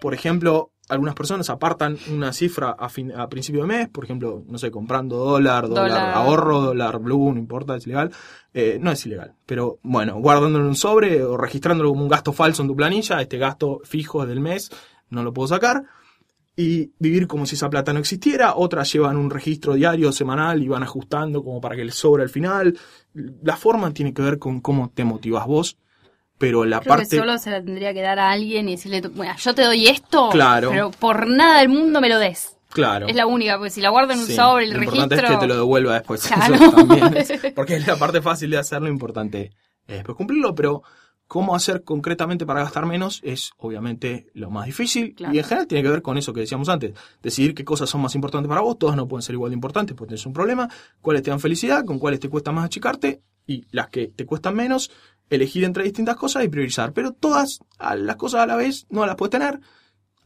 Por 0.00 0.14
ejemplo, 0.14 0.71
algunas 0.88 1.14
personas 1.14 1.48
apartan 1.48 1.96
una 2.10 2.32
cifra 2.32 2.70
a, 2.70 2.88
fin, 2.88 3.12
a 3.12 3.28
principio 3.28 3.62
de 3.62 3.68
mes, 3.68 3.88
por 3.88 4.04
ejemplo, 4.04 4.44
no 4.46 4.58
sé, 4.58 4.70
comprando 4.70 5.16
dólar, 5.16 5.68
dólar, 5.68 5.88
Dólar. 5.88 6.14
ahorro, 6.14 6.60
dólar 6.60 6.98
blue, 6.98 7.32
no 7.32 7.38
importa, 7.38 7.76
es 7.76 7.86
ilegal. 7.86 8.10
Eh, 8.52 8.78
no 8.80 8.90
es 8.90 9.06
ilegal, 9.06 9.34
pero 9.46 9.78
bueno, 9.82 10.20
guardándolo 10.20 10.64
en 10.64 10.70
un 10.70 10.76
sobre 10.76 11.22
o 11.22 11.36
registrándolo 11.36 11.90
como 11.90 12.02
un 12.02 12.08
gasto 12.08 12.32
falso 12.32 12.62
en 12.62 12.68
tu 12.68 12.76
planilla, 12.76 13.20
este 13.22 13.38
gasto 13.38 13.80
fijo 13.84 14.26
del 14.26 14.40
mes, 14.40 14.70
no 15.08 15.22
lo 15.22 15.32
puedo 15.32 15.48
sacar. 15.48 15.84
Y 16.54 16.90
vivir 16.98 17.26
como 17.26 17.46
si 17.46 17.54
esa 17.54 17.70
plata 17.70 17.94
no 17.94 17.98
existiera. 17.98 18.56
Otras 18.56 18.92
llevan 18.92 19.16
un 19.16 19.30
registro 19.30 19.72
diario, 19.72 20.12
semanal 20.12 20.62
y 20.62 20.68
van 20.68 20.82
ajustando 20.82 21.42
como 21.42 21.62
para 21.62 21.76
que 21.76 21.84
les 21.86 21.94
sobre 21.94 22.24
al 22.24 22.28
final. 22.28 22.78
La 23.14 23.56
forma 23.56 23.90
tiene 23.94 24.12
que 24.12 24.20
ver 24.20 24.38
con 24.38 24.60
cómo 24.60 24.90
te 24.90 25.02
motivas 25.02 25.46
vos, 25.46 25.78
pero 26.42 26.64
la 26.64 26.80
Creo 26.80 26.88
parte... 26.96 27.08
que 27.08 27.16
solo 27.18 27.38
se 27.38 27.50
la 27.52 27.62
tendría 27.62 27.94
que 27.94 28.00
dar 28.02 28.18
a 28.18 28.32
alguien 28.32 28.68
y 28.68 28.72
decirle, 28.72 29.00
bueno, 29.00 29.32
yo 29.38 29.54
te 29.54 29.62
doy 29.62 29.86
esto, 29.86 30.28
Claro. 30.30 30.70
pero 30.70 30.90
por 30.90 31.28
nada 31.28 31.60
del 31.60 31.68
mundo 31.68 32.00
me 32.00 32.08
lo 32.08 32.18
des. 32.18 32.56
Claro. 32.70 33.06
Es 33.06 33.14
la 33.14 33.26
única, 33.26 33.58
porque 33.58 33.70
si 33.70 33.80
la 33.80 33.90
guardo 33.90 34.12
en 34.12 34.18
un 34.18 34.26
Sí, 34.26 34.34
sobre, 34.34 34.64
el 34.64 34.70
lo 34.72 34.82
importante 34.82 35.14
registro... 35.14 35.34
es 35.34 35.40
que 35.40 35.46
te 35.46 35.46
lo 35.46 35.56
devuelva 35.56 35.94
después. 35.94 36.22
Claro. 36.26 36.54
Eso 36.56 36.72
también 36.72 37.16
es- 37.16 37.32
porque 37.54 37.76
es 37.76 37.86
la 37.86 37.94
parte 37.96 38.20
fácil 38.20 38.50
de 38.50 38.58
hacerlo, 38.58 38.88
importante 38.88 39.52
es 39.86 39.94
después 39.96 40.16
cumplirlo, 40.16 40.52
pero 40.54 40.82
cómo 41.28 41.54
hacer 41.54 41.84
concretamente 41.84 42.44
para 42.44 42.62
gastar 42.64 42.84
menos 42.86 43.20
es 43.22 43.52
obviamente 43.56 44.26
lo 44.34 44.50
más 44.50 44.66
difícil 44.66 45.14
Claro. 45.14 45.32
y 45.34 45.38
en 45.38 45.44
general 45.44 45.66
tiene 45.68 45.82
que 45.84 45.88
ver 45.90 46.02
con 46.02 46.18
eso 46.18 46.32
que 46.32 46.40
decíamos 46.40 46.68
antes, 46.68 46.92
decidir 47.22 47.54
qué 47.54 47.64
cosas 47.64 47.88
son 47.88 48.00
más 48.02 48.14
importantes 48.16 48.48
para 48.48 48.60
vos, 48.62 48.78
todas 48.78 48.96
no 48.96 49.06
pueden 49.06 49.22
ser 49.22 49.34
igual 49.36 49.50
de 49.50 49.54
importantes 49.54 49.94
porque 49.96 50.10
tenés 50.10 50.26
un 50.26 50.32
problema, 50.32 50.68
cuáles 51.00 51.22
te 51.22 51.30
dan 51.30 51.38
felicidad, 51.40 51.84
con 51.84 51.98
cuáles 52.00 52.18
te 52.20 52.28
cuesta 52.28 52.50
más 52.52 52.64
achicarte 52.66 53.22
y 53.46 53.64
las 53.70 53.88
que 53.88 54.08
te 54.08 54.24
cuestan 54.26 54.54
menos, 54.54 54.90
elegir 55.34 55.64
entre 55.64 55.84
distintas 55.84 56.16
cosas 56.16 56.44
y 56.44 56.48
priorizar, 56.48 56.92
pero 56.92 57.12
todas 57.12 57.60
a 57.78 57.96
las 57.96 58.16
cosas 58.16 58.42
a 58.42 58.46
la 58.46 58.56
vez 58.56 58.86
no 58.90 59.06
las 59.06 59.16
puedes 59.16 59.30
tener. 59.30 59.60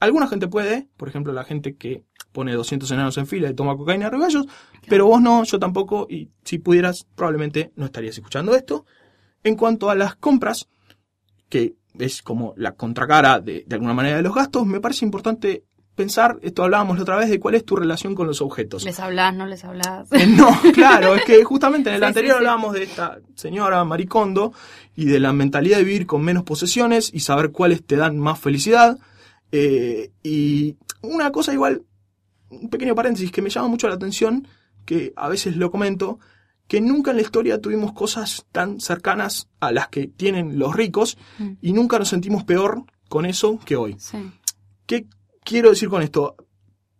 Alguna 0.00 0.26
gente 0.26 0.48
puede, 0.48 0.88
por 0.96 1.08
ejemplo, 1.08 1.32
la 1.32 1.44
gente 1.44 1.76
que 1.76 2.04
pone 2.32 2.52
200 2.52 2.90
enanos 2.90 3.16
en 3.16 3.26
fila 3.26 3.48
y 3.48 3.54
toma 3.54 3.76
cocaína 3.76 4.06
de 4.06 4.10
regallos, 4.10 4.46
pero 4.88 5.06
vos 5.06 5.22
no, 5.22 5.44
yo 5.44 5.58
tampoco, 5.58 6.06
y 6.10 6.30
si 6.44 6.58
pudieras, 6.58 7.06
probablemente 7.14 7.72
no 7.76 7.86
estarías 7.86 8.18
escuchando 8.18 8.54
esto. 8.54 8.84
En 9.44 9.54
cuanto 9.54 9.88
a 9.88 9.94
las 9.94 10.16
compras, 10.16 10.68
que 11.48 11.76
es 11.98 12.20
como 12.20 12.52
la 12.56 12.72
contracara 12.72 13.40
de, 13.40 13.64
de 13.66 13.74
alguna 13.74 13.94
manera 13.94 14.16
de 14.16 14.22
los 14.22 14.34
gastos, 14.34 14.66
me 14.66 14.80
parece 14.80 15.04
importante 15.04 15.64
pensar, 15.96 16.38
esto 16.42 16.62
hablábamos 16.62 16.96
la 16.98 17.02
otra 17.02 17.16
vez, 17.16 17.28
de 17.30 17.40
cuál 17.40 17.54
es 17.56 17.64
tu 17.64 17.74
relación 17.74 18.14
con 18.14 18.26
los 18.28 18.40
objetos. 18.42 18.84
Les 18.84 19.00
hablas, 19.00 19.34
no 19.34 19.46
les 19.46 19.64
hablas. 19.64 20.06
Eh, 20.12 20.26
No, 20.28 20.48
claro, 20.74 21.14
es 21.16 21.24
que 21.24 21.42
justamente 21.42 21.88
en 21.90 21.96
el 21.96 22.00
Sí, 22.02 22.06
anterior 22.06 22.34
sí, 22.34 22.34
sí. 22.34 22.38
hablábamos 22.38 22.72
de 22.74 22.82
esta 22.84 23.18
señora 23.34 23.82
Maricondo 23.84 24.52
y 24.94 25.06
de 25.06 25.18
la 25.18 25.32
mentalidad 25.32 25.78
de 25.78 25.84
vivir 25.84 26.06
con 26.06 26.22
menos 26.22 26.44
posesiones 26.44 27.10
y 27.12 27.20
saber 27.20 27.50
cuáles 27.50 27.84
te 27.84 27.96
dan 27.96 28.18
más 28.18 28.38
felicidad. 28.38 28.98
Eh, 29.52 30.10
y 30.22 30.76
una 31.02 31.32
cosa 31.32 31.52
igual, 31.52 31.82
un 32.50 32.68
pequeño 32.70 32.94
paréntesis 32.94 33.32
que 33.32 33.42
me 33.42 33.50
llama 33.50 33.68
mucho 33.68 33.88
la 33.88 33.94
atención, 33.94 34.46
que 34.84 35.12
a 35.16 35.28
veces 35.28 35.56
lo 35.56 35.70
comento, 35.70 36.18
que 36.68 36.80
nunca 36.80 37.10
en 37.12 37.16
la 37.18 37.22
historia 37.22 37.60
tuvimos 37.60 37.92
cosas 37.92 38.44
tan 38.52 38.80
cercanas 38.80 39.48
a 39.60 39.72
las 39.72 39.88
que 39.88 40.08
tienen 40.08 40.58
los 40.58 40.74
ricos 40.74 41.16
Mm. 41.38 41.50
y 41.62 41.72
nunca 41.72 41.98
nos 41.98 42.08
sentimos 42.08 42.44
peor 42.44 42.82
con 43.08 43.24
eso 43.24 43.58
que 43.64 43.76
hoy. 43.76 43.96
Sí. 43.98 44.18
¿Qué 44.86 45.06
quiero 45.46 45.70
decir 45.70 45.88
con 45.88 46.02
esto? 46.02 46.36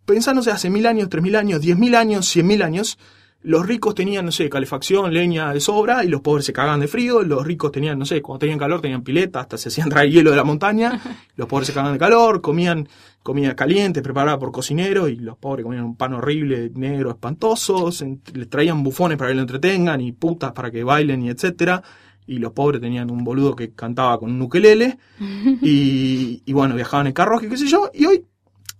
Pensándose 0.04 0.50
hace 0.52 0.70
mil 0.70 0.86
años, 0.86 1.08
tres 1.10 1.22
mil 1.22 1.34
años, 1.36 1.60
diez 1.60 1.76
mil 1.76 1.94
años, 1.96 2.26
cien 2.26 2.46
mil 2.46 2.62
años, 2.62 2.96
los 3.42 3.66
ricos 3.66 3.94
tenían, 3.94 4.24
no 4.24 4.32
sé, 4.32 4.48
calefacción, 4.48 5.12
leña 5.12 5.52
de 5.52 5.60
sobra 5.60 6.04
y 6.04 6.08
los 6.08 6.20
pobres 6.20 6.46
se 6.46 6.52
cagaban 6.52 6.80
de 6.80 6.88
frío. 6.88 7.22
Los 7.22 7.44
ricos 7.46 7.70
tenían, 7.70 7.98
no 7.98 8.04
sé, 8.04 8.20
cuando 8.22 8.40
tenían 8.40 8.58
calor 8.58 8.80
tenían 8.80 9.02
pileta, 9.02 9.40
hasta 9.40 9.56
se 9.58 9.68
hacían 9.68 9.88
traer 9.88 10.10
hielo 10.10 10.30
de 10.30 10.36
la 10.36 10.42
montaña. 10.44 11.00
Los 11.36 11.46
pobres 11.46 11.66
se 11.68 11.72
cagaban 11.74 11.92
de 11.94 11.98
calor, 11.98 12.40
comían 12.40 12.88
comida 13.22 13.54
caliente 13.54 14.00
preparada 14.02 14.38
por 14.38 14.50
cocineros 14.52 15.10
y 15.10 15.16
los 15.16 15.36
pobres 15.36 15.64
comían 15.64 15.84
un 15.84 15.96
pan 15.96 16.14
horrible, 16.14 16.70
negro, 16.74 17.10
espantoso. 17.10 17.90
se- 17.92 18.18
les 18.34 18.48
traían 18.48 18.82
bufones 18.82 19.18
para 19.18 19.30
que 19.30 19.34
lo 19.34 19.42
entretengan 19.42 20.00
y 20.00 20.12
putas 20.12 20.52
para 20.52 20.70
que 20.70 20.82
bailen 20.84 21.22
y 21.22 21.28
etcétera. 21.30 21.82
Y 22.26 22.38
los 22.38 22.52
pobres 22.52 22.80
tenían 22.80 23.10
un 23.10 23.22
boludo 23.22 23.54
que 23.54 23.72
cantaba 23.74 24.18
con 24.18 24.30
un 24.32 24.40
ukelele 24.42 24.98
y, 25.62 26.42
y 26.44 26.52
bueno, 26.52 26.74
viajaban 26.74 27.06
en 27.08 27.12
carruaje, 27.12 27.48
qué 27.48 27.56
sé 27.56 27.66
yo. 27.66 27.90
Y 27.94 28.06
hoy, 28.06 28.24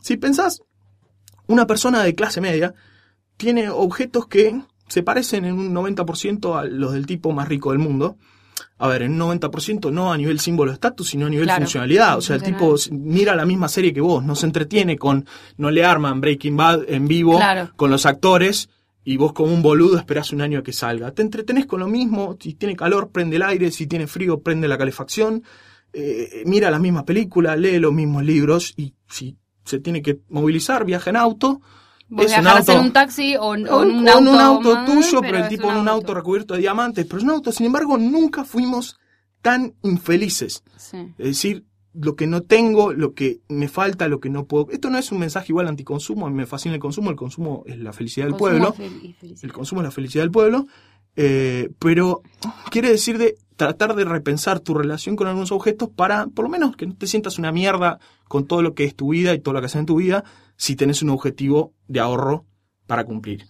si 0.07 0.17
pensás, 0.17 0.63
una 1.49 1.67
persona 1.67 2.03
de 2.05 2.15
clase 2.15 2.41
media 2.41 2.75
tiene 3.37 3.69
objetos 3.71 4.27
que 4.29 4.61
se 4.89 5.03
parecen 5.03 5.45
en 5.45 5.55
un 5.59 5.75
90% 5.75 6.59
a 6.59 6.65
los 6.65 6.93
del 6.93 7.07
tipo 7.07 7.33
más 7.33 7.49
rico 7.49 7.71
del 7.71 7.81
mundo. 7.81 8.17
a 8.79 8.89
ver, 8.89 9.03
en 9.03 9.21
un 9.21 9.39
90% 9.41 9.91
no 9.93 10.13
a 10.13 10.17
nivel 10.17 10.39
símbolo 10.39 10.71
de 10.71 10.75
estatus, 10.75 11.09
sino 11.09 11.27
a 11.27 11.29
nivel 11.31 11.47
Claro, 11.47 11.63
funcionalidad. 11.63 12.17
O 12.17 12.21
sea, 12.23 12.37
el 12.37 12.43
tipo 12.43 12.75
mira 12.91 13.35
la 13.35 13.45
misma 13.45 13.69
serie 13.69 13.93
que 13.93 14.01
vos, 14.01 14.23
no 14.25 14.35
se 14.35 14.47
entretiene 14.47 14.97
con, 14.97 15.27
no 15.57 15.71
le 15.71 15.85
arman 15.85 16.21
Breaking 16.21 16.57
Bad 16.57 16.85
en 16.89 17.07
vivo 17.09 17.37
Claro. 17.37 17.71
con 17.77 17.91
los 17.91 18.07
actores 18.07 18.69
y 19.05 19.17
vos 19.19 19.33
como 19.33 19.53
un 19.53 19.61
boludo 19.63 19.99
esperás 19.99 20.33
un 20.33 20.41
año 20.41 20.61
a 20.61 20.63
que 20.63 20.73
salga. 20.73 21.11
Te 21.11 21.23
entretenés 21.23 21.67
con 21.67 21.81
lo 21.81 21.89
mismo, 21.89 22.37
si 22.41 22.55
tiene 22.55 22.77
calor 22.77 23.11
prende 23.11 23.37
el 23.37 23.43
aire, 23.43 23.71
si 23.73 23.87
tiene 23.87 24.07
frío 24.07 24.41
prende 24.41 24.69
la 24.69 24.79
calefacción, 24.79 25.43
eh, 25.93 26.43
mira 26.47 26.71
las 26.71 26.81
mismas 26.81 27.05
películas, 27.05 27.59
lee 27.59 27.79
los 27.79 27.93
mismos 27.93 28.25
libros 28.25 28.73
y 28.77 28.95
si 29.09 29.37
se 29.67 29.79
tiene 29.81 30.01
que 30.01 30.21
movilizar, 30.31 30.85
viaja 30.87 31.11
en 31.11 31.17
auto. 31.17 31.61
Vos 32.09 32.25
es 32.27 32.39
un 32.39 32.47
en 32.73 32.81
un 32.81 32.93
taxi 32.93 33.37
o, 33.37 33.55
en- 33.55 33.69
o 33.69 33.79
o 33.79 33.83
en 33.83 33.91
en 33.91 33.99
un 33.99 34.09
auto, 34.09 34.31
un 34.31 34.41
auto 34.41 34.85
tuyo, 34.93 35.21
pero, 35.21 35.39
el 35.39 35.49
tipo 35.49 35.71
en 35.71 35.77
un 35.77 35.89
auto 35.89 36.15
recubierto 36.15 36.55
de 36.55 36.61
diamantes, 36.61 37.05
pero 37.05 37.19
es 37.19 37.25
un 37.25 37.31
auto, 37.31 37.53
sin 37.53 37.67
embargo, 37.67 37.99
nunca 37.99 38.45
fuimos 38.45 38.97
tan 39.43 39.75
infelices. 39.83 40.63
Sí. 40.77 40.97
Es 41.19 41.27
decir, 41.27 41.65
lo 41.95 42.15
que 42.15 42.27
no 42.27 42.43
tengo, 42.43 42.93
lo 42.93 43.13
que 43.15 43.41
me 43.49 43.69
falta, 43.69 44.07
lo 44.07 44.21
que 44.21 44.29
no 44.31 44.45
puedo. 44.45 44.69
Esto 44.71 44.89
no 44.91 44.99
es 44.99 45.11
un 45.11 45.19
mensaje 45.19 45.47
igual 45.49 45.67
anticonsumo, 45.67 46.27
a 46.27 46.31
mí 46.31 46.37
me 46.37 46.47
fascina 46.47 46.75
el 46.75 46.81
consumo, 46.81 47.11
el 47.11 47.17
consumo 47.17 47.63
es 47.67 47.79
la 47.79 47.93
felicidad 47.93 48.27
del 48.27 48.37
pueblo, 48.37 48.73
fel- 48.75 49.17
el 49.43 49.53
consumo 49.53 49.81
es 49.81 49.87
la 49.87 49.91
felicidad 49.91 50.23
del 50.25 50.31
pueblo, 50.31 50.67
eh, 51.17 51.71
pero 51.79 52.23
quiere 52.71 52.91
decir 52.91 53.19
de 53.19 53.37
tratar 53.57 53.95
de 53.95 54.05
repensar 54.05 54.61
tu 54.61 54.75
relación 54.75 55.17
con 55.17 55.27
algunos 55.29 55.51
objetos 55.53 55.89
para, 55.89 56.27
por 56.27 56.45
lo 56.45 56.49
menos, 56.51 56.77
que 56.77 56.87
no 56.87 56.95
te 56.95 57.07
sientas 57.07 57.39
una 57.39 57.53
mierda 57.53 57.99
con 58.29 58.47
todo 58.47 58.63
lo 58.63 58.75
que 58.75 58.85
es 58.85 58.95
tu 58.95 59.11
vida 59.11 59.35
y 59.35 59.41
todo 59.41 59.55
lo 59.55 59.61
que 59.61 59.67
haces 59.67 59.81
en 59.81 59.87
tu 59.87 59.97
vida, 59.97 60.25
si 60.57 60.77
tenés 60.77 61.03
un 61.03 61.11
objetivo 61.11 61.73
de 61.89 62.01
ahorro 62.01 62.45
para 62.87 63.05
cumplir. 63.05 63.47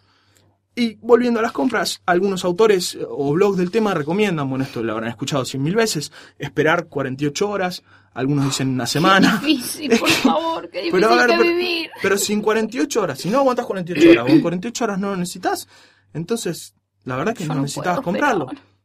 Y 0.79 0.97
volviendo 0.97 1.41
a 1.41 1.43
las 1.43 1.53
compras, 1.53 2.03
algunos 2.05 2.45
autores 2.45 2.95
eh, 2.95 2.99
o 3.09 3.33
blogs 3.33 3.57
del 3.57 3.71
tema 3.71 3.95
recomiendan, 3.95 4.49
bueno, 4.51 4.65
esto 4.65 4.83
lo 4.83 4.93
habrán 4.93 5.09
escuchado 5.09 5.45
cien 5.47 5.63
mil 5.63 5.75
veces, 5.75 6.13
esperar 6.39 6.87
48 6.89 7.49
horas, 7.49 7.83
algunos 8.13 8.45
dicen 8.45 8.69
una 8.69 8.87
semana. 8.87 9.39
Qué 9.41 9.47
difícil, 9.47 9.99
por 9.99 10.09
favor, 10.23 10.69
qué 10.71 10.83
difícil 10.83 11.01
Pero 11.01 11.13
a 11.13 11.17
ver, 11.17 11.27
que 11.31 11.37
pero, 11.39 11.49
vivir. 11.49 11.91
pero 12.03 12.19
sin 12.19 12.43
48 12.43 13.01
horas, 13.03 13.19
si 13.19 13.31
no 13.31 13.39
aguantas 13.39 13.65
48 13.65 14.11
horas 14.11 14.25
o 14.25 14.29
en 14.29 14.41
48 14.43 14.85
horas 14.85 14.99
no 14.99 15.11
lo 15.11 15.17
necesitas, 15.17 15.67
entonces 16.13 16.75
la 17.05 17.17
verdad 17.17 17.33
es 17.33 17.39
que 17.39 17.47
Yo 17.47 17.55
no, 17.55 17.65
puedo 17.65 18.03
comprarlo. 18.03 18.45
esperar. 18.51 18.76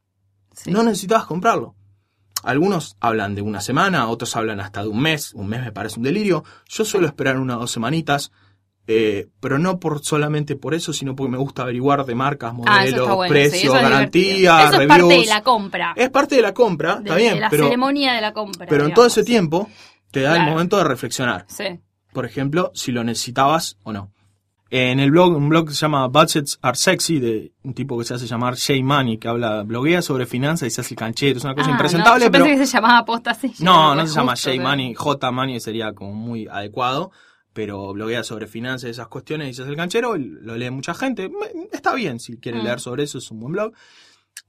Sí. 0.54 0.72
No 0.72 0.84
necesitabas 0.84 1.26
comprarlo. 1.26 1.76
Algunos 2.44 2.98
hablan 3.00 3.36
de 3.36 3.42
una 3.42 3.62
semana, 3.62 4.08
otros 4.10 4.36
hablan 4.36 4.60
hasta 4.60 4.82
de 4.82 4.90
un 4.90 5.00
mes. 5.02 5.34
Un 5.34 5.48
mes 5.48 5.62
me 5.62 5.72
parece 5.72 5.98
un 5.98 6.04
delirio. 6.04 6.44
Yo 6.68 6.84
suelo 6.86 7.06
esperar 7.08 7.38
una 7.38 7.58
o 7.58 7.62
dos 7.62 7.72
semanitas, 7.72 8.32
eh, 8.88 9.28
pero 9.40 9.60
no 9.60 9.80
por 9.80 10.04
solamente 10.04 10.56
por 10.56 10.74
eso, 10.74 10.92
sino 10.92 11.16
porque 11.16 11.32
me 11.32 11.38
gusta 11.38 11.62
averiguar 11.62 12.04
de 12.04 12.16
marcas, 12.16 12.50
Ah, 12.52 12.54
modelos, 12.54 13.00
está 13.02 13.14
bueno. 13.14 13.34
sí, 13.34 13.40
precios, 13.40 13.64
eso 13.76 13.76
es. 13.76 13.84
Eso 13.84 13.88
es 14.58 14.72
reviews. 14.72 14.88
parte 14.88 15.20
de 15.20 15.26
la 15.28 15.44
compra. 15.44 15.94
Es 15.96 16.10
parte 16.10 16.36
de 16.36 16.42
la 16.42 16.54
compra, 16.54 16.96
de, 16.96 17.02
está 17.04 17.16
bien, 17.16 17.34
de 17.36 17.40
la 17.42 17.50
pero, 17.52 17.64
ceremonia 17.66 18.14
de 18.14 18.22
la 18.22 18.34
compra. 18.34 18.66
pero 18.68 18.86
en 18.86 18.94
todo 18.94 19.06
ese 19.06 19.24
tiempo 19.24 19.70
te 20.10 20.22
da 20.22 20.36
el 20.36 20.44
momento 20.44 20.78
de 20.78 20.84
reflexionar. 20.84 21.46
Sí. 21.48 21.80
Por 22.12 22.26
ejemplo, 22.26 22.72
si 22.74 22.92
lo 22.92 23.04
necesitabas 23.04 23.78
o 23.84 23.94
no. 23.94 24.12
En 24.74 25.02
el 25.02 25.12
blog, 25.12 25.36
un 25.36 25.50
blog 25.50 25.68
que 25.68 25.74
se 25.74 25.82
llama 25.82 26.08
Budgets 26.08 26.58
Are 26.62 26.78
Sexy, 26.78 27.20
de 27.20 27.52
un 27.64 27.74
tipo 27.74 27.98
que 28.00 28.06
se 28.06 28.14
hace 28.14 28.26
llamar 28.26 28.56
Jay 28.58 28.82
Money, 28.82 29.18
que 29.18 29.28
habla, 29.28 29.64
bloguea 29.64 30.02
sobre 30.02 30.26
finanzas 30.26 30.68
y 30.68 30.72
se 30.72 30.80
hace 30.80 30.94
el 30.94 30.98
canchero. 30.98 31.38
Es 31.38 31.44
una 31.44 31.54
cosa 31.56 31.68
Ah, 31.68 31.72
impresentable, 31.72 32.20
no, 32.20 32.26
yo 32.28 32.32
pero. 32.32 32.46
pensé 32.46 32.60
que 32.62 32.68
se 32.68 32.78
llamaba 32.78 33.04
posta 33.06 33.32
así. 33.32 33.52
No, 33.60 33.94
no 33.94 34.08
se 34.08 34.16
llama 34.16 34.34
Jay 34.38 34.58
pero- 34.60 34.70
Money, 34.70 34.94
J 34.96 35.32
Money 35.32 35.60
sería 35.60 35.92
como 35.94 36.14
muy 36.14 36.48
adecuado, 36.48 37.12
pero 37.52 37.92
bloguea 37.92 38.24
sobre 38.24 38.48
finanzas 38.48 38.88
y 38.88 38.92
esas 38.92 39.10
cuestiones 39.10 39.50
y 39.50 39.54
se 39.54 39.64
hace 39.64 39.72
el 39.72 39.76
canchero, 39.78 40.16
lo 40.18 40.56
lee 40.56 40.70
mucha 40.72 40.94
gente. 40.94 41.30
Está 41.74 41.94
bien, 41.94 42.22
si 42.22 42.38
quieren 42.38 42.62
Mm. 42.62 42.64
leer 42.66 42.80
sobre 42.80 43.04
eso, 43.04 43.18
es 43.18 43.30
un 43.30 43.42
buen 43.42 43.52
blog. 43.52 43.74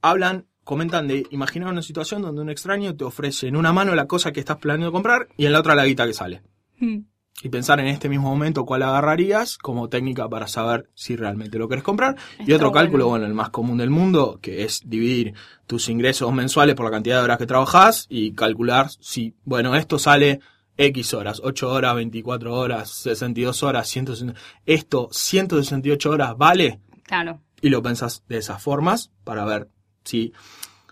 Hablan, 0.01 0.45
comentan 0.63 1.05
de 1.05 1.27
imaginar 1.31 1.69
una 1.69 1.81
situación 1.81 2.21
donde 2.21 2.41
un 2.41 2.49
extraño 2.49 2.95
te 2.95 3.03
ofrece 3.03 3.47
en 3.49 3.57
una 3.57 3.73
mano 3.73 3.93
la 3.93 4.07
cosa 4.07 4.31
que 4.31 4.39
estás 4.39 4.55
planeando 4.55 4.93
comprar 4.93 5.27
y 5.35 5.45
en 5.47 5.51
la 5.51 5.59
otra 5.59 5.75
la 5.75 5.85
guita 5.85 6.07
que 6.07 6.13
sale. 6.13 6.43
Mm. 6.79 6.99
Y 7.41 7.49
pensar 7.49 7.79
en 7.79 7.87
este 7.87 8.07
mismo 8.09 8.29
momento 8.29 8.63
cuál 8.65 8.83
agarrarías 8.83 9.57
como 9.57 9.89
técnica 9.89 10.29
para 10.29 10.47
saber 10.47 10.89
si 10.93 11.15
realmente 11.15 11.57
lo 11.57 11.67
querés 11.67 11.83
comprar. 11.83 12.15
y 12.39 12.53
otro 12.53 12.71
cálculo, 12.71 13.05
bueno. 13.05 13.21
bueno, 13.21 13.25
el 13.25 13.33
más 13.33 13.49
común 13.49 13.77
del 13.79 13.89
mundo, 13.89 14.39
que 14.41 14.63
es 14.63 14.81
dividir 14.85 15.33
tus 15.67 15.89
ingresos 15.89 16.31
mensuales 16.31 16.75
por 16.75 16.85
la 16.85 16.91
cantidad 16.91 17.17
de 17.17 17.23
horas 17.23 17.37
que 17.39 17.45
trabajás 17.47 18.05
y 18.07 18.33
calcular 18.33 18.89
si, 18.99 19.33
bueno, 19.43 19.75
esto 19.75 19.99
sale 19.99 20.39
X 20.77 21.13
horas, 21.15 21.41
8 21.43 21.69
horas, 21.71 21.95
24 21.95 22.53
horas, 22.55 22.89
62 22.89 23.61
horas, 23.63 23.87
160, 23.89 24.39
esto 24.65 25.09
168 25.11 26.09
horas 26.09 26.37
vale 26.37 26.79
Claro. 27.03 27.41
y 27.61 27.69
lo 27.69 27.81
pensás 27.83 28.23
de 28.29 28.37
esas 28.37 28.61
formas 28.61 29.11
para 29.23 29.43
ver 29.45 29.67
si... 30.03 30.33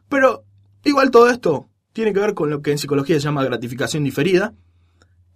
Pero 0.09 0.43
igual 0.83 1.11
todo 1.11 1.29
esto 1.29 1.69
tiene 1.93 2.13
que 2.13 2.19
ver 2.19 2.33
con 2.33 2.49
lo 2.49 2.61
que 2.61 2.71
en 2.71 2.77
psicología 2.77 3.15
se 3.15 3.21
llama 3.21 3.43
gratificación 3.43 4.03
diferida, 4.03 4.53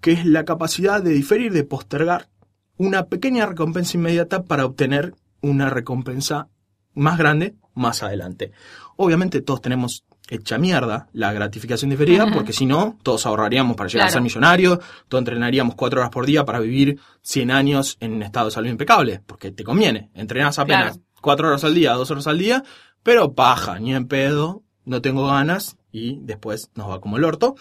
que 0.05 0.11
es 0.11 0.23
la 0.23 0.45
capacidad 0.45 1.01
de 1.01 1.09
diferir, 1.09 1.51
de 1.51 1.63
postergar 1.63 2.29
una 2.77 3.05
pequeña 3.07 3.47
recompensa 3.47 3.97
inmediata 3.97 4.43
para 4.43 4.63
obtener 4.63 5.15
una 5.41 5.71
recompensa 5.71 6.47
más 6.93 7.17
grande 7.17 7.55
más 7.73 8.03
adelante. 8.03 8.51
Obviamente 8.97 9.41
todos 9.41 9.63
tenemos 9.63 10.05
hecha 10.29 10.59
mierda 10.59 11.07
la 11.11 11.33
gratificación 11.33 11.89
diferida, 11.89 12.25
Ajá. 12.25 12.33
porque 12.35 12.53
si 12.53 12.67
no, 12.67 12.99
todos 13.01 13.25
ahorraríamos 13.25 13.75
para 13.75 13.89
llegar 13.89 14.07
a 14.07 14.11
ser 14.11 14.21
millonarios, 14.21 14.77
todos 15.07 15.23
entrenaríamos 15.23 15.73
cuatro 15.73 16.01
horas 16.01 16.11
por 16.11 16.27
día 16.27 16.45
para 16.45 16.59
vivir 16.59 16.99
100 17.23 17.49
años 17.49 17.97
en 17.99 18.13
un 18.13 18.21
estado 18.21 18.45
de 18.45 18.51
salud 18.51 18.69
impecable, 18.69 19.21
porque 19.25 19.49
te 19.51 19.63
conviene. 19.63 20.11
Entrenás 20.13 20.59
apenas 20.59 20.97
Claro. 20.97 21.07
cuatro 21.19 21.47
horas 21.47 21.63
al 21.63 21.73
día, 21.73 21.93
dos 21.93 22.11
horas 22.11 22.27
al 22.27 22.37
día, 22.37 22.63
pero 23.01 23.33
paja, 23.33 23.79
ni 23.79 23.95
en 23.95 24.07
pedo, 24.07 24.61
no 24.85 25.01
tengo 25.01 25.25
ganas 25.25 25.77
y 25.91 26.19
después 26.21 26.69
nos 26.75 26.91
va 26.91 27.01
como 27.01 27.17
el 27.17 27.23
orto. 27.23 27.55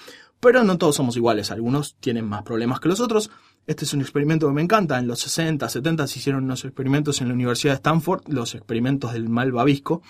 Pero 0.45 0.63
no 0.63 0.77
todos 0.77 0.97
somos 0.97 1.17
iguales, 1.17 1.51
algunos 1.51 1.97
tienen 2.01 2.27
más 2.27 2.43
problemas 2.43 2.79
que 2.79 2.91
los 2.91 3.01
otros. 3.01 3.31
Este 3.67 3.87
es 3.87 3.95
un 3.95 4.03
experimento 4.03 4.47
que 4.47 4.53
me 4.53 4.61
encanta. 4.61 4.99
En 4.99 5.07
los 5.07 5.21
60, 5.21 5.67
70 5.67 6.07
se 6.07 6.19
hicieron 6.19 6.45
unos 6.45 6.67
experimentos 6.67 7.23
en 7.23 7.29
la 7.29 7.35
Universidad 7.35 7.73
de 7.73 7.77
Stanford, 7.77 8.29
los 8.29 8.55
experimentos 8.55 9.15
del 9.15 9.31
malvavisco. 9.31 10.03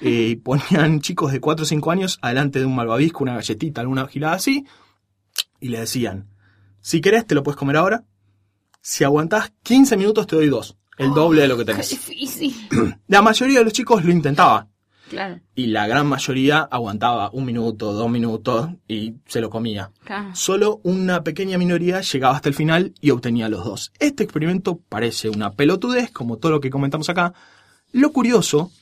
Eh, 0.00 0.30
y 0.30 0.36
ponían 0.42 1.00
chicos 1.00 1.30
de 1.30 1.38
4 1.38 1.62
o 1.62 1.66
5 1.66 1.90
años 1.92 2.18
adelante 2.20 2.58
de 2.58 2.66
un 2.66 2.74
malvavisco, 2.74 3.22
una 3.22 3.36
galletita, 3.36 3.80
alguna 3.80 4.08
gilada 4.08 4.34
así, 4.34 4.66
y 5.60 5.68
le 5.68 5.78
decían, 5.78 6.30
si 6.80 7.00
querés 7.00 7.24
te 7.24 7.36
lo 7.36 7.44
puedes 7.44 7.56
comer 7.56 7.76
ahora, 7.76 8.04
si 8.80 9.04
aguantás 9.04 9.52
15 9.62 9.96
minutos 9.96 10.26
te 10.26 10.34
doy 10.34 10.48
dos, 10.48 10.76
el 10.98 11.10
doble 11.10 11.42
de 11.42 11.48
lo 11.48 11.56
que 11.56 11.64
tenés. 11.64 11.90
difícil. 11.90 12.54
La 13.06 13.22
mayoría 13.22 13.60
de 13.60 13.64
los 13.64 13.72
chicos 13.72 14.04
lo 14.04 14.10
intentaba, 14.10 14.68
Claro. 15.08 15.40
y 15.54 15.66
la 15.66 15.86
gran 15.86 16.06
mayoría 16.08 16.60
aguantaba 16.60 17.30
un 17.32 17.44
minuto, 17.44 17.92
dos 17.92 18.10
minutos 18.10 18.70
y 18.88 19.14
se 19.26 19.40
lo 19.40 19.50
comía. 19.50 19.92
claro. 20.04 20.34
Solo 20.34 20.80
una 20.82 21.22
pequeña 21.22 21.58
minoría 21.58 22.00
llegaba 22.00 22.34
hasta 22.34 22.48
el 22.48 22.54
final 22.56 22.92
y 23.00 23.10
obtenía 23.10 23.48
los 23.48 23.64
dos. 23.64 23.92
Este 24.00 24.24
experimento 24.24 24.80
parece 24.88 25.28
una 25.28 25.52
pelotudez, 25.52 26.10
como 26.10 26.38
todo 26.38 26.52
lo 26.52 26.60
que 26.60 26.70
comentamos 26.70 27.08
acá. 27.08 27.34
Lo 27.92 28.10
curioso 28.12 28.72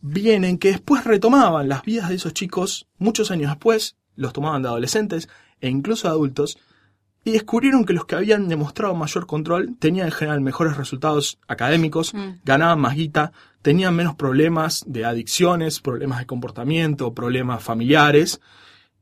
viene 0.00 0.48
en 0.48 0.58
que 0.58 0.70
después 0.72 1.04
retomaban 1.04 1.68
las 1.68 1.82
vidas 1.82 2.08
de 2.08 2.14
esos 2.16 2.32
chicos, 2.32 2.86
muchos 2.98 3.30
años 3.30 3.50
después, 3.50 3.96
los 4.14 4.32
tomaban 4.32 4.62
de 4.62 4.68
adolescentes 4.68 5.28
e 5.60 5.68
incluso 5.68 6.08
de 6.08 6.14
adultos, 6.14 6.58
y 7.24 7.30
descubrieron 7.32 7.84
que 7.84 7.92
los 7.92 8.04
que 8.04 8.16
habían 8.16 8.48
demostrado 8.48 8.94
mayor 8.94 9.26
control 9.26 9.76
tenían 9.78 10.06
en 10.06 10.12
general 10.12 10.40
mejores 10.40 10.76
resultados 10.76 11.38
académicos, 11.48 12.12
Mm. 12.14 12.40
ganaban 12.44 12.80
más 12.80 12.94
guita, 12.96 13.32
tenían 13.62 13.94
menos 13.94 14.14
problemas 14.16 14.84
de 14.88 15.04
adicciones, 15.04 15.80
problemas 15.80 16.18
de 16.18 16.26
comportamiento, 16.26 17.14
problemas 17.14 17.62
familiares, 17.62 18.40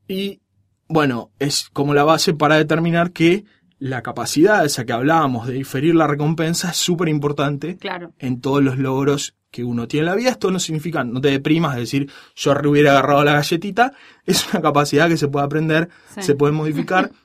y 0.09 0.41
bueno, 0.89 1.31
es 1.39 1.71
como 1.73 1.95
la 1.95 2.05
base 2.05 2.35
para 2.35 2.57
determinar 2.57 3.13
que 3.13 3.45
la 3.79 4.03
capacidad 4.03 4.65
esa 4.65 4.85
que 4.85 4.93
hablábamos 4.93 5.47
de 5.47 5.55
diferir 5.55 5.95
la 5.95 6.07
recompensa 6.07 6.71
es 6.71 6.77
súper 6.77 7.09
importante 7.09 7.77
Claro. 7.79 8.13
en 8.19 8.41
todos 8.43 8.63
los 8.63 8.77
logros 8.77 9.35
que 9.51 9.65
uno 9.65 9.89
tiene 9.89 10.03
en 10.07 10.11
la 10.11 10.17
vida. 10.17 10.31
Esto 10.31 10.51
no 10.51 10.59
significa, 10.59 11.03
no 11.05 11.21
te 11.21 11.29
deprimas, 11.29 11.75
es 11.75 11.81
decir, 11.81 12.11
yo 12.37 12.53
hubiera 12.69 12.91
agarrado 12.91 13.25
la 13.25 13.33
galletita. 13.33 13.95
Es 14.27 14.47
una 14.53 14.61
capacidad 14.61 15.09
que 15.09 15.17
se 15.17 15.29
puede 15.29 15.47
aprender, 15.47 15.89
Sí. 16.15 16.23
se 16.23 16.35
puede 16.35 16.53
modificar. 16.53 17.11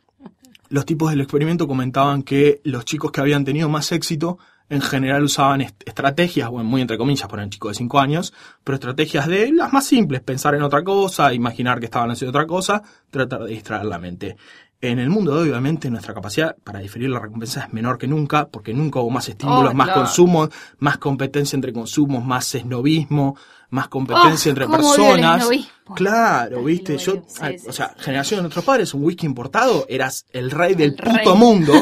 Los 0.75 0.85
tipos 0.85 1.09
del 1.09 1.21
experimento 1.21 1.69
comentaban 1.69 2.21
que 2.21 2.59
los 2.65 2.83
chicos 2.83 3.09
que 3.13 3.21
habían 3.21 3.45
tenido 3.45 3.69
más 3.69 3.93
éxito 3.93 4.39
en 4.67 4.81
general 4.81 5.23
usaban 5.23 5.61
est- 5.61 5.81
estrategias, 5.87 6.49
bueno, 6.49 6.67
muy 6.69 6.81
entre 6.81 6.97
comillas 6.97 7.29
por 7.29 7.39
un 7.39 7.49
chico 7.49 7.69
de 7.69 7.75
5 7.75 7.97
años, 8.01 8.33
pero 8.61 8.75
estrategias 8.75 9.25
de 9.27 9.53
las 9.53 9.71
más 9.71 9.85
simples, 9.85 10.19
pensar 10.19 10.53
en 10.53 10.63
otra 10.63 10.83
cosa, 10.83 11.33
imaginar 11.33 11.79
que 11.79 11.85
estaban 11.85 12.11
haciendo 12.11 12.37
otra 12.37 12.45
cosa, 12.45 12.83
tratar 13.09 13.43
de 13.45 13.51
distraer 13.51 13.85
la 13.85 13.99
mente. 13.99 14.35
En 14.81 14.99
el 14.99 15.09
mundo 15.09 15.33
de 15.35 15.43
hoy, 15.43 15.49
obviamente, 15.49 15.89
nuestra 15.89 16.13
capacidad 16.13 16.55
para 16.63 16.79
diferir 16.79 17.09
la 17.09 17.19
recompensa 17.19 17.63
es 17.65 17.73
menor 17.73 17.97
que 17.97 18.07
nunca, 18.07 18.47
porque 18.49 18.73
nunca 18.73 18.99
hubo 18.99 19.09
más 19.09 19.27
estímulos, 19.29 19.71
Oh, 19.71 19.73
más 19.73 19.87
claro. 19.87 20.01
consumo, 20.01 20.49
más 20.79 20.97
competencia 20.97 21.55
entre 21.55 21.73
consumos, 21.73 22.23
más 22.23 22.53
esnobismo, 22.53 23.35
más 23.69 23.87
competencia 23.87 24.49
Oh, 24.49 24.53
entre 24.53 24.67
personas. 24.67 25.47
Claro, 25.95 26.63
viste, 26.63 26.97
yo. 26.97 27.13
Sí, 27.27 27.41
sí, 27.57 27.67
o 27.67 27.71
sea, 27.71 27.93
sí, 27.97 28.03
generación 28.03 28.39
de 28.39 28.41
nuestros 28.43 28.65
padres, 28.65 28.93
un 28.93 29.03
whisky 29.03 29.25
importado, 29.25 29.85
eras 29.89 30.25
el 30.31 30.51
rey 30.51 30.75
del 30.75 30.89
El 30.91 30.95
puto 30.95 31.11
rey. 31.13 31.27
mundo. 31.37 31.73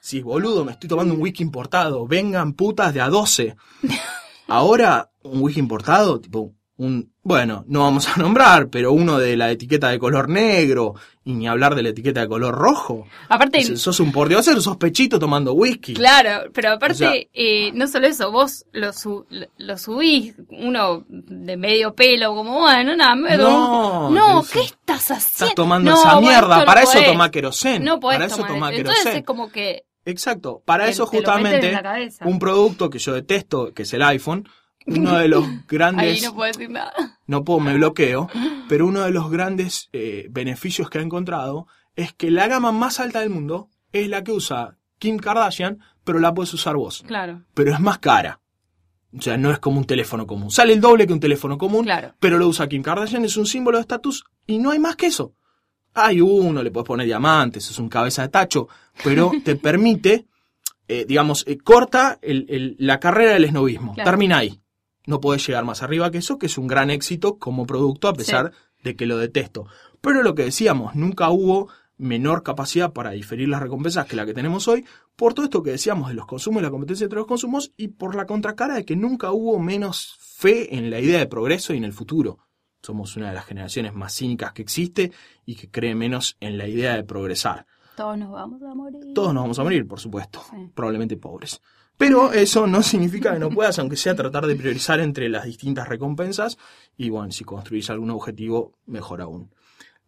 Sí, 0.00 0.20
boludo, 0.22 0.64
me 0.64 0.72
estoy 0.72 0.88
tomando 0.88 1.14
un 1.14 1.22
whisky 1.22 1.42
importado, 1.42 2.06
vengan 2.06 2.52
putas 2.52 2.92
de 2.94 3.00
a 3.00 3.08
12. 3.08 3.56
Ahora, 4.46 5.10
un 5.22 5.42
whisky 5.42 5.60
importado, 5.60 6.20
tipo, 6.20 6.54
un, 6.82 7.12
bueno, 7.22 7.64
no 7.68 7.80
vamos 7.80 8.08
a 8.08 8.16
nombrar, 8.16 8.68
pero 8.68 8.92
uno 8.92 9.18
de 9.18 9.36
la 9.36 9.50
etiqueta 9.50 9.90
de 9.90 9.98
color 9.98 10.30
negro, 10.30 10.94
y 11.24 11.34
ni 11.34 11.46
hablar 11.46 11.74
de 11.74 11.82
la 11.82 11.90
etiqueta 11.90 12.20
de 12.22 12.28
color 12.28 12.54
rojo. 12.54 13.06
Aparte, 13.28 13.58
Dices, 13.58 13.82
sos 13.82 14.00
un 14.00 14.10
pordiosero, 14.10 14.62
sos 14.62 14.78
pechito 14.78 15.18
tomando 15.18 15.52
whisky. 15.52 15.92
Claro, 15.92 16.50
pero 16.54 16.70
aparte, 16.72 16.94
O 16.94 16.96
sea- 16.96 17.12
eh, 17.34 17.70
no 17.74 17.86
solo 17.86 18.06
eso, 18.06 18.32
vos 18.32 18.64
lo, 18.72 18.94
su- 18.94 19.26
lo 19.58 19.76
subís, 19.76 20.34
uno 20.48 21.04
de 21.08 21.56
medio 21.58 21.94
pelo, 21.94 22.34
como 22.34 22.60
bueno, 22.60 22.96
nada, 22.96 23.14
medio- 23.14 23.42
No, 23.48 24.10
no, 24.10 24.42
sí, 24.42 24.52
¿qué 24.54 24.60
estás 24.64 25.10
haciendo? 25.10 25.44
Estás 25.50 25.54
tomando 25.54 25.90
No, 25.90 25.98
esa 26.00 26.18
mierda, 26.20 26.64
para 26.64 26.80
no 26.80 26.84
eso 26.88 26.92
podés. 26.94 27.06
toma 27.12 27.30
querosén. 27.30 27.84
No 27.84 28.00
podés 28.00 28.16
para 28.20 28.26
eso 28.26 28.36
tomar 28.36 28.50
toma 28.52 28.70
eso. 28.70 28.78
Entonces 28.78 29.02
querosén. 29.02 29.20
es 29.20 29.26
como 29.26 29.50
que 29.52 29.84
Exacto, 30.06 30.62
para 30.64 30.88
eso 30.88 31.04
justamente 31.04 31.78
un 32.24 32.38
producto 32.38 32.88
que 32.88 32.98
yo 32.98 33.12
detesto, 33.12 33.74
que 33.74 33.82
es 33.82 33.92
el 33.92 34.02
iPhone, 34.02 34.48
uno 34.86 35.16
de 35.18 35.28
los 35.28 35.44
ahí 35.48 35.60
grandes, 35.68 36.22
no 36.22 36.34
puedo 36.34 36.46
decir 36.52 36.70
nada. 36.70 36.92
no 37.26 37.44
puedo, 37.44 37.60
me 37.60 37.74
bloqueo, 37.74 38.28
pero 38.68 38.86
uno 38.86 39.02
de 39.02 39.10
los 39.10 39.30
grandes 39.30 39.88
eh, 39.92 40.26
beneficios 40.30 40.88
que 40.90 40.98
ha 40.98 41.02
encontrado 41.02 41.66
es 41.96 42.12
que 42.12 42.30
la 42.30 42.48
gama 42.48 42.72
más 42.72 43.00
alta 43.00 43.20
del 43.20 43.30
mundo 43.30 43.68
es 43.92 44.08
la 44.08 44.22
que 44.24 44.32
usa 44.32 44.76
Kim 44.98 45.18
Kardashian, 45.18 45.80
pero 46.04 46.18
la 46.18 46.32
puedes 46.34 46.52
usar 46.54 46.76
vos. 46.76 47.02
Claro, 47.06 47.42
Pero 47.54 47.72
es 47.74 47.80
más 47.80 47.98
cara. 47.98 48.40
O 49.16 49.20
sea, 49.20 49.36
no 49.36 49.50
es 49.50 49.58
como 49.58 49.78
un 49.78 49.84
teléfono 49.86 50.24
común. 50.26 50.50
Sale 50.52 50.72
el 50.72 50.80
doble 50.80 51.06
que 51.06 51.12
un 51.12 51.18
teléfono 51.20 51.58
común, 51.58 51.84
claro. 51.84 52.14
pero 52.20 52.38
lo 52.38 52.46
usa 52.46 52.68
Kim 52.68 52.82
Kardashian, 52.82 53.24
es 53.24 53.36
un 53.36 53.46
símbolo 53.46 53.78
de 53.78 53.82
estatus 53.82 54.24
y 54.46 54.58
no 54.58 54.70
hay 54.70 54.78
más 54.78 54.94
que 54.96 55.06
eso. 55.06 55.34
Hay 55.94 56.20
uno, 56.20 56.62
le 56.62 56.70
puedes 56.70 56.86
poner 56.86 57.06
diamantes, 57.06 57.68
es 57.68 57.78
un 57.80 57.88
cabeza 57.88 58.22
de 58.22 58.28
tacho, 58.28 58.68
pero 59.02 59.32
te 59.44 59.56
permite, 59.56 60.26
eh, 60.86 61.04
digamos, 61.08 61.44
eh, 61.48 61.58
corta 61.58 62.18
el- 62.22 62.46
el- 62.48 62.76
la 62.78 63.00
carrera 63.00 63.32
del 63.32 63.44
esnovismo. 63.44 63.94
Claro. 63.94 64.08
Termina 64.10 64.38
ahí. 64.38 64.60
No 65.10 65.20
podés 65.20 65.44
llegar 65.44 65.64
más 65.64 65.82
arriba 65.82 66.12
que 66.12 66.18
eso, 66.18 66.38
que 66.38 66.46
es 66.46 66.56
un 66.56 66.68
gran 66.68 66.88
éxito 66.88 67.36
como 67.36 67.66
producto, 67.66 68.06
a 68.06 68.12
pesar 68.14 68.52
de 68.84 68.94
que 68.94 69.06
lo 69.06 69.18
detesto. 69.18 69.66
Pero 70.00 70.22
lo 70.22 70.36
que 70.36 70.44
decíamos, 70.44 70.94
nunca 70.94 71.30
hubo 71.30 71.68
menor 71.96 72.44
capacidad 72.44 72.92
para 72.92 73.10
diferir 73.10 73.48
las 73.48 73.60
recompensas 73.60 74.06
que 74.06 74.14
la 74.14 74.24
que 74.24 74.34
tenemos 74.34 74.68
hoy, 74.68 74.86
por 75.16 75.34
todo 75.34 75.44
esto 75.46 75.64
que 75.64 75.72
decíamos 75.72 76.08
de 76.10 76.14
los 76.14 76.26
consumos 76.26 76.62
y 76.62 76.64
la 76.64 76.70
competencia 76.70 77.04
entre 77.06 77.18
los 77.18 77.26
consumos, 77.26 77.72
y 77.76 77.88
por 77.88 78.14
la 78.14 78.24
contracara 78.24 78.76
de 78.76 78.84
que 78.84 78.94
nunca 78.94 79.32
hubo 79.32 79.58
menos 79.58 80.16
fe 80.20 80.76
en 80.76 80.90
la 80.90 81.00
idea 81.00 81.18
de 81.18 81.26
progreso 81.26 81.74
y 81.74 81.78
en 81.78 81.84
el 81.84 81.92
futuro. 81.92 82.38
Somos 82.80 83.16
una 83.16 83.30
de 83.30 83.34
las 83.34 83.46
generaciones 83.46 83.92
más 83.92 84.14
cínicas 84.14 84.52
que 84.52 84.62
existe 84.62 85.10
y 85.44 85.56
que 85.56 85.68
cree 85.72 85.96
menos 85.96 86.36
en 86.38 86.56
la 86.56 86.68
idea 86.68 86.94
de 86.94 87.02
progresar. 87.02 87.66
Todos 87.96 88.16
nos 88.16 88.30
vamos 88.30 88.62
a 88.62 88.74
morir. 88.76 89.12
Todos 89.12 89.34
nos 89.34 89.42
vamos 89.42 89.58
a 89.58 89.64
morir, 89.64 89.88
por 89.88 89.98
supuesto, 89.98 90.40
Sí. 90.50 90.70
probablemente 90.72 91.16
pobres. 91.16 91.60
Pero 92.00 92.32
eso 92.32 92.66
no 92.66 92.82
significa 92.82 93.34
que 93.34 93.38
no 93.38 93.50
puedas, 93.50 93.78
aunque 93.78 93.94
sea 93.94 94.14
tratar 94.14 94.46
de 94.46 94.56
priorizar 94.56 95.00
entre 95.00 95.28
las 95.28 95.44
distintas 95.44 95.86
recompensas 95.86 96.56
y 96.96 97.10
bueno, 97.10 97.30
si 97.30 97.44
construís 97.44 97.90
algún 97.90 98.08
objetivo, 98.08 98.72
mejor 98.86 99.20
aún. 99.20 99.54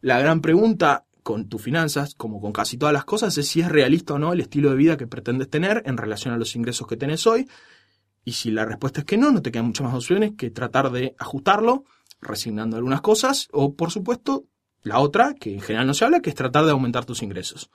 La 0.00 0.18
gran 0.18 0.40
pregunta 0.40 1.04
con 1.22 1.50
tus 1.50 1.60
finanzas, 1.60 2.14
como 2.14 2.40
con 2.40 2.50
casi 2.50 2.78
todas 2.78 2.94
las 2.94 3.04
cosas, 3.04 3.36
es 3.36 3.46
si 3.46 3.60
es 3.60 3.68
realista 3.70 4.14
o 4.14 4.18
no 4.18 4.32
el 4.32 4.40
estilo 4.40 4.70
de 4.70 4.76
vida 4.76 4.96
que 4.96 5.06
pretendes 5.06 5.50
tener 5.50 5.82
en 5.84 5.98
relación 5.98 6.32
a 6.32 6.38
los 6.38 6.56
ingresos 6.56 6.86
que 6.86 6.96
tenés 6.96 7.26
hoy. 7.26 7.46
Y 8.24 8.32
si 8.32 8.50
la 8.50 8.64
respuesta 8.64 9.00
es 9.00 9.04
que 9.04 9.18
no, 9.18 9.30
no 9.30 9.42
te 9.42 9.52
quedan 9.52 9.66
muchas 9.66 9.84
más 9.84 9.94
opciones 9.94 10.32
que 10.38 10.50
tratar 10.50 10.92
de 10.92 11.14
ajustarlo, 11.18 11.84
resignando 12.22 12.78
algunas 12.78 13.02
cosas, 13.02 13.48
o 13.52 13.74
por 13.74 13.90
supuesto, 13.90 14.46
la 14.82 14.98
otra, 14.98 15.34
que 15.34 15.52
en 15.52 15.60
general 15.60 15.88
no 15.88 15.92
se 15.92 16.06
habla, 16.06 16.20
que 16.20 16.30
es 16.30 16.36
tratar 16.36 16.64
de 16.64 16.70
aumentar 16.70 17.04
tus 17.04 17.22
ingresos. 17.22 17.68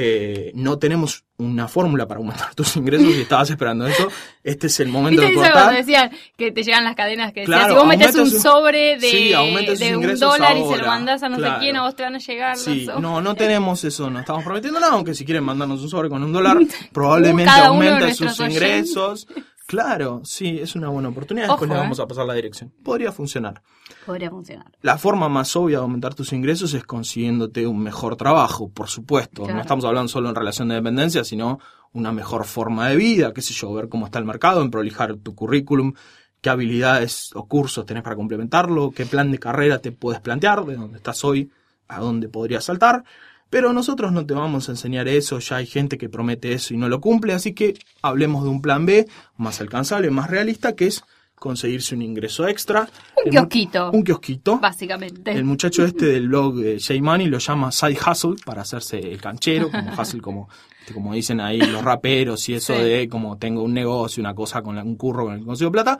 Eh, 0.00 0.52
no 0.54 0.78
tenemos 0.78 1.24
una 1.38 1.66
fórmula 1.66 2.06
para 2.06 2.18
aumentar 2.18 2.54
tus 2.54 2.76
ingresos 2.76 3.12
si 3.12 3.22
estabas 3.22 3.50
esperando 3.50 3.84
eso. 3.84 4.06
Este 4.44 4.68
es 4.68 4.78
el 4.78 4.90
momento 4.90 5.22
¿Viste 5.22 5.26
de 5.40 5.42
eso 5.42 5.52
cuando 5.52 5.70
cortar. 5.70 5.84
decían 5.84 6.10
que 6.36 6.52
te 6.52 6.62
llegan 6.62 6.84
las 6.84 6.94
cadenas 6.94 7.32
que 7.32 7.40
decían, 7.40 7.58
Claro, 7.58 7.74
si 7.74 7.78
vos 7.80 7.88
metes 7.88 8.14
un 8.14 8.20
aumenta 8.20 8.40
sobre 8.40 8.96
de, 8.96 9.10
Sí, 9.10 9.32
aumenta 9.32 9.72
sus 9.72 9.80
de 9.80 9.96
un 9.96 10.18
dólar 10.20 10.56
y 10.56 10.64
se 10.68 10.76
lo 10.76 10.86
mandás 10.86 11.22
a 11.24 11.28
no 11.28 11.36
claro. 11.36 11.54
sé 11.54 11.60
quién, 11.60 11.76
a 11.76 11.82
vos 11.82 11.96
te 11.96 12.04
van 12.04 12.14
a 12.14 12.18
llegar 12.18 12.56
Sí, 12.56 12.86
no, 13.00 13.20
no 13.20 13.34
tenemos 13.34 13.82
eso, 13.82 14.08
no 14.08 14.20
estamos 14.20 14.44
prometiendo 14.44 14.78
nada, 14.78 14.92
aunque 14.92 15.14
si 15.14 15.24
quieren 15.24 15.42
mandarnos 15.42 15.82
un 15.82 15.90
sobre 15.90 16.08
con 16.08 16.22
un 16.22 16.32
dólar, 16.32 16.58
probablemente 16.92 17.52
de 17.52 17.60
aumente 17.60 18.04
nuestros 18.04 18.36
sus 18.36 18.48
ingresos. 18.48 19.26
Claro, 19.66 20.22
sí, 20.24 20.60
es 20.62 20.76
una 20.76 20.90
buena 20.90 21.08
oportunidad. 21.08 21.48
Después 21.48 21.68
Ojo, 21.68 21.74
le 21.74 21.80
eh. 21.80 21.82
vamos 21.82 21.98
a 21.98 22.06
pasar 22.06 22.24
la 22.24 22.34
dirección. 22.34 22.72
Podría 22.84 23.10
funcionar. 23.10 23.62
Podría 24.08 24.30
funcionar. 24.30 24.72
La 24.80 24.96
forma 24.96 25.28
más 25.28 25.54
obvia 25.54 25.76
de 25.76 25.82
aumentar 25.82 26.14
tus 26.14 26.32
ingresos 26.32 26.72
es 26.72 26.82
consiguiéndote 26.82 27.66
un 27.66 27.78
mejor 27.78 28.16
trabajo, 28.16 28.70
por 28.70 28.88
supuesto. 28.88 29.42
Claro. 29.42 29.56
No 29.56 29.60
estamos 29.60 29.84
hablando 29.84 30.08
solo 30.08 30.30
en 30.30 30.34
relación 30.34 30.68
de 30.68 30.76
dependencia, 30.76 31.24
sino 31.24 31.60
una 31.92 32.10
mejor 32.10 32.46
forma 32.46 32.88
de 32.88 32.96
vida, 32.96 33.34
qué 33.34 33.42
sé 33.42 33.52
yo, 33.52 33.70
ver 33.74 33.90
cómo 33.90 34.06
está 34.06 34.18
el 34.18 34.24
mercado, 34.24 34.62
en 34.62 34.70
prolijar 34.70 35.14
tu 35.16 35.34
currículum, 35.34 35.92
qué 36.40 36.48
habilidades 36.48 37.32
o 37.34 37.46
cursos 37.46 37.84
tenés 37.84 38.02
para 38.02 38.16
complementarlo, 38.16 38.92
qué 38.92 39.04
plan 39.04 39.30
de 39.30 39.38
carrera 39.38 39.78
te 39.78 39.92
puedes 39.92 40.22
plantear, 40.22 40.64
de 40.64 40.76
dónde 40.76 40.96
estás 40.96 41.22
hoy, 41.22 41.50
a 41.86 42.00
dónde 42.00 42.30
podrías 42.30 42.64
saltar. 42.64 43.04
Pero 43.50 43.74
nosotros 43.74 44.10
no 44.10 44.24
te 44.24 44.32
vamos 44.32 44.70
a 44.70 44.72
enseñar 44.72 45.06
eso, 45.06 45.38
ya 45.38 45.56
hay 45.56 45.66
gente 45.66 45.98
que 45.98 46.08
promete 46.08 46.54
eso 46.54 46.72
y 46.72 46.78
no 46.78 46.88
lo 46.88 47.02
cumple, 47.02 47.34
así 47.34 47.52
que 47.52 47.78
hablemos 48.00 48.42
de 48.44 48.48
un 48.48 48.62
plan 48.62 48.86
B 48.86 49.06
más 49.36 49.60
alcanzable, 49.60 50.10
más 50.10 50.30
realista, 50.30 50.74
que 50.74 50.86
es 50.86 51.04
conseguirse 51.38 51.94
un 51.94 52.02
ingreso 52.02 52.46
extra. 52.48 52.88
Un 53.24 53.30
kiosquito, 53.30 53.90
Un 53.92 54.02
kiosquito. 54.02 54.58
básicamente. 54.58 55.32
El 55.32 55.44
muchacho 55.44 55.84
este 55.84 56.06
del 56.06 56.28
blog 56.28 56.56
de 56.56 56.78
J 56.80 56.94
Money 57.02 57.26
lo 57.28 57.38
llama 57.38 57.72
side 57.72 57.98
hustle 58.10 58.34
para 58.44 58.62
hacerse 58.62 58.98
el 58.98 59.20
canchero, 59.20 59.70
como 59.70 59.92
hustle 60.00 60.20
como, 60.20 60.48
como 60.92 61.14
dicen 61.14 61.40
ahí 61.40 61.58
los 61.60 61.82
raperos 61.82 62.48
y 62.48 62.54
eso 62.54 62.74
Sí. 62.74 62.82
de 62.82 63.08
como 63.08 63.38
tengo 63.38 63.62
un 63.62 63.74
negocio, 63.74 64.20
una 64.20 64.34
cosa 64.34 64.62
con 64.62 64.76
la- 64.76 64.82
un 64.84 64.96
curro 64.96 65.24
con 65.24 65.34
el 65.34 65.40
que 65.40 65.46
consigo 65.46 65.70
plata. 65.72 65.98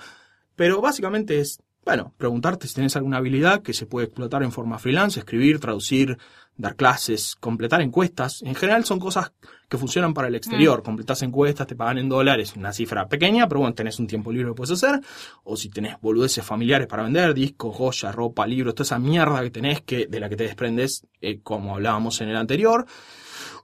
Pero 0.56 0.80
básicamente 0.80 1.38
es, 1.40 1.60
bueno, 1.84 2.12
preguntarte 2.16 2.66
si 2.66 2.74
tienes 2.74 2.96
alguna 2.96 3.18
habilidad 3.18 3.62
que 3.62 3.72
se 3.72 3.86
puede 3.86 4.06
explotar 4.06 4.42
en 4.42 4.50
forma 4.52 4.78
freelance, 4.78 5.20
escribir, 5.20 5.60
traducir, 5.60 6.18
dar 6.58 6.76
clases, 6.76 7.36
completar 7.36 7.80
encuestas. 7.80 8.42
En 8.42 8.54
general 8.54 8.84
son 8.84 8.98
cosas 8.98 9.32
que 9.68 9.78
funcionan 9.78 10.12
para 10.12 10.28
el 10.28 10.34
exterior. 10.34 10.82
Completas 10.82 11.22
encuestas, 11.22 11.66
te 11.66 11.76
pagan 11.76 11.98
en 11.98 12.08
dólares, 12.08 12.54
una 12.56 12.72
cifra 12.72 13.08
pequeña, 13.08 13.48
pero 13.48 13.60
bueno, 13.60 13.74
tenés 13.74 13.98
un 14.00 14.06
tiempo 14.06 14.32
libre 14.32 14.48
que 14.50 14.54
puedes 14.54 14.72
hacer. 14.72 15.00
O 15.44 15.56
si 15.56 15.70
tenés 15.70 16.00
boludeces 16.00 16.44
familiares 16.44 16.86
para 16.88 17.04
vender, 17.04 17.32
discos, 17.32 17.76
joyas, 17.76 18.14
ropa, 18.14 18.46
libros, 18.46 18.74
toda 18.74 18.82
esa 18.84 18.98
mierda 18.98 19.40
que 19.42 19.50
tenés 19.50 19.82
que, 19.82 20.06
de 20.06 20.20
la 20.20 20.28
que 20.28 20.36
te 20.36 20.44
desprendes, 20.44 21.06
eh, 21.20 21.40
como 21.42 21.74
hablábamos 21.76 22.20
en 22.20 22.28
el 22.28 22.36
anterior. 22.36 22.84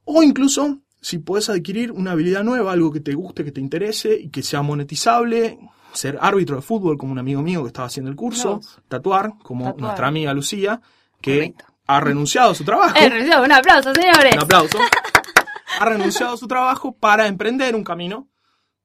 O 0.05 0.23
incluso 0.23 0.79
si 1.01 1.19
puedes 1.19 1.51
adquirir 1.51 1.91
una 1.93 2.13
habilidad 2.13 2.45
nueva, 2.45 2.73
algo 2.73 2.93
que 2.93 3.01
te 3.01 3.13
guste, 3.15 3.45
que 3.45 3.53
te 3.53 3.61
interese 3.61 4.15
y 4.19 4.29
que 4.31 4.43
sea 4.43 4.63
monetizable, 4.63 5.59
ser 5.93 6.19
árbitro 6.21 6.57
de 6.57 6.63
fútbol 6.63 6.97
como 6.97 7.13
un 7.13 7.19
amigo 7.19 7.43
mío 7.43 7.63
que 7.63 7.69
estaba 7.69 7.87
haciendo 7.89 8.11
el 8.11 8.17
curso, 8.17 8.61
No. 8.63 8.83
tatuar 8.89 9.33
como 9.43 9.65
Tatuar. 9.67 9.81
nuestra 9.83 10.07
amiga 10.09 10.33
Lucía, 10.33 10.81
que 11.21 11.53
Correcto. 11.53 11.74
Ha 11.87 12.01
renunciado 12.01 12.51
a 12.51 12.55
su 12.55 12.65
trabajo. 12.65 12.95
Eh, 12.99 13.09
recibo 13.09 13.43
un 13.43 13.53
aplauso, 13.53 13.95
señores. 13.95 14.35
Un 14.35 14.41
aplauso. 14.43 14.79
ha 15.81 15.85
renunciado 15.85 16.35
a 16.35 16.37
su 16.37 16.47
trabajo 16.49 16.97
para 16.97 17.27
emprender 17.27 17.75
un 17.75 17.85
camino 17.85 18.29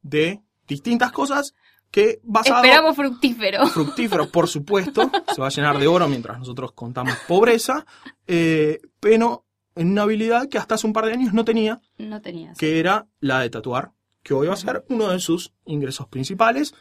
de 0.01 0.41
distintas 0.67 1.11
cosas 1.11 1.53
que 1.91 2.19
basado 2.23 2.57
Esperamos 2.57 2.95
fructífero. 2.95 3.65
fructífero, 3.67 4.29
por 4.29 4.47
supuesto, 4.47 5.09
se 5.33 5.41
va 5.41 5.47
a 5.47 5.51
llenar 5.51 5.77
de 5.79 5.87
oro 5.87 6.07
mientras 6.07 6.37
nosotros 6.39 6.71
contamos 6.73 7.15
pobreza, 7.27 7.85
eh, 8.27 8.79
pero 8.99 9.45
en 9.75 9.91
una 9.91 10.03
habilidad 10.03 10.47
que 10.49 10.57
hasta 10.57 10.75
hace 10.75 10.85
un 10.85 10.93
par 10.93 11.05
de 11.05 11.13
años 11.13 11.33
no 11.33 11.45
tenía, 11.45 11.79
No 11.97 12.21
tenías. 12.21 12.57
que 12.57 12.79
era 12.79 13.07
la 13.19 13.39
de 13.39 13.49
tatuar, 13.49 13.91
que 14.23 14.33
hoy 14.33 14.47
va 14.47 14.53
a 14.53 14.57
ser 14.57 14.85
uno 14.89 15.07
de 15.09 15.19
sus 15.19 15.53
ingresos 15.65 16.07
principales 16.07 16.75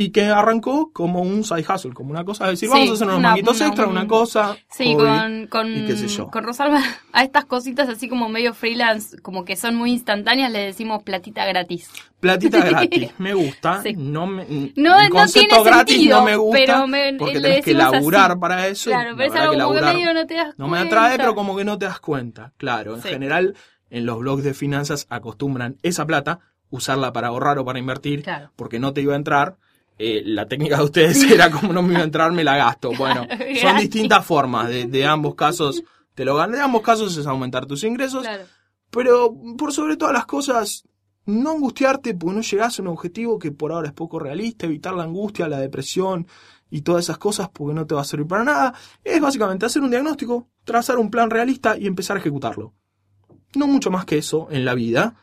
y 0.00 0.10
que 0.10 0.26
arrancó 0.26 0.92
como 0.92 1.22
un 1.22 1.42
side 1.42 1.66
hustle, 1.68 1.92
como 1.92 2.10
una 2.12 2.24
cosa 2.24 2.44
de 2.44 2.52
decir, 2.52 2.68
Sí, 2.68 2.72
vamos 2.72 2.90
a 2.90 2.92
hacer 2.94 3.06
unos 3.08 3.18
una- 3.18 3.28
manguitos 3.30 3.60
extra, 3.60 3.84
un- 3.86 3.90
una 3.90 4.06
cosa. 4.06 4.56
Sí, 4.70 4.94
hobby. 4.94 5.04
con, 5.04 5.46
con, 5.48 5.76
y 5.76 5.86
qué 5.86 5.96
sé 5.96 6.06
yo. 6.06 6.30
con 6.30 6.44
Rosalba, 6.44 6.80
a 7.12 7.24
estas 7.24 7.46
cositas 7.46 7.88
así 7.88 8.08
como 8.08 8.28
medio 8.28 8.54
freelance, 8.54 9.18
como 9.20 9.44
que 9.44 9.56
son 9.56 9.74
muy 9.74 9.90
instantáneas, 9.90 10.52
le 10.52 10.60
decimos 10.60 11.02
platita 11.02 11.44
gratis. 11.46 11.90
Platita 12.20 12.58
gratis, 12.64 13.10
me 13.18 13.34
gusta. 13.34 13.82
Sí. 13.82 13.94
No, 13.96 14.26
me, 14.28 14.44
No- 14.76 15.00
el 15.00 15.08
no 15.08 15.14
concepto 15.16 15.56
tiene 15.56 15.64
gratis 15.70 15.94
sentido, 15.96 16.18
no 16.20 16.24
me 16.24 16.36
gusta 16.36 16.58
pero 16.58 16.86
me- 16.86 17.14
porque 17.18 17.40
tenés 17.40 17.64
que 17.64 17.74
laburar 17.74 18.30
así. 18.30 18.40
para 18.40 18.66
eso. 18.68 18.90
Claro, 18.90 19.10
la 19.10 19.16
pero 19.16 19.34
es 19.34 19.40
algo 19.40 19.52
que 19.52 19.58
como 19.58 19.70
que 19.74 19.80
laburar 19.80 19.94
medio 19.96 20.14
no 20.14 20.26
te 20.26 20.34
das 20.34 20.54
no 20.58 20.68
me 20.68 20.78
atrae, 20.78 21.16
pero 21.16 21.34
como 21.34 21.56
que 21.56 21.64
no 21.64 21.76
te 21.76 21.86
das 21.86 21.98
cuenta. 21.98 22.52
Claro, 22.56 22.94
en 22.94 23.02
Sí. 23.02 23.08
general 23.08 23.56
en 23.90 24.06
los 24.06 24.18
blogs 24.20 24.44
de 24.44 24.54
finanzas 24.54 25.06
acostumbran 25.10 25.76
esa 25.82 26.06
plata 26.06 26.38
usarla 26.70 27.12
para 27.12 27.28
ahorrar 27.28 27.58
o 27.58 27.64
para 27.64 27.78
invertir 27.80 28.22
Claro. 28.22 28.52
porque 28.54 28.78
no 28.78 28.92
te 28.92 29.00
iba 29.00 29.14
a 29.14 29.16
entrar. 29.16 29.56
Eh, 29.98 30.22
la 30.24 30.46
técnica 30.46 30.76
de 30.78 30.84
ustedes 30.84 31.30
era 31.30 31.50
como 31.50 31.72
no 31.72 31.82
me 31.82 31.94
iba 31.94 32.02
a 32.02 32.04
entrar, 32.04 32.32
me 32.32 32.44
la 32.44 32.56
gasto. 32.56 32.92
Bueno, 32.96 33.26
son 33.60 33.76
distintas 33.78 34.24
formas. 34.24 34.68
De, 34.68 34.86
de 34.86 35.06
ambos 35.06 35.34
casos 35.34 35.82
te 36.14 36.24
lo 36.24 36.36
ganas. 36.36 36.56
De 36.56 36.62
ambos 36.62 36.82
casos 36.82 37.16
es 37.16 37.26
aumentar 37.26 37.66
tus 37.66 37.84
ingresos. 37.84 38.22
Claro. 38.22 38.44
Pero 38.90 39.34
por 39.56 39.72
sobre 39.72 39.96
todas 39.96 40.14
las 40.14 40.26
cosas, 40.26 40.84
no 41.26 41.50
angustiarte 41.50 42.14
porque 42.14 42.36
no 42.36 42.42
llegás 42.42 42.78
a 42.78 42.82
un 42.82 42.88
objetivo 42.88 43.38
que 43.38 43.52
por 43.52 43.72
ahora 43.72 43.88
es 43.88 43.94
poco 43.94 44.18
realista, 44.18 44.66
evitar 44.66 44.94
la 44.94 45.02
angustia, 45.02 45.46
la 45.46 45.60
depresión 45.60 46.26
y 46.70 46.82
todas 46.82 47.04
esas 47.04 47.18
cosas 47.18 47.50
porque 47.50 47.74
no 47.74 47.86
te 47.86 47.94
va 47.94 48.00
a 48.00 48.04
servir 48.04 48.26
para 48.26 48.44
nada. 48.44 48.74
Es 49.04 49.20
básicamente 49.20 49.66
hacer 49.66 49.82
un 49.82 49.90
diagnóstico, 49.90 50.48
trazar 50.64 50.98
un 50.98 51.10
plan 51.10 51.28
realista 51.28 51.76
y 51.76 51.86
empezar 51.86 52.16
a 52.16 52.20
ejecutarlo. 52.20 52.74
No 53.54 53.66
mucho 53.66 53.90
más 53.90 54.04
que 54.04 54.18
eso 54.18 54.48
en 54.50 54.64
la 54.64 54.74
vida. 54.74 55.16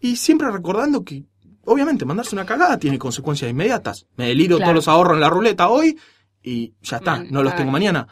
Y 0.00 0.16
siempre 0.16 0.50
recordando 0.50 1.04
que, 1.04 1.26
obviamente, 1.64 2.04
mandarse 2.04 2.34
una 2.34 2.46
cagada 2.46 2.78
tiene 2.78 2.98
consecuencias 2.98 3.50
inmediatas. 3.50 4.06
Me 4.16 4.26
deliro 4.28 4.56
Claro. 4.56 4.68
todos 4.72 4.76
los 4.76 4.88
ahorros 4.88 5.14
en 5.14 5.20
la 5.20 5.30
ruleta 5.30 5.68
hoy 5.68 5.98
y 6.42 6.74
ya 6.82 6.98
está, 6.98 7.16
Man, 7.16 7.28
no 7.30 7.42
los 7.42 7.54
tengo 7.56 7.70
mañana. 7.70 8.06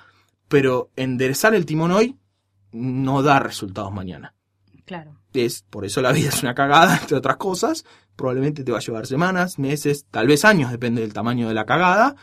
Pero 0.49 0.91
enderezar 0.97 1.55
el 1.55 1.67
timón 1.67 1.93
hoy 1.93 2.17
no 2.73 3.23
da 3.23 3.39
resultados 3.39 3.93
mañana. 3.93 4.35
Claro. 4.85 5.17
Es, 5.35 5.63
por 5.63 5.85
eso 5.85 6.01
la 6.01 6.13
vida 6.13 6.29
es 6.31 6.43
una 6.43 6.55
cagada, 6.55 6.97
entre 7.01 7.17
otras 7.17 7.37
cosas. 7.37 7.85
Probablemente 8.17 8.65
te 8.65 8.73
va 8.73 8.79
a 8.79 8.81
llevar 8.83 9.07
semanas, 9.07 9.59
meses, 9.59 10.07
tal 10.11 10.27
vez 10.27 10.45
años, 10.45 10.71
depende 10.71 11.03
del 11.03 11.13
tamaño 11.13 11.49
de 11.49 11.55
la 11.55 11.67
cagada. 11.67 12.17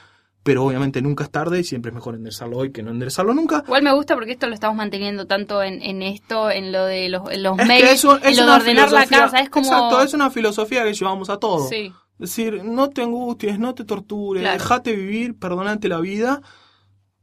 Pero 0.46 0.64
obviamente 0.64 1.02
nunca 1.02 1.24
es 1.24 1.32
tarde 1.32 1.62
y 1.62 1.64
siempre 1.64 1.89
es 1.89 1.96
mejor 1.96 2.14
enderezarlo 2.14 2.58
hoy 2.58 2.72
que 2.72 2.84
no 2.84 2.91
enderezarlo 2.91 3.34
nunca. 3.34 3.64
Igual 3.66 3.82
me 3.82 3.91
gusta 3.96 4.14
porque 4.14 4.34
esto 4.34 4.46
lo 4.46 4.54
estamos 4.54 4.78
manteniendo 4.78 5.26
tanto 5.26 5.64
en, 5.64 5.82
en 5.82 6.04
esto, 6.04 6.52
en 6.52 6.72
lo 6.72 6.86
de 6.86 7.10
los, 7.10 7.32
en 7.32 7.41
los 7.41 7.58
Es 7.58 7.66
mails, 7.66 7.84
que 7.88 7.91
eso 7.93 8.20
en 8.24 8.38
lo 8.38 8.46
de 8.46 8.52
ordenar 8.52 8.91
la 8.91 9.08
casa. 9.08 9.39
Es 9.39 9.50
como. 9.50 9.66
Exacto, 9.66 10.04
es 10.04 10.14
una 10.14 10.30
filosofía 10.30 10.84
que 10.84 10.93
llevamos 10.93 11.32
a 11.32 11.38
todo. 11.39 11.68
Sí. 11.68 11.91
Es 12.20 12.30
decir, 12.30 12.64
no 12.64 12.91
te 12.91 13.02
angusties, 13.02 13.58
no 13.58 13.74
te 13.74 13.86
tortures, 13.86 14.43
Claro. 14.43 14.60
dejate 14.60 14.96
vivir, 14.96 15.36
perdonate 15.36 15.89
la 15.89 16.00
vida, 16.00 16.41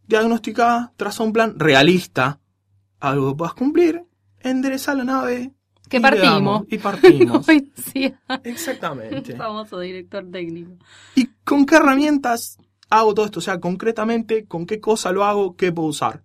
diagnostica, 0.09 0.93
traza 0.97 1.23
un 1.23 1.33
plan 1.33 1.55
realista, 1.61 2.41
algo 2.99 3.31
que 3.31 3.37
puedas 3.39 3.55
cumplir, 3.55 4.03
endereza 4.41 4.97
la 4.97 5.05
nave. 5.05 5.53
Que 5.89 5.99
y 5.99 6.01
partimos. 6.01 6.64
y 6.68 6.79
partimos. 6.79 7.47
Exactamente. 8.45 9.33
el 9.33 9.37
famoso 9.39 9.79
director 9.79 10.29
técnico. 10.29 10.73
¿Y 11.14 11.27
con 11.45 11.64
qué 11.66 11.77
herramientas 11.77 12.59
hago 12.93 13.14
todo 13.14 13.26
esto? 13.26 13.38
O 13.38 13.43
sea, 13.43 13.59
concretamente, 13.61 14.47
¿con 14.47 14.66
qué 14.66 14.80
cosa 14.80 15.12
lo 15.12 15.24
hago? 15.24 15.57
¿Qué 15.57 15.72
puedo 15.72 15.88
usar? 15.88 16.22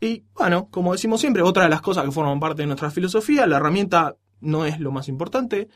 Y 0.00 0.24
bueno, 0.34 0.68
como 0.70 0.92
decimos 0.92 1.20
siempre, 1.20 1.42
otra 1.42 1.64
de 1.64 1.68
las 1.68 1.80
cosas 1.80 2.04
que 2.04 2.12
forman 2.12 2.38
parte 2.38 2.62
de 2.62 2.66
nuestra 2.66 2.90
filosofía, 2.90 3.46
la 3.46 3.56
herramienta 3.56 4.16
no 4.40 4.64
es 4.64 4.78
lo 4.78 4.92
más 4.92 5.08
importante. 5.08 5.68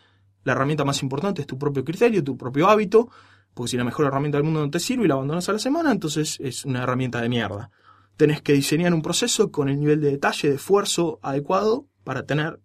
La 0.44 0.52
herramienta 0.52 0.84
más 0.84 1.02
importante 1.02 1.40
es 1.40 1.46
tu 1.46 1.58
propio 1.58 1.84
criterio, 1.84 2.22
tu 2.22 2.36
propio 2.36 2.68
hábito. 2.68 3.10
Porque 3.54 3.70
si 3.70 3.76
la 3.76 3.84
mejor 3.84 4.06
herramienta 4.06 4.38
del 4.38 4.44
mundo 4.44 4.60
no 4.60 4.70
te 4.70 4.80
sirve 4.80 5.04
y 5.04 5.08
la 5.08 5.14
abandonas 5.14 5.48
a 5.48 5.52
la 5.52 5.58
semana, 5.58 5.92
entonces 5.92 6.38
es 6.40 6.64
una 6.64 6.84
herramienta 6.84 7.20
de 7.20 7.28
mierda. 7.28 7.70
Tenés 8.16 8.40
que 8.40 8.52
diseñar 8.52 8.94
un 8.94 9.02
proceso 9.02 9.50
con 9.50 9.68
el 9.68 9.78
nivel 9.78 10.00
de 10.00 10.12
detalle, 10.12 10.48
de 10.48 10.54
esfuerzo 10.54 11.18
adecuado 11.22 11.86
para 12.04 12.24
tener 12.24 12.60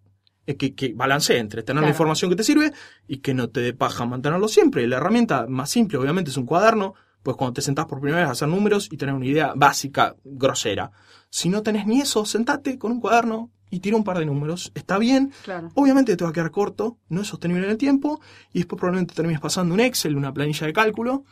eh, 0.46 0.56
que, 0.56 0.76
que 0.76 0.94
balancee 0.94 1.40
entre 1.40 1.64
tener 1.64 1.84
la 1.84 1.90
información 1.90 2.30
que 2.30 2.38
te 2.38 2.44
sirve 2.44 2.72
y 3.08 3.18
que 3.18 3.34
no 3.34 3.50
te 3.50 3.60
dé 3.60 3.74
paja 3.74 4.06
mantenerlo 4.06 4.48
siempre. 4.48 4.88
La 4.88 4.98
herramienta 4.98 5.46
más 5.48 5.70
simple, 5.70 5.98
obviamente, 5.98 6.32
es 6.32 6.38
un 6.38 6.46
cuaderno, 6.46 6.94
pues 7.28 7.36
cuando 7.36 7.56
te 7.56 7.62
sentás 7.62 7.88
por 7.88 8.00
primera 8.00 8.22
vez 8.22 8.30
a 8.30 8.32
hacer 8.32 8.48
números 8.48 8.88
y 8.90 8.96
tener 8.96 9.14
una 9.14 9.26
idea 9.26 9.52
básica, 9.54 10.16
grosera. 10.24 10.92
Si 11.30 11.50
no 11.50 11.62
tenés 11.62 11.86
ni 11.86 12.00
eso, 12.00 12.24
sentate 12.24 12.80
con 12.80 12.94
un 12.94 13.02
cuaderno 13.02 13.52
y 13.70 13.82
tira 13.82 13.98
un 13.98 14.06
par 14.06 14.18
de 14.20 14.26
números. 14.26 14.72
Está 14.76 14.98
bien, 14.98 15.34
Claro. 15.44 15.70
Obviamente 15.76 16.16
te 16.16 16.24
va 16.24 16.30
a 16.30 16.34
quedar 16.34 16.52
corto, 16.52 17.00
no 17.10 17.20
es 17.20 17.28
sostenible 17.28 17.66
en 17.66 17.72
el 17.72 17.78
tiempo, 17.78 18.22
y 18.54 18.60
después 18.60 18.80
probablemente 18.80 19.14
termines 19.14 19.42
pasando 19.42 19.74
un 19.74 19.82
Excel, 19.82 20.16
una 20.16 20.34
planilla 20.34 20.68
de 20.68 20.72
cálculo, 20.72 21.26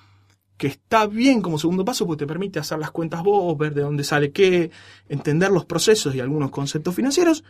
que 0.58 0.68
está 0.68 1.08
bien 1.08 1.42
como 1.42 1.58
segundo 1.58 1.86
paso 1.86 2.06
porque 2.06 2.26
te 2.26 2.28
permite 2.28 2.60
hacer 2.60 2.78
las 2.78 2.92
cuentas 2.92 3.24
vos, 3.24 3.58
ver 3.58 3.74
de 3.74 3.84
dónde 3.84 4.04
sale 4.04 4.34
qué, 4.34 4.72
entender 5.08 5.50
los 5.50 5.64
procesos 5.64 6.14
y 6.14 6.20
algunos 6.20 6.52
conceptos 6.52 6.94
financieros, 6.94 7.46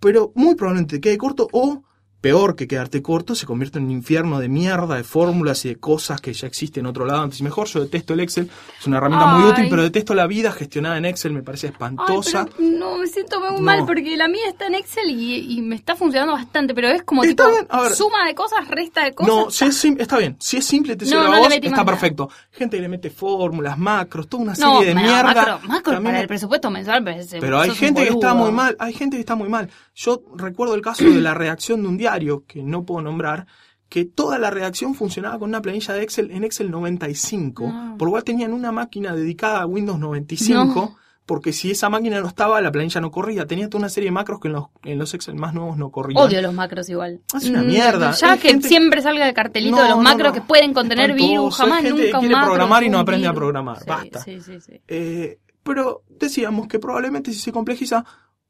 pero 0.00 0.32
muy 0.34 0.54
probablemente 0.54 0.96
te 0.96 1.00
quede 1.00 1.16
corto 1.16 1.48
o, 1.50 1.82
peor 2.20 2.56
que 2.56 2.66
quedarte 2.66 3.02
corto, 3.02 3.34
se 3.34 3.46
convierte 3.46 3.78
en 3.78 3.84
un 3.84 3.90
infierno 3.92 4.40
de 4.40 4.48
mierda, 4.48 4.96
de 4.96 5.04
fórmulas 5.04 5.64
y 5.64 5.68
de 5.68 5.76
cosas 5.76 6.20
que 6.20 6.32
ya 6.32 6.46
existen 6.46 6.80
en 6.80 6.86
otro 6.86 7.04
lado 7.04 7.22
antes 7.22 7.38
y 7.40 7.42
mejor. 7.44 7.68
Yo 7.68 7.80
detesto 7.80 8.14
el 8.14 8.20
Excel, 8.20 8.50
es 8.80 8.86
una 8.86 8.96
herramienta 8.96 9.26
muy 9.26 9.48
útil, 9.50 9.66
pero 9.70 9.82
detesto 9.82 10.14
la 10.14 10.26
vida 10.26 10.50
gestionada 10.50 10.98
en 10.98 11.04
Excel, 11.04 11.32
me 11.32 11.42
parece 11.42 11.68
Ay, 11.68 11.72
espantosa. 11.72 12.46
pero 12.56 12.68
no, 12.68 12.98
me 12.98 13.06
siento 13.06 13.38
muy 13.40 13.50
No. 13.52 13.60
mal 13.60 13.84
porque 13.86 14.16
la 14.16 14.28
mía 14.28 14.48
está 14.48 14.66
en 14.66 14.74
Excel 14.74 15.10
y, 15.10 15.56
y 15.58 15.62
me 15.62 15.76
está 15.76 15.94
funcionando 15.94 16.32
bastante, 16.32 16.74
pero 16.74 16.88
es 16.88 17.02
como 17.04 17.22
Está 17.22 17.48
tipo 17.50 17.82
ver. 17.82 17.92
suma 17.94 18.26
de 18.26 18.34
cosas, 18.34 18.66
resta 18.68 19.04
de 19.04 19.14
cosas. 19.14 19.34
No, 19.34 19.50
si 19.50 19.64
es 19.66 19.76
sim- 19.76 19.96
está 20.00 20.18
bien. 20.18 20.36
Si 20.40 20.56
es 20.56 20.64
simple, 20.64 20.96
te 20.96 21.04
No, 21.06 21.20
a 21.20 21.38
vos, 21.38 21.48
está 21.52 21.84
perfecto. 21.84 22.28
Gente 22.50 22.76
que 22.76 22.82
le 22.82 22.88
mete 22.88 23.10
fórmulas, 23.10 23.78
macros, 23.78 24.28
toda 24.28 24.42
una 24.42 24.54
serie 24.54 24.86
de 24.86 24.94
mierda. 24.94 25.22
macro, 25.22 25.60
macro 25.68 25.92
para 25.92 26.00
me- 26.00 26.20
el 26.20 26.26
presupuesto 26.28 26.70
mensual, 26.70 27.04
pero, 27.40 27.60
hay 27.60 27.70
gente 27.70 28.02
que 28.02 28.10
está 28.10 28.34
muy 28.34 28.50
mal, 28.52 28.74
hay 28.78 28.92
gente 28.92 29.16
que 29.16 29.20
está 29.20 29.34
muy 29.36 29.48
mal. 29.48 29.68
Yo 29.98 30.22
recuerdo 30.36 30.74
el 30.74 30.82
caso 30.82 31.04
de 31.04 31.20
la 31.20 31.32
redacción 31.34 31.82
de 31.82 31.88
un 31.88 31.96
diario, 31.96 32.44
que 32.46 32.62
no 32.62 32.84
puedo 32.84 33.00
nombrar, 33.02 33.46
que 33.88 34.04
toda 34.04 34.38
la 34.38 34.50
redacción 34.50 34.94
funcionaba 34.94 35.38
con 35.38 35.48
una 35.48 35.62
planilla 35.62 35.94
de 35.94 36.02
Excel 36.02 36.30
en 36.32 36.44
Excel 36.44 36.70
95, 36.70 37.66
No. 37.66 37.96
por 37.98 38.06
lo 38.06 38.12
cual 38.12 38.24
tenían 38.24 38.52
una 38.52 38.72
máquina 38.72 39.14
dedicada 39.14 39.60
a 39.62 39.66
Windows 39.66 39.98
95, 39.98 40.64
No. 40.74 40.96
porque 41.24 41.52
si 41.52 41.70
esa 41.70 41.88
máquina 41.88 42.20
no 42.20 42.26
estaba, 42.28 42.60
la 42.60 42.70
planilla 42.72 43.00
no 43.00 43.10
corría. 43.10 43.46
Tenía 43.46 43.68
toda 43.70 43.78
una 43.82 43.88
serie 43.88 44.08
de 44.08 44.12
macros 44.12 44.38
que 44.40 44.48
en 44.48 44.54
los, 44.54 44.64
en 44.84 44.98
los 44.98 45.14
Excel 45.14 45.36
más 45.36 45.54
nuevos 45.54 45.76
no 45.78 45.90
corrían. 45.90 46.20
Odio 46.22 46.42
los 46.42 46.52
macros 46.52 46.88
igual. 46.88 47.20
Es 47.34 47.48
una 47.48 47.62
Mm, 47.62 47.66
mierda. 47.66 48.10
Ya 48.12 48.32
Hay 48.32 48.38
que 48.38 48.48
gente- 48.48 48.68
siempre 48.68 49.00
salga 49.02 49.26
el 49.28 49.34
cartelito 49.34 49.76
No, 49.76 49.82
de 49.82 49.88
los 49.88 49.98
macros 50.02 50.32
que 50.32 50.40
pueden 50.42 50.74
contener 50.74 51.14
virus, 51.14 51.56
jamás 51.56 51.78
Hay 51.78 51.84
gente 51.86 52.02
nunca 52.06 52.18
que 52.20 52.26
quiere 52.26 52.44
programar 52.44 52.82
y 52.84 52.90
no 52.90 52.98
aprende 52.98 53.26
a 53.28 53.32
programar. 53.32 53.78
Sí, 53.78 53.84
Basta. 53.88 54.20
Sí, 54.20 54.40
sí, 54.40 54.60
sí. 54.60 54.80
Eh, 54.88 55.38
pero 55.62 56.02
decíamos 56.10 56.66
que 56.68 56.78
probablemente 56.80 57.32
si 57.32 57.38
se 57.40 57.50
complejiza 57.52 58.04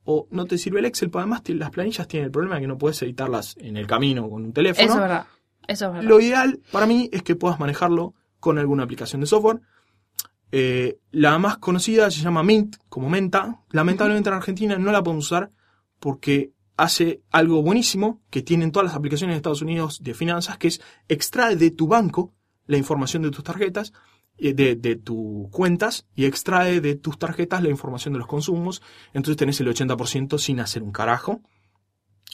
o 0.07 0.29
no 0.31 0.47
te 0.47 0.57
sirve 0.57 0.79
el 0.79 0.87
Excel, 0.87 1.11
porque 1.11 1.23
además 1.23 1.43
las 1.49 1.71
planillas 1.71 2.09
tienen 2.09 2.27
el 2.27 2.31
problema 2.31 2.55
de 2.55 2.63
que 2.63 2.67
no 2.69 2.79
puedes 2.79 3.03
editarlas 3.03 3.57
en 3.59 3.77
el 3.77 3.87
camino 3.87 4.31
con 4.31 4.45
un 4.45 4.53
teléfono. 4.53 4.85
Eso 4.85 4.95
es 4.95 5.01
verdad. 5.01 5.27
Eso 5.67 5.87
es 5.87 5.93
verdad. 5.93 6.09
Lo 6.09 6.21
ideal 6.21 6.61
para 6.71 6.87
mí 6.87 7.11
es 7.13 7.23
que 7.23 7.35
puedas 7.35 7.59
manejarlo 7.59 8.15
con 8.39 8.59
alguna 8.59 8.85
aplicación 8.85 9.21
de 9.21 9.27
software. 9.27 9.61
Eh, 10.53 11.01
la 11.11 11.37
más 11.39 11.59
conocida 11.59 12.11
se 12.11 12.23
llama 12.23 12.45
Mint, 12.45 12.77
como 12.89 13.11
Menta. 13.11 13.65
Lamentablemente 13.71 14.29
en 14.29 14.37
Argentina 14.37 14.79
no 14.79 14.93
la 14.93 15.03
podemos 15.03 15.27
usar 15.27 15.51
porque 15.99 16.53
hace 16.77 17.23
algo 17.31 17.63
buenísimo 17.63 18.23
que 18.31 18.43
tienen 18.43 18.71
todas 18.71 18.87
las 18.87 18.97
aplicaciones 18.97 19.35
de 19.35 19.39
Estados 19.39 19.63
Unidos 19.63 19.99
de 20.03 20.15
finanzas, 20.15 20.57
que 20.57 20.69
es 20.69 20.81
extrae 21.09 21.57
de 21.57 21.73
tu 21.73 21.89
banco 21.89 22.33
la 22.67 22.77
información 22.77 23.23
de 23.23 23.31
tus 23.31 23.43
tarjetas, 23.43 23.93
de, 24.39 24.77
de 24.77 24.97
tus 24.97 25.49
cuentas, 25.51 26.07
y 26.15 26.25
extrae 26.27 26.81
de 26.81 26.95
tus 26.97 27.19
tarjetas 27.19 27.63
la 27.63 27.69
información 27.71 28.13
de 28.15 28.19
los 28.19 28.29
consumos. 28.29 28.83
Entonces 29.15 29.37
tenés 29.37 29.61
el 29.61 29.69
80% 29.69 30.39
sin 30.39 30.61
hacer 30.61 30.83
un 30.83 30.93
carajo. 30.93 31.41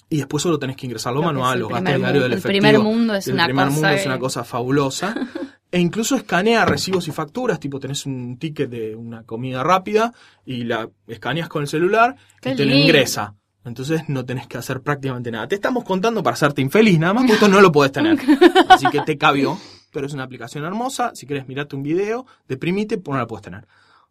Y 0.08 0.16
después 0.18 0.42
solo 0.42 0.58
tenés 0.58 0.76
que 0.76 0.86
ingresar 0.86 1.12
lo 1.14 1.20
Creo 1.20 1.30
que 1.30 1.34
manual, 1.36 1.54
el 1.54 1.60
los 1.60 1.70
gastos 1.70 1.96
diarios 1.96 2.22
del 2.24 2.32
el 2.32 2.38
efectivo. 2.38 2.60
primer 2.62 2.78
mundo 2.80 3.14
es 3.14 3.26
El 3.28 3.34
una 3.34 3.44
primer 3.46 3.64
cosa 3.66 3.74
mundo 3.74 3.88
es 3.90 4.02
que- 4.02 4.08
una 4.08 4.18
cosa 4.18 4.44
fabulosa. 4.44 5.14
e 5.70 5.80
incluso 5.80 6.16
escanea 6.16 6.66
recibos 6.66 7.08
y 7.08 7.12
facturas, 7.12 7.58
tipo 7.58 7.80
tenés 7.80 8.04
un 8.04 8.36
ticket 8.38 8.68
de 8.68 8.94
una 8.94 9.22
comida 9.22 9.62
rápida 9.62 10.12
y 10.44 10.64
la 10.64 10.88
escaneas 11.06 11.48
con 11.48 11.62
el 11.62 11.68
celular 11.68 12.14
Qué 12.42 12.50
y 12.52 12.56
te 12.56 12.66
lo 12.66 12.74
ingresa. 12.74 13.34
Entonces 13.64 14.02
no 14.08 14.24
tenés 14.26 14.46
que 14.48 14.58
hacer 14.58 14.82
prácticamente 14.82 15.30
nada. 15.30 15.46
Te 15.48 15.54
estamos 15.54 15.84
contando 15.84 16.22
para 16.22 16.34
hacerte 16.34 16.60
infeliz, 16.60 16.98
nada 16.98 17.14
más, 17.14 17.22
porque 17.22 17.34
esto 17.34 17.48
no 17.48 17.60
lo 17.62 17.70
podés 17.72 17.92
tener. 17.92 18.18
Así 18.68 18.86
que 18.90 19.00
te 19.02 19.16
cabió. 19.16 19.56
Pero 19.92 20.06
es 20.06 20.14
una 20.14 20.24
aplicación 20.24 20.64
hermosa. 20.64 21.12
Si 21.14 21.26
querés 21.26 21.46
mirarte 21.46 21.76
un 21.76 21.82
video, 21.82 22.26
deprimite, 22.48 22.98
pues 22.98 23.14
no 23.14 23.18
la 23.20 23.26
puedes 23.26 23.42
tener. 23.42 23.66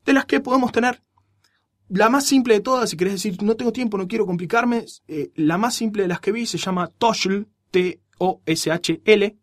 De 0.05 0.13
las 0.13 0.25
que 0.25 0.39
podemos 0.39 0.71
tener, 0.71 1.01
la 1.89 2.09
más 2.09 2.25
simple 2.25 2.53
de 2.53 2.59
todas, 2.61 2.89
si 2.89 2.95
querés 2.95 3.13
decir, 3.13 3.41
no 3.43 3.55
tengo 3.55 3.73
tiempo, 3.73 3.97
no 3.97 4.07
quiero 4.07 4.25
complicarme, 4.25 4.86
eh, 5.07 5.32
la 5.36 5.57
más 5.57 5.75
simple 5.75 6.03
de 6.03 6.07
las 6.07 6.21
que 6.21 6.32
vi 6.32 6.45
se 6.45 6.57
llama 6.57 6.88
Toshl, 6.88 7.47
T-O-S-H-L, 7.71 9.38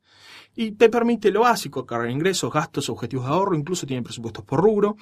y 0.56 0.72
te 0.72 0.88
permite 0.88 1.30
lo 1.30 1.40
básico, 1.40 1.84
cargar 1.84 2.10
ingresos, 2.10 2.52
gastos, 2.52 2.88
objetivos 2.88 3.26
de 3.26 3.32
ahorro, 3.32 3.54
incluso 3.54 3.86
tiene 3.86 4.02
presupuestos 4.02 4.44
por 4.44 4.60
rubro, 4.60 4.96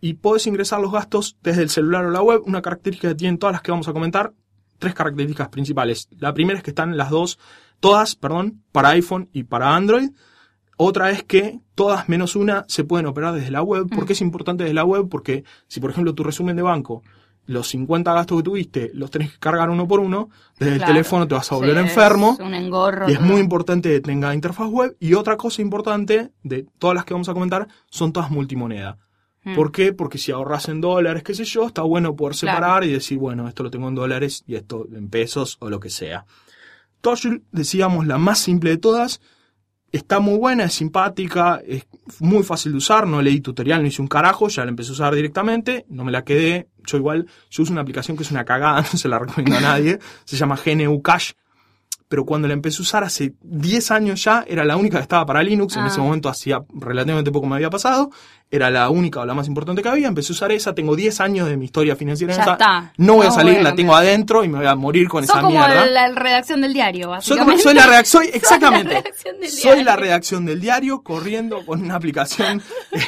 y 0.00 0.14
podés 0.14 0.46
ingresar 0.46 0.80
los 0.80 0.90
gastos 0.90 1.36
desde 1.42 1.62
el 1.62 1.68
celular 1.68 2.06
o 2.06 2.10
la 2.10 2.22
web, 2.22 2.42
una 2.46 2.62
característica 2.62 3.08
que 3.08 3.14
tienen 3.14 3.38
todas 3.38 3.52
las 3.52 3.62
que 3.62 3.70
vamos 3.70 3.88
a 3.88 3.92
comentar, 3.92 4.32
tres 4.78 4.94
características 4.94 5.48
principales. 5.48 6.08
La 6.18 6.32
primera 6.32 6.58
es 6.58 6.64
que 6.64 6.70
están 6.70 6.96
las 6.96 7.10
dos, 7.10 7.38
todas, 7.80 8.16
perdón, 8.16 8.62
para 8.72 8.90
iPhone 8.90 9.28
y 9.32 9.44
para 9.44 9.74
Android. 9.74 10.10
Otra 10.80 11.10
es 11.10 11.24
que 11.24 11.58
todas 11.74 12.08
menos 12.08 12.36
una 12.36 12.64
se 12.68 12.84
pueden 12.84 13.06
operar 13.06 13.34
desde 13.34 13.50
la 13.50 13.62
web. 13.62 13.88
¿Por 13.88 14.06
qué 14.06 14.12
es 14.14 14.20
importante 14.20 14.62
desde 14.64 14.74
la 14.74 14.84
web? 14.84 15.08
Porque 15.08 15.44
si, 15.66 15.80
por 15.80 15.90
ejemplo, 15.90 16.14
tu 16.14 16.22
resumen 16.22 16.54
de 16.56 16.62
banco, 16.62 17.02
los 17.46 17.66
50 17.68 18.12
gastos 18.14 18.38
que 18.38 18.42
tuviste, 18.44 18.90
los 18.94 19.10
tenés 19.10 19.32
que 19.32 19.38
cargar 19.38 19.70
uno 19.70 19.88
por 19.88 19.98
uno, 20.00 20.28
desde 20.58 20.76
Claro. 20.76 20.90
el 20.90 20.94
teléfono 20.94 21.26
te 21.28 21.34
vas 21.34 21.50
a 21.50 21.56
volver 21.56 21.74
Sí, 21.74 21.80
enfermo. 21.80 22.36
Es 22.38 22.46
un 22.46 22.54
engorro. 22.54 23.08
Y 23.10 23.12
es 23.14 23.20
muy 23.20 23.40
importante 23.40 23.90
que 23.90 24.00
tenga 24.00 24.32
interfaz 24.34 24.68
web. 24.68 24.96
Y 25.00 25.14
otra 25.14 25.36
cosa 25.36 25.62
importante 25.62 26.30
de 26.44 26.66
todas 26.78 26.94
las 26.94 27.04
que 27.04 27.14
vamos 27.14 27.28
a 27.28 27.34
comentar 27.34 27.66
son 27.90 28.12
todas 28.12 28.30
multimoneda. 28.30 28.98
Mm. 29.44 29.54
¿Por 29.56 29.72
qué? 29.72 29.92
Porque 29.92 30.18
si 30.18 30.30
ahorras 30.30 30.68
en 30.68 30.80
dólares, 30.80 31.22
qué 31.24 31.34
sé 31.34 31.44
yo, 31.44 31.66
está 31.66 31.82
bueno 31.82 32.14
poder 32.14 32.36
Claro. 32.36 32.56
separar 32.56 32.84
y 32.84 32.92
decir, 32.92 33.18
bueno, 33.18 33.48
esto 33.48 33.62
lo 33.64 33.70
tengo 33.70 33.88
en 33.88 33.94
dólares 33.96 34.44
y 34.46 34.54
esto 34.54 34.86
en 34.94 35.08
pesos 35.08 35.56
o 35.60 35.70
lo 35.70 35.80
que 35.80 35.90
sea. 35.90 36.24
Toshul, 37.00 37.44
decíamos, 37.52 38.06
la 38.06 38.18
más 38.18 38.38
simple 38.38 38.70
de 38.70 38.76
todas. 38.78 39.20
Está 39.90 40.20
muy 40.20 40.36
buena, 40.36 40.64
es 40.64 40.74
simpática, 40.74 41.62
es 41.66 41.86
muy 42.20 42.42
fácil 42.42 42.72
de 42.72 42.78
usar, 42.78 43.06
no 43.06 43.22
leí 43.22 43.40
tutorial, 43.40 43.80
no 43.80 43.88
hice 43.88 44.02
un 44.02 44.08
carajo, 44.08 44.48
ya 44.48 44.64
la 44.64 44.70
empecé 44.70 44.90
a 44.90 44.92
usar 44.92 45.14
directamente, 45.14 45.86
no 45.88 46.04
me 46.04 46.12
la 46.12 46.24
quedé. 46.24 46.68
Yo 46.84 46.98
igual, 46.98 47.26
yo 47.50 47.62
uso 47.62 47.72
una 47.72 47.80
aplicación 47.80 48.16
que 48.16 48.22
es 48.22 48.30
una 48.30 48.44
cagada, 48.44 48.80
no 48.92 48.98
se 48.98 49.08
la 49.08 49.18
recomiendo 49.18 49.56
a 49.56 49.60
nadie, 49.62 49.98
se 50.26 50.36
llama 50.36 50.58
GNU 50.62 51.00
Cash, 51.00 51.32
pero 52.06 52.24
cuando 52.24 52.48
la 52.48 52.54
empecé 52.54 52.78
a 52.78 52.82
usar 52.82 53.04
hace 53.04 53.34
10 53.42 53.90
años 53.90 54.24
ya, 54.24 54.44
era 54.46 54.64
la 54.64 54.76
única 54.76 54.98
que 54.98 55.02
estaba 55.02 55.24
para 55.26 55.42
Linux. 55.42 55.76
En 55.76 55.82
Ah. 55.82 55.88
ese 55.88 56.00
momento 56.00 56.28
hacía 56.30 56.60
relativamente 56.74 57.30
poco 57.30 57.46
me 57.46 57.56
había 57.56 57.68
pasado. 57.70 58.10
Era 58.50 58.70
la 58.70 58.88
única 58.88 59.20
o 59.20 59.26
la 59.26 59.34
más 59.34 59.46
importante 59.46 59.82
que 59.82 59.88
había. 59.90 60.08
Empecé 60.08 60.32
a 60.32 60.34
usar 60.34 60.52
esa. 60.52 60.74
Tengo 60.74 60.96
10 60.96 61.20
años 61.20 61.48
de 61.50 61.58
mi 61.58 61.66
historia 61.66 61.96
financiera 61.96 62.34
Ya 62.34 62.52
está. 62.52 62.92
No 62.96 63.14
voy 63.16 63.26
a 63.26 63.28
No 63.28 63.34
salir, 63.34 63.52
voy 63.54 63.60
a 63.60 63.64
la 63.64 63.74
tengo 63.74 63.94
adentro 63.94 64.42
y 64.42 64.48
me 64.48 64.58
voy 64.58 64.66
a 64.66 64.74
morir 64.74 65.06
con 65.06 65.22
Sos 65.26 65.34
esa 65.36 65.42
como 65.42 65.58
mierda. 65.58 65.84
la 65.86 66.08
redacción 66.12 66.62
del 66.62 66.72
diario, 66.72 67.08
Soy, 67.08 67.10
básicamente. 67.10 67.44
como- 67.52 67.62
soy 67.62 67.74
la 67.74 67.86
redacción, 67.86 68.22
exactamente. 68.32 68.94
redacción 68.94 69.40
del 69.40 69.50
soy 69.50 69.84
la 69.84 69.96
redacción 69.96 70.46
del 70.46 70.60
diario 70.60 71.02
corriendo 71.02 71.66
con 71.66 71.82
una 71.82 71.96
aplicación 71.96 72.62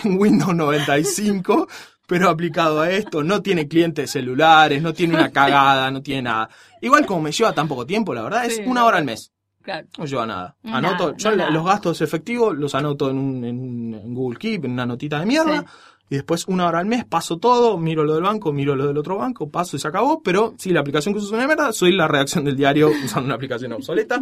en 0.05 0.18
Windows 0.20 0.55
95, 0.55 1.68
pero 2.07 2.28
aplicado 2.28 2.80
a 2.82 2.91
esto. 2.91 3.22
No 3.22 3.41
tiene 3.41 3.66
clientes 3.66 4.11
celulares, 4.11 4.82
no 4.82 4.93
tiene 4.93 5.14
una 5.14 5.30
cagada, 5.30 5.91
no 5.91 6.03
tiene 6.03 6.22
nada. 6.22 6.51
Igual 6.82 7.07
como 7.07 7.22
me 7.22 7.32
lleva 7.32 7.53
tan 7.55 7.66
poco 7.66 7.86
tiempo, 7.86 8.12
la 8.12 8.22
verdad, 8.22 8.45
es 8.45 8.57
Sí. 8.57 8.62
una 8.66 8.84
hora 8.84 8.99
al 8.99 9.05
mes. 9.07 9.32
Claro. 9.62 9.86
No 9.98 10.04
lleva 10.06 10.26
nada. 10.26 10.56
No 10.62 10.76
Anoto, 10.76 11.04
nada, 11.06 11.16
yo 11.18 11.30
no 11.30 11.36
nada. 11.36 11.50
los 11.50 11.64
gastos 11.66 12.00
efectivos 12.00 12.56
los 12.56 12.74
anoto 12.74 13.11
en, 13.11 13.18
un, 13.18 13.44
en, 13.44 13.58
un- 13.61 13.94
en 13.94 14.14
Google 14.14 14.38
Keep, 14.38 14.64
en 14.64 14.72
una 14.72 14.86
notita 14.86 15.20
de 15.20 15.26
mierda. 15.26 15.61
Sí. 15.61 15.66
Y 16.12 16.14
después 16.16 16.48
una 16.48 16.66
hora 16.66 16.80
al 16.80 16.86
mes 16.86 17.04
paso 17.04 17.38
todo, 17.38 17.78
miro 17.78 18.02
lo 18.04 18.14
del 18.14 18.24
banco, 18.24 18.52
miro 18.52 18.74
lo 18.74 18.86
del 18.86 18.98
otro 18.98 19.16
banco, 19.18 19.48
paso 19.48 19.76
y 19.76 19.78
se 19.78 19.86
acabó. 19.86 20.22
Pero 20.22 20.54
si 20.58 20.70
la 20.70 20.80
aplicación 20.80 21.14
que 21.14 21.18
uso 21.18 21.28
es 21.28 21.32
una 21.34 21.46
mierda, 21.46 21.72
soy 21.72 21.92
la 21.92 22.08
redacción 22.08 22.44
del 22.44 22.56
diario 22.56 22.90
usando 23.04 23.26
una 23.26 23.34
aplicación 23.36 23.72
obsoleta. 23.72 24.20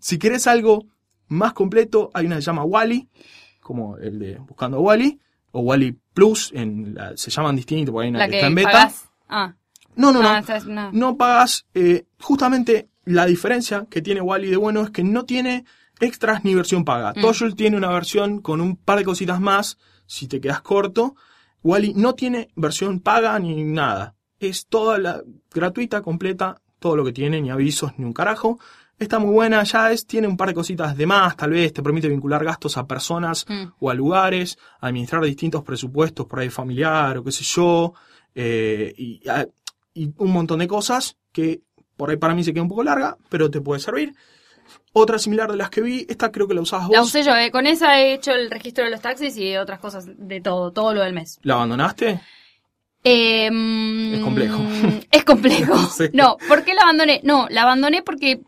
si 0.00 0.18
querés 0.18 0.46
algo 0.46 0.84
más 1.28 1.52
completo, 1.54 2.10
hay 2.12 2.26
una 2.26 2.36
que 2.36 2.42
se 2.42 2.46
llama 2.46 2.64
Wally, 2.64 3.08
como 3.60 3.96
el 3.96 4.18
de 4.18 4.38
Buscando 4.40 4.80
Wally, 4.80 5.18
o 5.52 5.60
Wally 5.60 5.96
Plus, 6.12 6.50
en 6.54 6.94
la- 6.94 7.16
se 7.16 7.30
llaman 7.30 7.56
distintos 7.56 7.92
porque 7.92 8.06
hay 8.06 8.10
una 8.10 8.24
que, 8.26 8.30
que 8.32 8.36
está 8.36 8.46
en 8.48 8.54
beta. 8.54 8.70
pagás. 8.72 9.08
Ah, 9.28 9.54
No, 9.96 10.12
no, 10.12 10.22
no 10.22 10.28
Ah, 10.28 10.42
una- 10.66 10.90
no 10.92 11.16
pagas. 11.16 11.64
eh, 11.72 12.04
justamente 12.20 12.88
la 13.04 13.26
diferencia 13.26 13.86
que 13.90 14.02
tiene 14.02 14.20
Wally 14.20 14.48
de 14.50 14.56
bueno 14.56 14.82
es 14.82 14.90
que 14.90 15.02
no 15.04 15.24
tiene 15.24 15.64
extras 16.00 16.44
ni 16.44 16.54
versión 16.54 16.84
paga. 16.84 17.12
Mm. 17.16 17.20
Toshul 17.20 17.54
tiene 17.56 17.76
una 17.76 17.90
versión 17.90 18.40
con 18.40 18.60
un 18.60 18.76
par 18.76 18.98
de 18.98 19.04
cositas 19.04 19.40
más 19.40 19.78
si 20.06 20.28
te 20.28 20.40
quedas 20.40 20.60
corto. 20.62 21.14
Wally 21.62 21.94
no 21.94 22.14
tiene 22.14 22.48
versión 22.56 23.00
paga 23.00 23.38
ni 23.38 23.62
nada. 23.64 24.14
Es 24.40 24.66
toda 24.66 24.98
la 24.98 25.22
gratuita, 25.54 26.02
completa, 26.02 26.60
todo 26.80 26.96
lo 26.96 27.04
que 27.04 27.12
tiene, 27.12 27.40
ni 27.40 27.50
avisos, 27.50 27.92
ni 27.98 28.04
un 28.04 28.12
carajo. 28.12 28.58
Está 28.98 29.18
muy 29.20 29.32
buena, 29.32 29.62
ya 29.64 29.90
es, 29.92 30.06
tiene 30.06 30.26
un 30.28 30.36
par 30.36 30.48
de 30.48 30.54
cositas 30.54 30.96
de 30.96 31.06
más, 31.06 31.36
tal 31.36 31.50
vez 31.50 31.72
te 31.72 31.82
permite 31.82 32.08
vincular 32.08 32.44
gastos 32.44 32.76
a 32.76 32.86
personas 32.86 33.44
Mm. 33.48 33.72
o 33.80 33.90
a 33.90 33.94
lugares, 33.94 34.58
administrar 34.80 35.22
distintos 35.24 35.62
presupuestos 35.64 36.26
por 36.26 36.40
ahí 36.40 36.50
familiar 36.50 37.18
o 37.18 37.24
qué 37.24 37.32
sé 37.32 37.42
yo, 37.44 37.94
eh, 38.34 38.92
y, 38.96 39.28
a- 39.28 39.46
y 39.94 40.12
un 40.18 40.30
montón 40.32 40.58
de 40.60 40.68
cosas 40.68 41.16
que 41.32 41.62
por 42.02 42.10
ahí 42.10 42.16
para 42.16 42.34
mí 42.34 42.42
se 42.42 42.52
queda 42.52 42.64
un 42.64 42.68
poco 42.68 42.82
larga, 42.82 43.16
pero 43.28 43.48
te 43.48 43.60
puede 43.60 43.78
servir. 43.80 44.12
Otra 44.92 45.20
similar 45.20 45.48
de 45.52 45.56
las 45.56 45.70
que 45.70 45.80
vi, 45.82 46.04
esta 46.08 46.32
creo 46.32 46.48
que 46.48 46.54
la 46.54 46.60
usabas 46.62 46.88
vos. 46.88 46.96
La 46.96 47.02
usé 47.02 47.22
yo, 47.22 47.32
eh. 47.36 47.52
con 47.52 47.68
esa 47.68 48.00
he 48.00 48.14
hecho 48.14 48.32
el 48.32 48.50
registro 48.50 48.84
de 48.84 48.90
los 48.90 49.00
taxis 49.00 49.36
y 49.36 49.56
otras 49.56 49.78
cosas 49.78 50.06
de 50.08 50.40
todo, 50.40 50.72
todo 50.72 50.92
lo 50.94 51.02
del 51.02 51.12
mes. 51.12 51.38
¿La 51.44 51.54
abandonaste? 51.54 52.20
Eh, 53.04 53.46
Es 54.14 54.20
complejo. 54.20 54.58
Es 55.12 55.24
complejo. 55.24 55.76
Sí. 55.96 56.04
No, 56.12 56.36
¿por 56.48 56.64
qué 56.64 56.74
la 56.74 56.82
abandoné? 56.82 57.20
No, 57.22 57.46
la 57.50 57.62
abandoné 57.62 58.02
porque... 58.02 58.40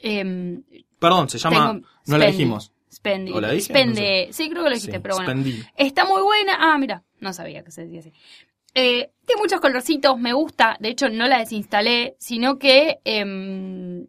em, 0.00 0.62
Perdón, 0.98 1.28
se 1.28 1.36
llama... 1.38 1.72
tengo- 1.72 1.86
no 2.06 2.16
la 2.18 2.24
Spendi. 2.24 2.32
dijimos. 2.32 2.72
Spendi. 2.92 3.32
¿O 3.32 3.40
la 3.42 3.50
dije? 3.50 3.66
Spende. 3.72 4.28
Sí, 4.32 4.48
creo 4.48 4.62
que 4.64 4.70
lo 4.70 4.74
dijiste, 4.74 4.96
Sí, 4.96 5.02
pero 5.02 5.16
bueno. 5.16 5.30
Spendí. 5.30 5.62
Está 5.76 6.04
muy 6.06 6.22
buena. 6.22 6.56
Ah, 6.58 6.78
mira, 6.78 7.02
no 7.20 7.32
sabía 7.34 7.62
que 7.62 7.70
se 7.70 7.82
decía 7.84 8.00
así. 8.00 8.12
Eh, 8.78 9.10
tiene 9.26 9.40
muchos 9.42 9.58
colorcitos, 9.60 10.18
me 10.18 10.32
gusta. 10.34 10.76
De 10.80 10.90
hecho, 10.90 11.08
no 11.08 11.26
la 11.26 11.38
desinstalé, 11.38 12.14
sino 12.18 12.58
que 12.58 12.98
em, 13.04 14.06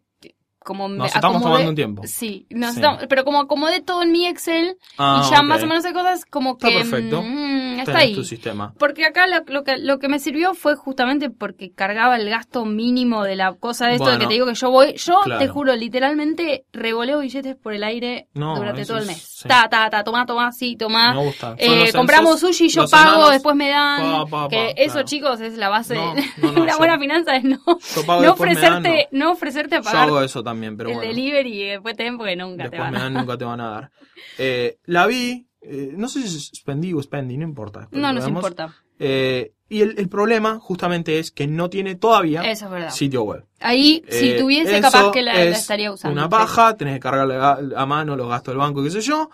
como 0.60 0.90
me 0.90 0.98
Nos 0.98 1.16
estamos 1.16 1.38
acomodé- 1.42 1.44
tomando 1.44 1.70
un 1.70 1.76
tiempo. 1.76 2.02
Sí, 2.06 2.46
nos 2.50 2.72
Sí. 2.74 2.82
estamos- 2.82 3.06
pero 3.08 3.24
como 3.24 3.40
acomodé 3.40 3.80
todo 3.82 4.04
en 4.04 4.12
mi 4.12 4.28
Excel 4.28 4.76
Ah, 4.98 5.24
y 5.26 5.32
ya 5.32 5.40
ok. 5.40 5.46
más 5.46 5.64
o 5.64 5.68
menos 5.68 5.86
hay 5.86 5.94
cosas 5.94 6.26
como 6.26 6.58
que 6.58 6.68
Está 6.68 6.80
perfecto. 6.92 7.22
mm, 7.24 7.67
está 7.84 8.00
ahí. 8.00 8.14
tu 8.16 8.24
sistema. 8.24 8.74
Porque 8.78 9.06
acá 9.06 9.28
lo, 9.28 9.44
lo 9.48 9.64
que, 9.64 9.78
lo 9.78 10.00
que 10.00 10.08
me 10.08 10.20
sirvió 10.20 10.54
fue 10.54 10.76
justamente 10.76 11.30
porque 11.30 11.72
cargaba 11.74 12.16
el 12.18 12.30
gasto 12.30 12.66
mínimo 12.66 13.24
de 13.24 13.36
la 13.36 13.54
cosa 13.54 13.88
de 13.88 13.96
esto 13.96 14.10
de 14.12 14.18
que 14.20 14.28
te 14.28 14.34
digo 14.34 14.46
que 14.46 14.54
yo 14.56 14.70
voy, 14.70 14.94
yo 14.98 15.20
claro. 15.24 15.40
te 15.40 15.48
juro, 15.48 15.76
literalmente 15.76 16.66
revoleo 16.72 17.20
billetes 17.20 17.56
por 17.56 17.74
el 17.74 17.84
aire 17.84 18.28
No, 18.34 18.56
durante 18.56 18.86
todo 18.86 18.98
el 18.98 19.04
es- 19.04 19.08
mes. 19.10 19.18
sí. 19.42 19.48
Ta, 19.48 19.68
ta, 19.70 19.90
ta, 19.90 20.04
tomá, 20.04 20.26
tomá, 20.26 20.52
sí, 20.52 20.76
tomá. 20.76 21.14
Me 21.14 21.24
gusta. 21.26 21.56
Eh, 21.58 21.92
compramos 21.94 22.40
censos, 22.40 22.58
sushi, 22.58 22.70
yo 22.70 22.88
pago, 22.88 23.10
enanos. 23.16 23.32
después 23.32 23.56
me 23.56 23.70
dan. 23.70 24.26
Pa, 24.26 24.26
pa, 24.26 24.48
que 24.50 24.74
eso, 24.78 24.94
claro. 24.94 25.08
chicos, 25.08 25.42
es 25.42 25.58
la 25.58 25.70
base 25.70 25.96
No, 25.96 26.14
de 26.16 26.24
no, 26.38 26.52
una 26.64 26.72
yo- 26.74 26.78
buena 26.78 27.00
finanza, 27.00 27.36
es 27.36 27.44
no, 27.44 27.58
Yo 27.68 28.04
no 28.06 28.20
me 28.22 28.28
ofrecerte, 28.30 29.08
no. 29.12 29.32
ofrecerte 29.32 29.76
a 29.76 29.80
Yo 29.80 29.84
pagar 29.84 30.08
hago 30.08 30.22
eso 30.22 30.44
también, 30.44 30.78
pero 30.78 30.90
el 30.90 30.96
bueno. 30.96 31.10
delivery 31.10 31.64
y 31.64 31.68
después 31.70 31.96
te 31.96 32.04
den 32.04 32.18
porque 32.18 32.36
nunca 32.36 32.64
te 32.66 32.70
Después 32.70 32.82
van 32.82 32.92
me 32.92 32.98
a 33.00 33.02
dan, 33.04 33.14
nunca 33.14 33.38
te 33.38 33.46
van 33.46 33.62
a 33.62 33.70
dar. 33.70 33.92
Eh, 34.38 34.78
la 34.86 35.08
vi, 35.08 35.47
eh, 35.62 35.94
no 35.96 36.08
sé 36.08 36.28
si 36.28 36.38
es 36.38 36.52
Spendi 36.56 36.94
o 36.94 37.02
Spendi, 37.02 37.38
no 37.38 37.44
importa. 37.44 37.88
No 37.92 38.14
nos 38.14 38.28
importa. 38.28 38.74
Eh, 39.00 39.54
y 39.70 39.82
el, 39.82 39.96
el 40.00 40.10
problema 40.10 40.60
justamente 40.60 41.20
es 41.20 41.30
que 41.32 41.46
no 41.46 41.70
tiene 41.70 41.96
todavía 41.96 42.42
Eso 42.50 42.66
es 42.66 42.72
verdad. 42.72 42.90
sitio 42.92 43.24
web. 43.24 43.46
Ahí, 43.60 44.04
si 44.10 44.30
Eh, 44.32 44.38
tuviese, 44.40 44.80
capaz 44.82 45.12
que 45.12 45.22
la, 45.22 45.34
la 45.34 45.44
es 45.44 45.60
estaría 45.60 45.92
usando. 45.92 46.14
Una 46.20 46.30
paja, 46.30 46.76
tenés 46.78 46.96
que 46.96 47.00
cargarle 47.02 47.36
a, 47.36 47.60
a 47.76 47.86
mano 47.86 48.16
los 48.16 48.28
gastos 48.30 48.54
del 48.54 48.60
banco, 48.60 48.82
qué 48.84 48.90
sé 48.92 49.02
yo. 49.02 49.30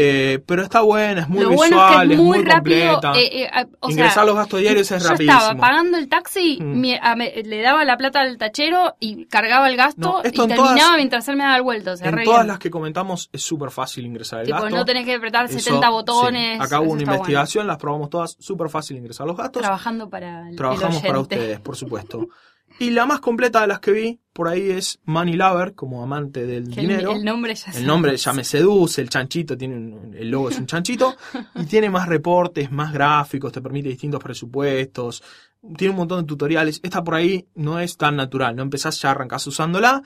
Eh, 0.00 0.38
pero 0.46 0.62
está 0.62 0.82
buena, 0.82 1.22
es 1.22 1.28
muy 1.28 1.42
Lo 1.42 1.48
visual, 1.50 1.70
bueno 1.70 1.88
es 2.02 2.06
que 2.08 2.14
es 2.14 2.20
muy, 2.20 2.38
rápido. 2.44 2.92
completa. 2.92 3.18
eh, 3.18 3.42
eh, 3.52 3.66
o 3.80 3.90
Ingresar 3.90 4.12
sea, 4.14 4.24
los 4.26 4.36
gastos 4.36 4.60
diarios 4.60 4.92
es 4.92 5.02
yo 5.02 5.08
rapidísimo. 5.08 5.40
estaba 5.40 5.60
pagando 5.60 5.98
el 5.98 6.08
taxi, 6.08 6.58
Mm. 6.60 6.80
mi- 6.80 6.94
a 7.02 7.16
me- 7.16 7.42
le 7.42 7.60
daba 7.62 7.84
la 7.84 7.96
plata 7.96 8.20
al 8.20 8.38
tachero 8.38 8.94
y 9.00 9.24
cargaba 9.26 9.68
el 9.68 9.76
gasto 9.76 10.00
No, 10.00 10.28
y 10.28 10.30
terminaba 10.30 10.74
todas- 10.76 10.96
mientras 10.96 11.26
él 11.28 11.36
me 11.36 11.42
daba 11.42 11.56
el 11.56 11.62
vuelto. 11.62 11.90
O 11.92 11.96
sea, 11.96 12.08
en 12.10 12.16
re 12.16 12.24
todas 12.24 12.40
bien. 12.42 12.46
las 12.46 12.58
que 12.60 12.70
comentamos 12.70 13.28
es 13.32 13.42
súper 13.42 13.70
fácil 13.72 14.06
ingresar 14.06 14.40
el 14.40 14.46
Tipo, 14.46 14.60
gasto. 14.60 14.76
no 14.76 14.84
tenés 14.84 15.04
que 15.04 15.14
apretar 15.16 15.46
Eso, 15.46 15.58
70 15.58 15.88
botones. 15.90 16.58
sí. 16.58 16.62
Acá 16.64 16.78
hubo 16.80 16.92
una 16.92 17.00
está 17.02 17.10
bueno. 17.10 17.16
investigación, 17.24 17.66
las 17.66 17.78
probamos 17.78 18.08
todas, 18.08 18.36
súper 18.38 18.68
fácil 18.68 18.98
ingresar 18.98 19.26
los 19.26 19.36
gastos. 19.36 19.62
Trabajando 19.62 20.08
para 20.08 20.48
el, 20.48 20.54
Trabajamos 20.56 20.96
el 21.02 21.02
para 21.08 21.18
ustedes, 21.18 21.58
por 21.60 21.74
supuesto. 21.76 22.28
Y 22.78 22.90
la 22.90 23.06
más 23.06 23.20
completa 23.20 23.60
de 23.62 23.66
las 23.66 23.80
que 23.80 23.90
vi 23.92 24.20
por 24.32 24.46
ahí 24.48 24.70
es 24.70 25.00
Money 25.04 25.34
Lover, 25.34 25.74
como 25.74 26.02
amante 26.02 26.46
del 26.46 26.64
Que 26.72 26.80
el- 26.80 26.86
dinero. 26.88 27.12
El, 27.12 27.24
nombre 27.24 27.54
ya 27.54 27.72
El 27.72 27.86
nombre 27.86 28.16
ya 28.16 28.32
me 28.32 28.44
seduce, 28.44 29.00
el 29.00 29.08
chanchito 29.08 29.56
tiene 29.58 29.74
un- 29.76 30.14
el 30.16 30.30
logo 30.30 30.48
es 30.50 30.58
un 30.58 30.66
chanchito 30.66 31.16
y 31.56 31.64
tiene 31.64 31.90
más 31.90 32.08
reportes, 32.08 32.70
más 32.70 32.92
gráficos, 32.92 33.50
te 33.52 33.60
permite 33.60 33.88
distintos 33.88 34.22
presupuestos, 34.22 35.22
tiene 35.76 35.90
un 35.90 35.96
montón 35.98 36.20
de 36.20 36.26
tutoriales. 36.26 36.78
Esta 36.84 37.02
por 37.02 37.16
ahí 37.16 37.46
no 37.56 37.80
es 37.80 37.96
tan 37.96 38.14
natural, 38.14 38.54
no 38.54 38.62
empezás 38.62 39.00
ya 39.00 39.10
arrancás 39.10 39.44
usándola, 39.48 40.02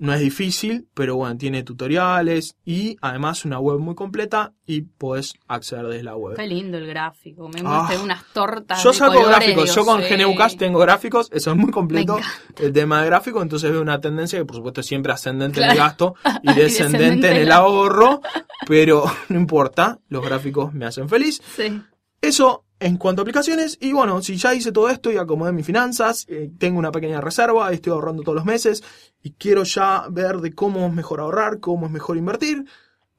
no 0.00 0.12
es 0.14 0.20
difícil, 0.20 0.88
pero 0.94 1.14
bueno, 1.16 1.36
tiene 1.36 1.62
tutoriales 1.62 2.56
y 2.64 2.96
además 3.00 3.44
una 3.44 3.58
web 3.60 3.78
muy 3.78 3.94
completa 3.94 4.52
y 4.66 4.80
podés 4.82 5.34
acceder 5.46 5.86
desde 5.86 6.02
la 6.02 6.16
web. 6.16 6.36
Qué 6.36 6.46
lindo 6.46 6.78
el 6.78 6.86
gráfico. 6.86 7.48
Me 7.48 7.60
Ah. 7.64 7.82
muestra 7.84 8.02
unas 8.02 8.24
tortas. 8.32 8.82
Yo 8.82 8.90
de 8.90 8.96
saco 8.96 9.12
colores, 9.12 9.30
gráficos, 9.36 9.64
digo, 9.64 9.74
yo 9.76 9.84
con 9.84 10.02
sí. 10.02 10.56
Tengo 10.56 10.78
gráficos, 10.78 11.28
eso 11.32 11.50
es 11.50 11.56
muy 11.56 11.70
completo, 11.70 12.18
el 12.58 12.72
tema 12.72 13.00
de 13.02 13.06
gráfico, 13.06 13.42
entonces 13.42 13.70
veo 13.70 13.82
una 13.82 14.00
tendencia 14.00 14.38
que 14.38 14.44
por 14.44 14.56
supuesto 14.56 14.80
es 14.80 14.86
siempre 14.86 15.12
ascendente 15.12 15.62
en 15.62 15.70
el 15.70 15.76
gasto 15.76 16.14
y 16.42 16.52
descendente 16.54 17.30
en 17.30 17.36
el 17.36 17.52
ahorro, 17.52 18.20
pero 18.66 19.04
no 19.28 19.38
importa, 19.38 19.98
los 20.08 20.24
gráficos 20.24 20.72
me 20.72 20.86
hacen 20.86 21.08
feliz. 21.08 21.40
Sí. 21.56 21.80
Eso 22.20 22.64
en 22.80 22.96
cuanto 22.96 23.20
a 23.20 23.24
aplicaciones, 23.24 23.76
y 23.80 23.92
bueno, 23.92 24.22
si 24.22 24.36
ya 24.36 24.54
hice 24.54 24.72
todo 24.72 24.88
esto 24.88 25.12
y 25.12 25.18
acomodé 25.18 25.52
mis 25.52 25.66
finanzas, 25.66 26.24
eh, 26.28 26.50
tengo 26.58 26.78
una 26.78 26.90
pequeña 26.90 27.20
reserva, 27.20 27.70
estoy 27.72 27.92
ahorrando 27.92 28.22
todos 28.22 28.36
los 28.36 28.46
meses 28.46 28.82
y 29.22 29.32
quiero 29.32 29.64
ya 29.64 30.06
ver 30.10 30.38
de 30.38 30.54
cómo 30.54 30.86
es 30.86 30.92
mejor 30.92 31.20
ahorrar, 31.20 31.60
cómo 31.60 31.86
es 31.86 31.92
mejor 31.92 32.16
invertir. 32.16 32.64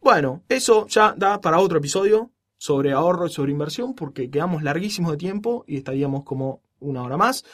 Bueno, 0.02 0.42
eso 0.50 0.88
ya 0.88 1.14
da 1.16 1.40
para 1.42 1.60
otro 1.60 1.78
episodio 1.78 2.32
sobre 2.58 2.92
ahorro 2.92 3.28
y 3.28 3.30
sobre 3.30 3.52
inversión, 3.52 3.94
porque 3.94 4.32
quedamos 4.32 4.64
larguísimos 4.64 5.12
de 5.12 5.18
tiempo 5.18 5.64
y 5.68 5.78
estaríamos 5.78 6.24
como 6.24 6.62
una 6.80 7.04
hora 7.04 7.18
más. 7.18 7.46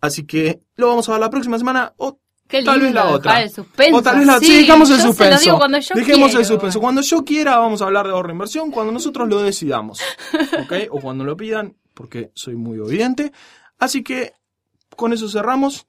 Así 0.00 0.24
que 0.24 0.62
lo 0.76 0.88
vamos 0.88 1.08
a 1.08 1.12
ver 1.12 1.20
la 1.20 1.30
próxima 1.30 1.58
semana 1.58 1.92
Qué 2.52 2.58
lindo. 2.58 2.70
tal 2.72 2.80
vez 2.82 2.92
la 2.94 3.04
otra. 3.08 3.30
dejar 3.32 3.42
el 3.44 3.50
suspenso. 3.50 3.96
O 3.98 4.02
tal 4.02 4.18
vez 4.18 4.26
la 4.26 4.38
sí, 4.38 4.46
sí, 4.46 4.58
dejamos 4.58 4.90
el 4.90 4.96
yo 4.96 5.00
se 5.00 5.06
lo 5.06 5.12
suspenso. 5.14 5.40
digo 5.44 5.58
cuando 5.58 5.78
yo 5.80 5.94
Dejemos 5.94 6.26
quiero. 6.28 6.40
el 6.40 6.44
suspenso. 6.46 6.80
Cuando 6.80 7.00
yo 7.02 7.24
quiera 7.24 7.56
vamos 7.58 7.82
a 7.82 7.86
hablar 7.86 8.06
de 8.06 8.12
ahorro 8.12 8.28
e 8.28 8.32
inversión, 8.32 8.70
cuando 8.70 8.92
nosotros 8.92 9.28
lo 9.28 9.42
decidamos. 9.42 10.00
¿Ok? 10.62 10.72
O 10.90 11.00
cuando 11.00 11.24
lo 11.24 11.36
pidan, 11.36 11.76
porque 11.94 12.30
soy 12.34 12.54
muy 12.56 12.78
obediente. 12.78 13.32
Así 13.78 14.02
que 14.04 14.34
con 14.96 15.12
eso 15.12 15.28
cerramos. 15.28 15.86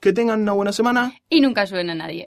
Que 0.00 0.12
tengan 0.14 0.40
una 0.40 0.52
buena 0.52 0.72
semana. 0.72 1.12
Y 1.28 1.40
nunca 1.42 1.60
ayuden 1.60 1.90
a 1.90 1.94
nadie. 1.94 2.26